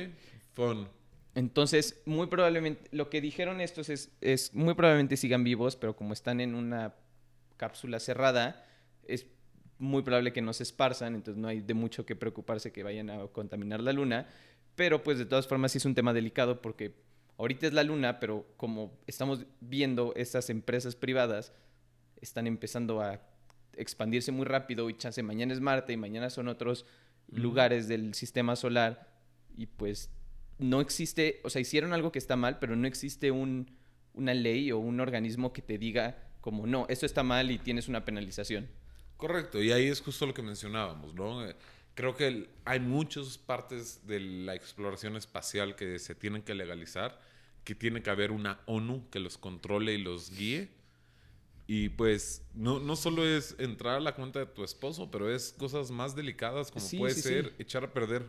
Fun. 0.54 0.88
Entonces, 1.34 2.02
muy 2.04 2.26
probablemente, 2.26 2.90
lo 2.90 3.08
que 3.08 3.20
dijeron 3.20 3.60
estos 3.60 3.88
es, 3.88 4.10
es 4.20 4.52
muy 4.54 4.74
probablemente 4.74 5.16
sigan 5.16 5.44
vivos, 5.44 5.76
pero 5.76 5.96
como 5.96 6.12
están 6.12 6.40
en 6.40 6.54
una 6.54 6.94
cápsula 7.56 8.00
cerrada, 8.00 8.66
es 9.06 9.26
muy 9.82 10.02
probable 10.02 10.32
que 10.32 10.40
no 10.40 10.52
se 10.52 10.62
esparzan, 10.62 11.16
entonces 11.16 11.40
no 11.40 11.48
hay 11.48 11.60
de 11.60 11.74
mucho 11.74 12.06
que 12.06 12.14
preocuparse 12.14 12.70
que 12.70 12.84
vayan 12.84 13.10
a 13.10 13.26
contaminar 13.26 13.80
la 13.80 13.92
luna, 13.92 14.28
pero 14.76 15.02
pues 15.02 15.18
de 15.18 15.26
todas 15.26 15.48
formas 15.48 15.72
sí 15.72 15.78
es 15.78 15.84
un 15.84 15.96
tema 15.96 16.12
delicado 16.12 16.62
porque 16.62 16.94
ahorita 17.36 17.66
es 17.66 17.72
la 17.72 17.82
luna, 17.82 18.20
pero 18.20 18.46
como 18.56 18.92
estamos 19.08 19.44
viendo 19.60 20.12
estas 20.14 20.50
empresas 20.50 20.94
privadas 20.94 21.52
están 22.20 22.46
empezando 22.46 23.00
a 23.00 23.20
expandirse 23.76 24.30
muy 24.30 24.44
rápido 24.44 24.88
y 24.88 24.96
chance 24.96 25.20
mañana 25.22 25.52
es 25.52 25.60
Marte 25.60 25.92
y 25.92 25.96
mañana 25.96 26.30
son 26.30 26.46
otros 26.46 26.86
lugares 27.28 27.88
del 27.88 28.14
sistema 28.14 28.54
solar 28.54 29.10
y 29.56 29.66
pues 29.66 30.10
no 30.58 30.80
existe, 30.80 31.40
o 31.42 31.50
sea, 31.50 31.60
hicieron 31.60 31.92
algo 31.92 32.12
que 32.12 32.20
está 32.20 32.36
mal, 32.36 32.60
pero 32.60 32.76
no 32.76 32.86
existe 32.86 33.32
un, 33.32 33.72
una 34.14 34.32
ley 34.32 34.70
o 34.70 34.78
un 34.78 35.00
organismo 35.00 35.52
que 35.52 35.60
te 35.60 35.76
diga 35.76 36.28
como, 36.40 36.68
no, 36.68 36.86
esto 36.88 37.04
está 37.04 37.24
mal 37.24 37.50
y 37.50 37.58
tienes 37.58 37.88
una 37.88 38.04
penalización. 38.04 38.68
Correcto, 39.22 39.62
y 39.62 39.70
ahí 39.70 39.86
es 39.86 40.00
justo 40.00 40.26
lo 40.26 40.34
que 40.34 40.42
mencionábamos, 40.42 41.14
¿no? 41.14 41.46
Eh, 41.46 41.54
Creo 41.94 42.16
que 42.16 42.48
hay 42.64 42.80
muchas 42.80 43.38
partes 43.38 44.04
de 44.06 44.18
la 44.18 44.56
exploración 44.56 45.14
espacial 45.16 45.76
que 45.76 46.00
se 46.00 46.16
tienen 46.16 46.42
que 46.42 46.54
legalizar, 46.54 47.20
que 47.62 47.76
tiene 47.76 48.02
que 48.02 48.10
haber 48.10 48.32
una 48.32 48.58
ONU 48.66 49.08
que 49.10 49.20
los 49.20 49.38
controle 49.38 49.94
y 49.94 49.98
los 49.98 50.30
guíe. 50.36 50.70
Y 51.68 51.90
pues 51.90 52.42
no, 52.54 52.80
no 52.80 52.96
solo 52.96 53.24
es 53.24 53.54
entrar 53.60 53.96
a 53.96 54.00
la 54.00 54.16
cuenta 54.16 54.40
de 54.40 54.46
tu 54.46 54.64
esposo, 54.64 55.08
pero 55.10 55.32
es 55.32 55.54
cosas 55.56 55.92
más 55.92 56.16
delicadas 56.16 56.72
como 56.72 56.84
Sí, 56.84 56.96
puede 56.96 57.14
sí, 57.14 57.20
sí. 57.22 57.28
ser 57.28 57.54
echar 57.60 57.84
a 57.84 57.92
perder, 57.92 58.24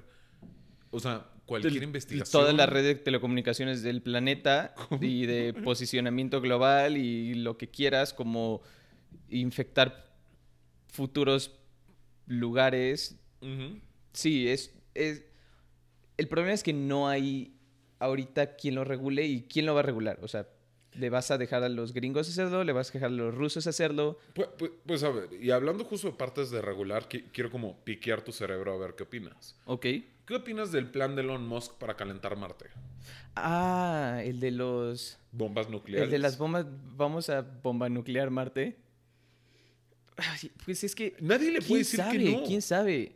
o 0.91 0.99
sea, 0.99 1.25
cualquier 1.47 1.81
investigación. 1.81 2.31
Toda 2.31 2.53
la 2.53 2.67
red 2.67 2.83
de 2.83 2.95
telecomunicaciones 2.95 3.81
del 3.81 4.03
planeta 4.03 4.75
y 5.01 5.25
de 5.25 5.53
posicionamiento 5.53 6.39
global 6.39 6.97
y 6.97 7.33
lo 7.33 7.57
que 7.57 7.69
quieras, 7.69 8.13
como 8.13 8.61
infectar 9.29 10.12
futuros 10.93 11.51
lugares. 12.27 13.19
Sí, 14.13 14.47
es, 14.47 14.73
es... 14.93 15.23
El 16.17 16.27
problema 16.27 16.53
es 16.53 16.63
que 16.63 16.71
no 16.73 17.09
hay 17.09 17.57
ahorita 17.99 18.55
quien 18.55 18.75
lo 18.75 18.83
regule 18.83 19.25
y 19.25 19.41
quién 19.43 19.65
lo 19.65 19.73
va 19.73 19.81
a 19.81 19.83
regular. 19.83 20.19
O 20.21 20.27
sea, 20.27 20.47
¿le 20.93 21.09
vas 21.09 21.31
a 21.31 21.37
dejar 21.37 21.63
a 21.63 21.69
los 21.69 21.91
gringos 21.93 22.29
hacerlo? 22.29 22.63
¿Le 22.63 22.71
vas 22.71 22.89
a 22.91 22.93
dejar 22.93 23.09
a 23.09 23.13
los 23.13 23.33
rusos 23.33 23.65
hacerlo? 23.67 24.17
Pues, 24.35 24.47
pues- 24.57 24.71
pues, 24.85 25.03
a 25.03 25.09
ver, 25.09 25.29
y 25.41 25.49
hablando 25.51 25.83
justo 25.83 26.07
de 26.07 26.13
partes 26.13 26.51
de 26.51 26.61
regular, 26.61 27.09
qui- 27.09 27.25
quiero 27.33 27.49
como 27.49 27.83
piquear 27.83 28.21
tu 28.23 28.31
cerebro 28.31 28.73
a 28.73 28.77
ver 28.77 28.93
qué 28.95 29.03
opinas. 29.03 29.55
Ok. 29.65 29.85
¿Qué 30.25 30.35
opinas 30.35 30.71
del 30.71 30.89
plan 30.89 31.15
de 31.15 31.23
Elon 31.23 31.45
Musk 31.45 31.73
para 31.79 31.97
calentar 31.97 32.37
Marte? 32.37 32.67
Ah, 33.35 34.21
el 34.23 34.39
de 34.39 34.51
los... 34.51 35.17
Bombas 35.31 35.69
nucleares. 35.69 36.05
El 36.05 36.11
de 36.11 36.19
las 36.19 36.37
bombas, 36.37 36.65
vamos 36.95 37.29
a 37.29 37.41
bomba 37.41 37.89
nuclear 37.89 38.29
Marte. 38.29 38.77
Pues 40.65 40.83
es 40.83 40.95
que. 40.95 41.15
Nadie 41.19 41.51
le 41.51 41.59
puede 41.59 41.67
¿Quién 41.67 41.77
decir 41.79 41.99
sabe? 41.99 42.17
que 42.17 42.31
no. 42.31 42.43
¿Quién 42.43 42.61
sabe? 42.61 43.15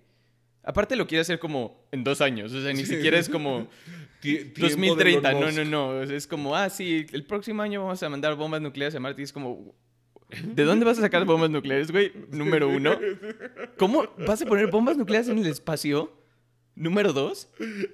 Aparte 0.64 0.96
lo 0.96 1.08
quiere 1.08 1.22
hacer 1.22 1.40
como 1.40 1.88
en 1.92 2.04
dos 2.04 2.20
años. 2.22 2.52
O 2.54 2.62
sea, 2.62 2.74
ni 2.74 2.86
Sí. 2.86 2.96
siquiera 2.96 3.18
es 3.18 3.30
como 3.30 3.68
Tie- 4.22 4.52
tiempo 4.54 4.62
de 4.62 4.70
2030. 4.70 5.32
Elon 5.32 5.56
No, 5.56 5.64
no, 5.66 5.94
no. 5.94 6.04
Es 6.04 6.28
como, 6.28 6.56
ah, 6.56 6.70
sí, 6.70 7.06
el 7.14 7.24
próximo 7.26 7.62
año 7.62 7.82
vamos 7.84 8.02
a 8.04 8.10
mandar 8.10 8.36
bombas 8.36 8.62
nucleares 8.62 8.96
a 8.96 9.00
Marte. 9.00 9.22
Y 9.22 9.24
es 9.26 9.32
como, 9.32 9.74
¿de 10.44 10.64
dónde 10.64 10.84
vas 10.86 10.98
a 10.98 11.02
sacar 11.02 11.24
bombas 11.24 11.50
nucleares, 11.50 11.92
güey? 11.92 12.12
Número 12.32 12.68
uno. 12.70 13.00
¿Cómo 13.78 14.06
vas 14.28 14.42
a 14.42 14.46
poner 14.46 14.68
bombas 14.68 14.98
nucleares 14.98 15.30
en 15.30 15.38
el 15.38 15.46
espacio? 15.48 16.14
Número 16.76 17.14
dos. 17.14 17.48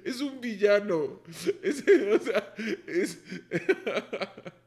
Es 0.04 0.20
un 0.20 0.42
villano. 0.42 1.22
Es, 1.62 1.84
o 1.88 2.20
sea, 2.24 2.54
es... 2.88 3.20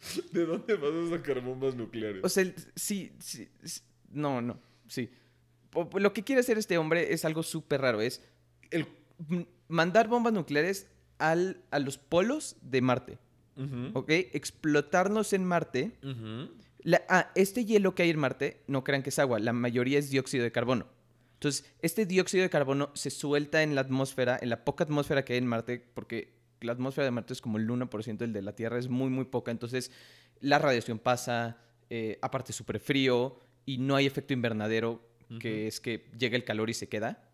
¿De 0.32 0.46
dónde 0.46 0.74
vas 0.76 0.92
a 0.92 1.16
sacar 1.16 1.40
bombas 1.40 1.74
nucleares? 1.74 2.24
O 2.24 2.28
sea, 2.28 2.44
sí, 2.74 3.12
sí, 3.18 3.48
sí, 3.62 3.82
no, 4.10 4.40
no, 4.40 4.58
sí. 4.88 5.10
Lo 5.94 6.12
que 6.12 6.24
quiere 6.24 6.40
hacer 6.40 6.58
este 6.58 6.78
hombre 6.78 7.12
es 7.12 7.24
algo 7.24 7.42
súper 7.42 7.80
raro, 7.82 8.00
es 8.00 8.22
El... 8.70 8.86
mandar 9.68 10.08
bombas 10.08 10.32
nucleares 10.32 10.88
al, 11.18 11.62
a 11.70 11.78
los 11.78 11.96
polos 11.98 12.56
de 12.62 12.80
Marte, 12.80 13.18
¿ok? 13.94 14.10
Explotarnos 14.10 15.32
en 15.32 15.44
Marte. 15.44 15.92
La- 16.82 17.04
ah, 17.08 17.30
este 17.34 17.64
hielo 17.66 17.94
que 17.94 18.02
hay 18.04 18.10
en 18.10 18.18
Marte, 18.18 18.62
no 18.66 18.82
crean 18.84 19.02
que 19.02 19.10
es 19.10 19.18
agua, 19.18 19.38
la 19.38 19.52
mayoría 19.52 19.98
es 19.98 20.08
dióxido 20.10 20.42
de 20.44 20.50
carbono. 20.52 20.86
Entonces, 21.34 21.64
este 21.82 22.04
dióxido 22.06 22.42
de 22.42 22.50
carbono 22.50 22.90
se 22.94 23.10
suelta 23.10 23.62
en 23.62 23.74
la 23.74 23.82
atmósfera, 23.82 24.38
en 24.40 24.48
la 24.50 24.64
poca 24.64 24.84
atmósfera 24.84 25.24
que 25.24 25.34
hay 25.34 25.38
en 25.38 25.46
Marte, 25.46 25.78
porque 25.94 26.32
la 26.60 26.72
atmósfera 26.72 27.04
de 27.04 27.10
Marte 27.10 27.32
es 27.32 27.40
como 27.40 27.58
el 27.58 27.68
1% 27.68 28.16
del 28.16 28.32
de 28.32 28.42
la 28.42 28.54
Tierra, 28.54 28.78
es 28.78 28.88
muy, 28.88 29.10
muy 29.10 29.24
poca. 29.24 29.50
Entonces, 29.50 29.90
la 30.40 30.58
radiación 30.58 30.98
pasa, 30.98 31.58
eh, 31.88 32.18
aparte 32.22 32.52
súper 32.52 32.80
frío, 32.80 33.38
y 33.66 33.78
no 33.78 33.96
hay 33.96 34.06
efecto 34.06 34.32
invernadero, 34.32 35.08
que 35.38 35.68
es 35.68 35.78
que 35.78 36.10
llega 36.18 36.36
el 36.36 36.42
calor 36.42 36.70
y 36.70 36.74
se 36.74 36.88
queda, 36.88 37.30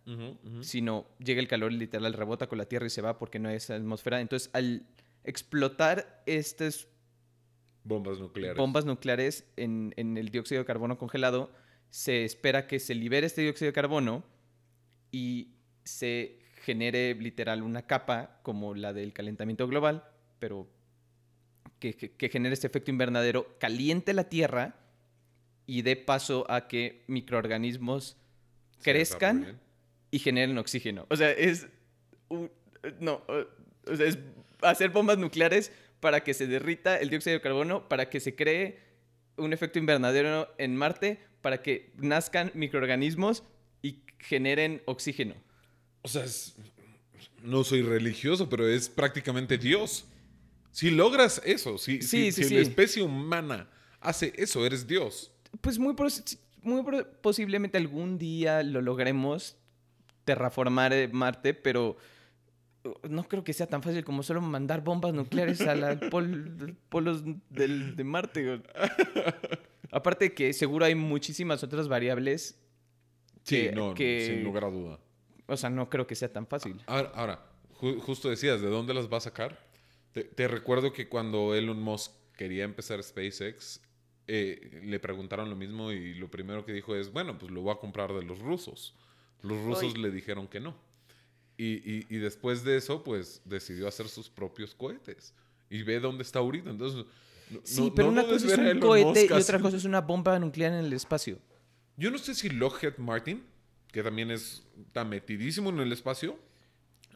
sino 0.60 1.06
llega 1.18 1.40
el 1.40 1.48
calor 1.48 1.72
y 1.72 1.78
literal 1.78 2.12
rebota 2.12 2.46
con 2.46 2.58
la 2.58 2.66
Tierra 2.66 2.86
y 2.86 2.90
se 2.90 3.00
va 3.00 3.18
porque 3.18 3.38
no 3.38 3.48
hay 3.48 3.56
esa 3.56 3.74
atmósfera. 3.74 4.20
Entonces, 4.20 4.50
al 4.52 4.86
explotar 5.24 6.22
estas 6.26 6.88
Bombas 7.84 8.18
nucleares. 8.18 8.58
bombas 8.58 8.84
nucleares 8.84 9.46
en, 9.56 9.94
en 9.96 10.18
el 10.18 10.30
dióxido 10.30 10.60
de 10.60 10.66
carbono 10.66 10.98
congelado, 10.98 11.52
se 11.88 12.24
espera 12.24 12.66
que 12.66 12.80
se 12.80 12.94
libere 12.94 13.26
este 13.26 13.42
dióxido 13.42 13.68
de 13.68 13.72
carbono 13.72 14.24
y 15.12 15.54
se 15.84 16.40
genere 16.66 17.14
literal 17.14 17.62
una 17.62 17.82
capa 17.86 18.40
como 18.42 18.74
la 18.74 18.92
del 18.92 19.12
calentamiento 19.12 19.68
global, 19.68 20.02
pero 20.40 20.66
que, 21.78 21.94
que- 21.94 22.10
que 22.10 22.28
genere 22.28 22.54
este 22.54 22.66
efecto 22.66 22.90
invernadero, 22.90 23.56
caliente 23.60 24.12
la 24.14 24.24
Tierra 24.28 24.74
y 25.64 25.82
dé 25.82 25.94
paso 25.94 26.44
a 26.50 26.66
que 26.66 27.04
microorganismos 27.06 28.16
crezcan 28.82 29.60
y 30.10 30.18
generen 30.18 30.58
oxígeno. 30.58 31.06
O 31.08 31.16
sea, 31.16 31.30
es. 31.30 31.68
un- 32.28 32.50
no, 33.00 33.22
o 33.86 33.96
sea, 33.96 34.06
es 34.06 34.18
hacer 34.62 34.90
bombas 34.90 35.18
nucleares 35.18 35.70
para 36.00 36.24
que 36.24 36.34
se 36.34 36.46
derrita 36.48 36.96
el 36.98 37.10
dióxido 37.10 37.34
de 37.34 37.40
carbono, 37.40 37.88
para 37.88 38.10
que 38.10 38.18
se 38.20 38.34
cree 38.34 38.78
un 39.36 39.52
efecto 39.52 39.78
invernadero 39.78 40.48
en 40.58 40.74
Marte, 40.74 41.20
para 41.42 41.62
que 41.62 41.92
nazcan 41.98 42.50
microorganismos 42.54 43.44
y 43.82 44.02
generen 44.18 44.82
oxígeno. 44.86 45.34
O 46.06 46.08
sea, 46.08 46.22
es- 46.24 46.54
no 47.42 47.64
soy 47.64 47.82
religioso, 47.82 48.48
pero 48.48 48.68
es 48.68 48.88
prácticamente 48.88 49.58
Dios. 49.58 50.04
Si 50.70 50.90
logras 50.90 51.42
eso, 51.44 51.78
si, 51.78 52.00
Sí, 52.00 52.30
si- 52.30 52.32
sí, 52.32 52.42
si 52.44 52.48
sí. 52.50 52.54
la 52.54 52.60
especie 52.60 53.02
humana 53.02 53.68
hace 54.00 54.32
eso, 54.36 54.64
eres 54.64 54.86
Dios. 54.86 55.32
Pues 55.60 55.78
muy, 55.80 55.96
posiblemente 57.22 57.76
algún 57.76 58.18
día 58.18 58.62
lo 58.62 58.80
logremos 58.82 59.56
terraformar 60.24 60.92
eh, 60.92 61.08
Marte, 61.08 61.54
pero 61.54 61.96
uh, 62.84 63.08
no 63.08 63.26
creo 63.26 63.42
que 63.42 63.52
sea 63.52 63.66
tan 63.66 63.82
fácil 63.82 64.04
como 64.04 64.22
solo 64.22 64.40
mandar 64.40 64.84
bombas 64.84 65.12
nucleares 65.12 65.60
a 65.62 65.74
los 65.74 65.96
polos 66.88 67.22
del- 67.50 67.96
de 67.96 68.04
Marte. 68.04 68.62
Aparte 69.90 70.34
que 70.34 70.52
seguro 70.52 70.84
hay 70.84 70.94
muchísimas 70.94 71.62
otras 71.64 71.88
variables. 71.88 72.60
Sí, 73.44 73.68
no, 73.72 73.94
que- 73.94 74.26
sin 74.26 74.44
lugar 74.44 74.64
a 74.64 74.70
duda. 74.70 75.00
O 75.46 75.56
sea, 75.56 75.70
no 75.70 75.88
creo 75.88 76.06
que 76.06 76.14
sea 76.14 76.32
tan 76.32 76.46
fácil. 76.46 76.80
Ahora, 76.86 77.12
ahora, 77.14 77.46
ju- 77.80 77.98
justo 78.00 78.28
decías, 78.28 78.60
¿de 78.60 78.68
dónde 78.68 78.94
las 78.94 79.10
va 79.12 79.18
a 79.18 79.20
sacar? 79.20 79.64
Te, 80.12 80.24
te 80.24 80.48
recuerdo 80.48 80.92
que 80.92 81.08
cuando 81.08 81.54
Elon 81.54 81.80
Musk 81.80 82.12
quería 82.36 82.64
empezar 82.64 83.02
SpaceX, 83.02 83.80
eh, 84.26 84.80
le 84.84 84.98
preguntaron 84.98 85.48
lo 85.48 85.56
mismo 85.56 85.92
y 85.92 86.14
lo 86.14 86.28
primero 86.30 86.64
que 86.64 86.72
dijo 86.72 86.96
es, 86.96 87.12
bueno, 87.12 87.38
pues 87.38 87.52
lo 87.52 87.60
voy 87.62 87.72
a 87.74 87.78
comprar 87.78 88.12
de 88.12 88.22
los 88.22 88.38
rusos. 88.40 88.94
Los 89.42 89.62
rusos 89.62 89.92
Ay. 89.94 90.02
le 90.02 90.10
dijeron 90.10 90.48
que 90.48 90.58
no. 90.60 90.74
Y, 91.56 91.74
y- 91.90 92.06
y 92.10 92.16
después 92.18 92.64
de 92.64 92.76
eso, 92.76 93.04
pues 93.04 93.40
decidió 93.44 93.86
hacer 93.88 94.08
sus 94.08 94.28
propios 94.28 94.74
cohetes. 94.74 95.32
Y 95.70 95.82
ve 95.84 96.00
dónde 96.00 96.22
está 96.22 96.40
ahorita. 96.40 96.70
Entonces, 96.70 97.04
no- 97.50 97.60
Sí, 97.62 97.82
no- 97.88 97.94
pero 97.94 98.06
no 98.08 98.12
una 98.14 98.24
cosa 98.24 98.46
es 98.46 98.58
un 98.58 98.80
cohete 98.80 99.06
Musk 99.20 99.30
y 99.30 99.32
otra 99.40 99.60
cosa 99.60 99.76
es 99.76 99.84
una 99.84 100.00
bomba 100.00 100.38
nuclear 100.38 100.72
en 100.72 100.84
el 100.84 100.92
espacio. 100.92 101.38
Yo 101.96 102.10
no 102.10 102.18
sé 102.18 102.34
si 102.34 102.48
Lockheed 102.50 102.96
Martin, 102.98 103.44
que 103.92 104.02
también 104.02 104.30
es, 104.30 104.62
está 104.86 105.04
metidísimo 105.04 105.70
en 105.70 105.80
el 105.80 105.92
espacio, 105.92 106.38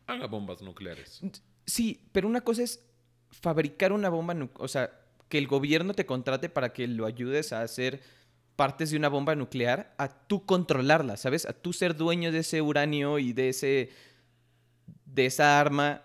haga 0.06 0.26
bombas 0.26 0.62
nucleares. 0.62 1.20
Sí, 1.66 2.00
pero 2.12 2.26
una 2.28 2.40
cosa 2.40 2.62
es 2.62 2.82
fabricar 3.30 3.92
una 3.92 4.08
bomba 4.08 4.34
nuclear, 4.34 4.64
o 4.64 4.68
sea, 4.68 4.90
que 5.28 5.38
el 5.38 5.46
gobierno 5.46 5.94
te 5.94 6.06
contrate 6.06 6.48
para 6.48 6.72
que 6.72 6.88
lo 6.88 7.06
ayudes 7.06 7.52
a 7.52 7.62
hacer 7.62 8.00
partes 8.56 8.90
de 8.90 8.96
una 8.96 9.08
bomba 9.08 9.34
nuclear, 9.36 9.94
a 9.96 10.08
tú 10.26 10.44
controlarla, 10.44 11.16
¿sabes? 11.16 11.46
A 11.46 11.52
tú 11.52 11.72
ser 11.72 11.96
dueño 11.96 12.32
de 12.32 12.40
ese 12.40 12.60
uranio 12.60 13.18
y 13.18 13.32
de 13.32 13.48
ese 13.50 13.90
de 15.06 15.26
esa 15.26 15.58
arma, 15.60 16.02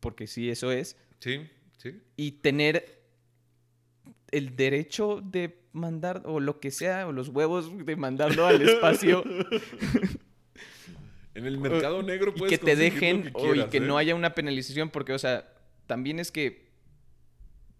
porque 0.00 0.26
sí 0.26 0.48
eso 0.50 0.70
es, 0.72 0.96
Sí, 1.18 1.48
sí. 1.76 2.00
y 2.16 2.32
tener 2.32 3.02
el 4.30 4.56
derecho 4.56 5.20
de 5.22 5.63
mandar 5.74 6.22
o 6.24 6.40
lo 6.40 6.60
que 6.60 6.70
sea 6.70 7.06
o 7.06 7.12
los 7.12 7.28
huevos 7.28 7.70
de 7.84 7.96
mandarlo 7.96 8.46
al 8.46 8.62
espacio 8.62 9.22
En 11.34 11.46
el 11.46 11.58
mercado 11.58 12.02
negro 12.02 12.32
y 12.34 12.38
puedes 12.38 12.58
que 12.58 12.64
te 12.64 12.76
dejen 12.76 13.30
o- 13.34 13.54
y 13.54 13.64
que 13.64 13.78
¿eh? 13.78 13.80
no 13.80 13.98
haya 13.98 14.14
una 14.14 14.34
penalización 14.34 14.88
porque, 14.90 15.12
o 15.12 15.18
sea, 15.18 15.52
también 15.88 16.20
es 16.20 16.30
que 16.30 16.70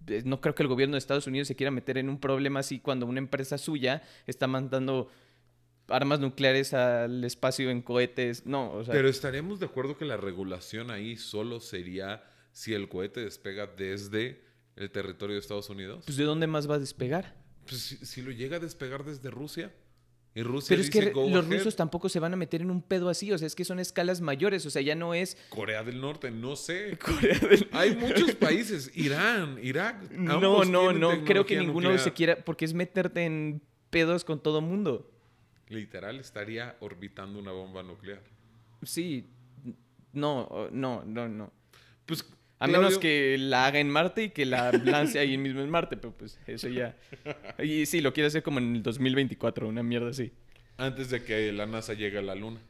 eh, 0.09 0.22
no 0.24 0.40
creo 0.40 0.57
que 0.57 0.64
el 0.64 0.68
gobierno 0.68 0.95
de 0.95 0.99
Estados 0.99 1.28
Unidos 1.28 1.47
se 1.49 1.55
quiera 1.55 1.70
meter 1.70 1.97
en 1.97 2.09
un 2.09 2.18
problema 2.18 2.61
así 2.61 2.80
cuando 2.80 3.07
una 3.07 3.20
empresa 3.20 3.57
suya 3.57 4.03
está 4.26 4.49
mandando 4.49 5.09
armas 5.86 6.18
nucleares 6.18 6.74
al 6.74 7.22
espacio 7.22 7.70
en 7.70 7.80
cohetes. 7.80 8.45
No, 8.45 8.72
o 8.72 8.84
sea, 8.84 8.92
Pero 8.92 9.09
estaríamos 9.09 9.61
de 9.61 9.66
acuerdo 9.66 9.97
que 9.97 10.05
la 10.05 10.16
regulación 10.16 10.90
ahí 10.90 11.16
solo 11.16 11.61
sería 11.61 12.24
si 12.51 12.74
el 12.74 12.88
cohete 12.88 13.20
despega 13.20 13.68
desde 13.68 14.42
el 14.74 14.90
territorio 14.90 15.34
de 15.34 15.40
Estados 15.40 15.70
Unidos. 15.70 16.03
pues 16.07 16.16
¿de 16.16 16.24
dónde 16.24 16.49
más 16.49 16.68
va 16.68 16.74
a 16.74 16.78
despegar? 16.80 17.36
Pues 17.69 17.81
si, 17.81 17.97
si 18.05 18.23
lo 18.23 18.31
llega 18.31 18.57
a 18.57 18.61
despegar 18.61 19.05
desde 19.05 19.31
Rusia 19.31 19.73
y 20.35 20.43
Rusia 20.43 20.71
Pero 20.71 20.81
es 20.83 20.91
dice 20.91 21.07
que 21.07 21.11
"Go 21.12 21.29
los 21.29 21.45
ahead", 21.47 21.59
rusos 21.59 21.77
tampoco 21.77 22.09
se 22.09 22.19
van 22.21 22.33
a 22.35 22.37
meter 22.37 22.61
en 22.61 22.71
un 22.71 22.83
pedo 22.83 23.09
así, 23.09 23.31
o 23.33 23.39
sea, 23.39 23.47
es 23.47 23.55
que 23.55 23.65
son 23.65 23.79
escalas 23.79 24.21
mayores, 24.21 24.67
o 24.67 24.71
sea, 24.71 24.83
ya 24.83 24.95
no 24.95 25.15
es 25.15 25.37
Corea 25.49 25.85
del 25.85 26.01
Norte, 26.01 26.31
no 26.31 26.57
sé. 26.57 26.99
Corea 27.05 27.39
del 27.39 27.69
Hay 27.73 27.97
muchos 27.97 28.35
países, 28.35 28.91
Irán, 28.95 29.59
Irak. 29.62 30.11
No, 30.11 30.65
no, 30.65 30.93
no, 30.93 31.25
creo 31.25 31.47
que 31.47 31.57
ninguno 31.59 31.89
nuclear. 31.91 32.01
se 32.05 32.12
quiera, 32.12 32.37
porque 32.45 32.65
es 32.65 32.75
meterte 32.75 33.25
en 33.25 33.62
pedos 33.91 34.25
con 34.25 34.43
todo 34.43 34.61
mundo. 34.61 35.11
Literal 35.69 36.19
estaría 36.21 36.77
orbitando 36.81 37.39
una 37.39 37.53
bomba 37.53 37.83
nuclear. 37.83 38.21
Sí, 38.83 39.27
no, 40.12 40.69
no, 40.73 41.05
no, 41.05 41.29
no. 41.29 41.53
Pues 42.07 42.25
A 42.61 42.67
Claudio, 42.67 42.83
menos 42.89 42.99
que 42.99 43.37
la 43.39 43.67
haga 43.67 43.79
en 43.81 43.91
Marte 43.91 44.25
y 44.25 44.31
que 44.31 44.47
la 44.47 44.71
lance 44.73 45.19
ahí 45.19 45.37
mismo 45.37 45.61
en 45.61 45.69
Marte, 45.71 45.97
pero 45.97 46.13
pues 46.17 46.39
eso 46.47 46.69
ya. 46.69 46.95
Y 47.63 47.85
sí, 47.87 48.01
lo 48.01 48.13
quiere 48.13 48.29
hacer 48.29 48.43
como 48.43 48.59
en 48.59 48.77
el 48.77 48.83
2024, 48.83 49.69
una 49.69 49.83
mierda 49.83 50.11
así. 50.11 50.33
antes 50.77 51.11
de 51.11 51.23
que 51.25 51.53
la 51.53 51.67
NASA 51.67 51.93
llegue 51.95 52.19
a 52.19 52.23
la 52.23 52.35
luna. 52.35 52.61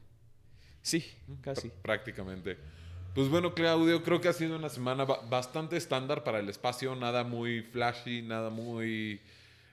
Sí, 0.82 1.04
casi. 1.42 1.68
Pr- 1.68 1.72
Prácticamente. 1.82 2.56
Pues 3.14 3.28
bueno, 3.28 3.54
Claudio, 3.54 4.02
creo 4.02 4.20
que 4.20 4.28
ha 4.28 4.32
sido 4.32 4.56
una 4.56 4.68
semana 4.68 5.04
ba- 5.04 5.20
bastante 5.30 5.76
estándar 5.76 6.24
para 6.24 6.40
el 6.40 6.48
espacio, 6.48 6.96
nada 6.96 7.22
muy 7.24 7.62
flashy, 7.62 8.22
nada 8.22 8.50
muy 8.50 9.20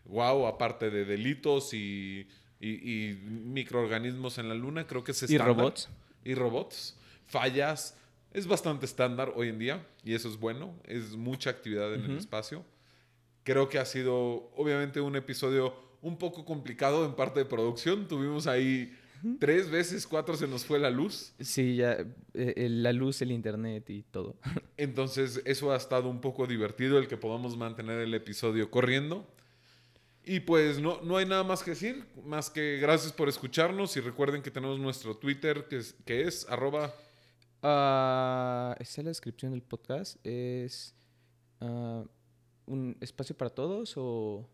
wow, 0.05 0.45
aparte 0.47 0.89
de 0.91 1.05
delitos 1.05 1.73
y, 1.73 2.27
y- 2.59 2.69
y 3.09 3.13
microorganismos 3.25 4.37
en 4.37 4.49
la 4.49 4.55
luna, 4.55 4.85
creo 4.85 5.03
que 5.03 5.11
es 5.11 5.21
¿Y 5.23 5.25
estándar. 5.25 5.47
robots? 5.57 5.89
Y 6.23 6.35
robots, 6.35 6.95
fallas, 7.27 7.97
es 8.33 8.47
bastante 8.47 8.85
estándar 8.85 9.33
hoy 9.35 9.49
en 9.49 9.59
día 9.59 9.85
y 10.03 10.13
eso 10.13 10.29
es 10.29 10.37
bueno, 10.37 10.73
es 10.85 11.15
mucha 11.15 11.49
actividad 11.49 11.93
en 11.93 12.03
el 12.05 12.17
espacio. 12.17 12.65
Creo 13.43 13.69
que 13.69 13.79
ha 13.79 13.85
sido 13.85 14.51
obviamente 14.55 15.01
un 15.01 15.15
episodio 15.15 15.73
un 16.01 16.17
poco 16.17 16.45
complicado 16.45 17.05
en 17.05 17.13
parte 17.15 17.39
de 17.39 17.45
producción, 17.45 18.07
tuvimos 18.07 18.47
ahí 18.47 18.95
tres 19.39 19.69
veces, 19.69 20.07
cuatro 20.07 20.35
se 20.35 20.47
nos 20.47 20.65
fue 20.65 20.79
la 20.79 20.89
luz. 20.89 21.33
Sí, 21.39 21.75
ya. 21.75 21.93
eh, 21.93 22.07
eh, 22.33 22.69
la 22.69 22.93
luz, 22.93 23.21
el 23.21 23.31
internet 23.31 23.89
y 23.89 24.03
todo. 24.03 24.35
Entonces, 24.77 25.41
eso 25.45 25.71
ha 25.71 25.77
estado 25.77 26.09
un 26.09 26.21
poco 26.21 26.47
divertido, 26.47 26.97
el 26.97 27.07
que 27.07 27.17
podamos 27.17 27.57
mantener 27.57 27.99
el 27.99 28.13
episodio 28.13 28.71
corriendo. 28.71 29.27
Y 30.23 30.41
pues 30.41 30.79
no, 30.79 31.01
no 31.01 31.17
hay 31.17 31.25
nada 31.25 31.43
más 31.43 31.63
que 31.63 31.71
decir, 31.71 32.05
más 32.25 32.49
que 32.51 32.77
gracias 32.77 33.11
por 33.11 33.27
escucharnos 33.27 33.97
y 33.97 34.01
recuerden 34.01 34.43
que 34.43 34.51
tenemos 34.51 34.79
nuestro 34.79 35.17
Twitter 35.17 35.65
que 35.67 35.77
es, 35.77 35.95
que 36.05 36.21
es 36.21 36.47
arroba 36.47 36.93
Ah, 37.61 38.75
está 38.79 39.01
en 39.01 39.05
la 39.05 39.11
descripción 39.11 39.51
del 39.51 39.61
podcast. 39.61 40.17
Es 40.25 40.95
ah, 41.59 42.03
un 42.65 42.97
espacio 43.01 43.35
para 43.35 43.49
todos 43.49 43.93
o 43.97 44.49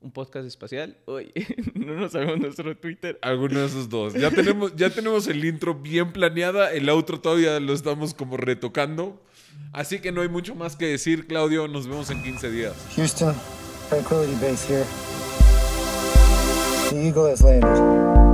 un 0.00 0.12
podcast 0.12 0.46
espacial. 0.46 0.96
Uy, 1.06 1.32
no 1.74 1.94
nos 1.94 2.12
sabemos 2.12 2.38
nuestro 2.38 2.76
Twitter. 2.76 3.18
alguno 3.22 3.60
de 3.60 3.66
esos 3.66 3.88
dos. 3.88 4.14
Ya 4.14 4.30
tenemos, 4.34 4.74
ya 4.76 4.90
tenemos 4.90 5.26
el 5.28 5.44
intro 5.44 5.74
bien 5.74 6.12
planeada, 6.12 6.72
el 6.72 6.88
outro 6.88 7.20
todavía 7.20 7.58
lo 7.60 7.72
estamos 7.72 8.14
como 8.14 8.36
retocando. 8.36 9.22
Así 9.72 10.00
que 10.00 10.12
no 10.12 10.22
hay 10.22 10.28
mucho 10.28 10.54
más 10.54 10.76
que 10.76 10.86
decir, 10.86 11.26
Claudio, 11.26 11.68
nos 11.68 11.86
vemos 11.86 12.10
en 12.10 12.22
15 12.22 12.50
días. 12.50 12.74
Houston, 12.96 13.34
Tranquility 13.88 14.34
Base 14.34 14.66
here. 14.66 14.86
The 16.90 17.06
Eagle 17.06 17.30
has 17.30 17.42
landed. 17.42 18.27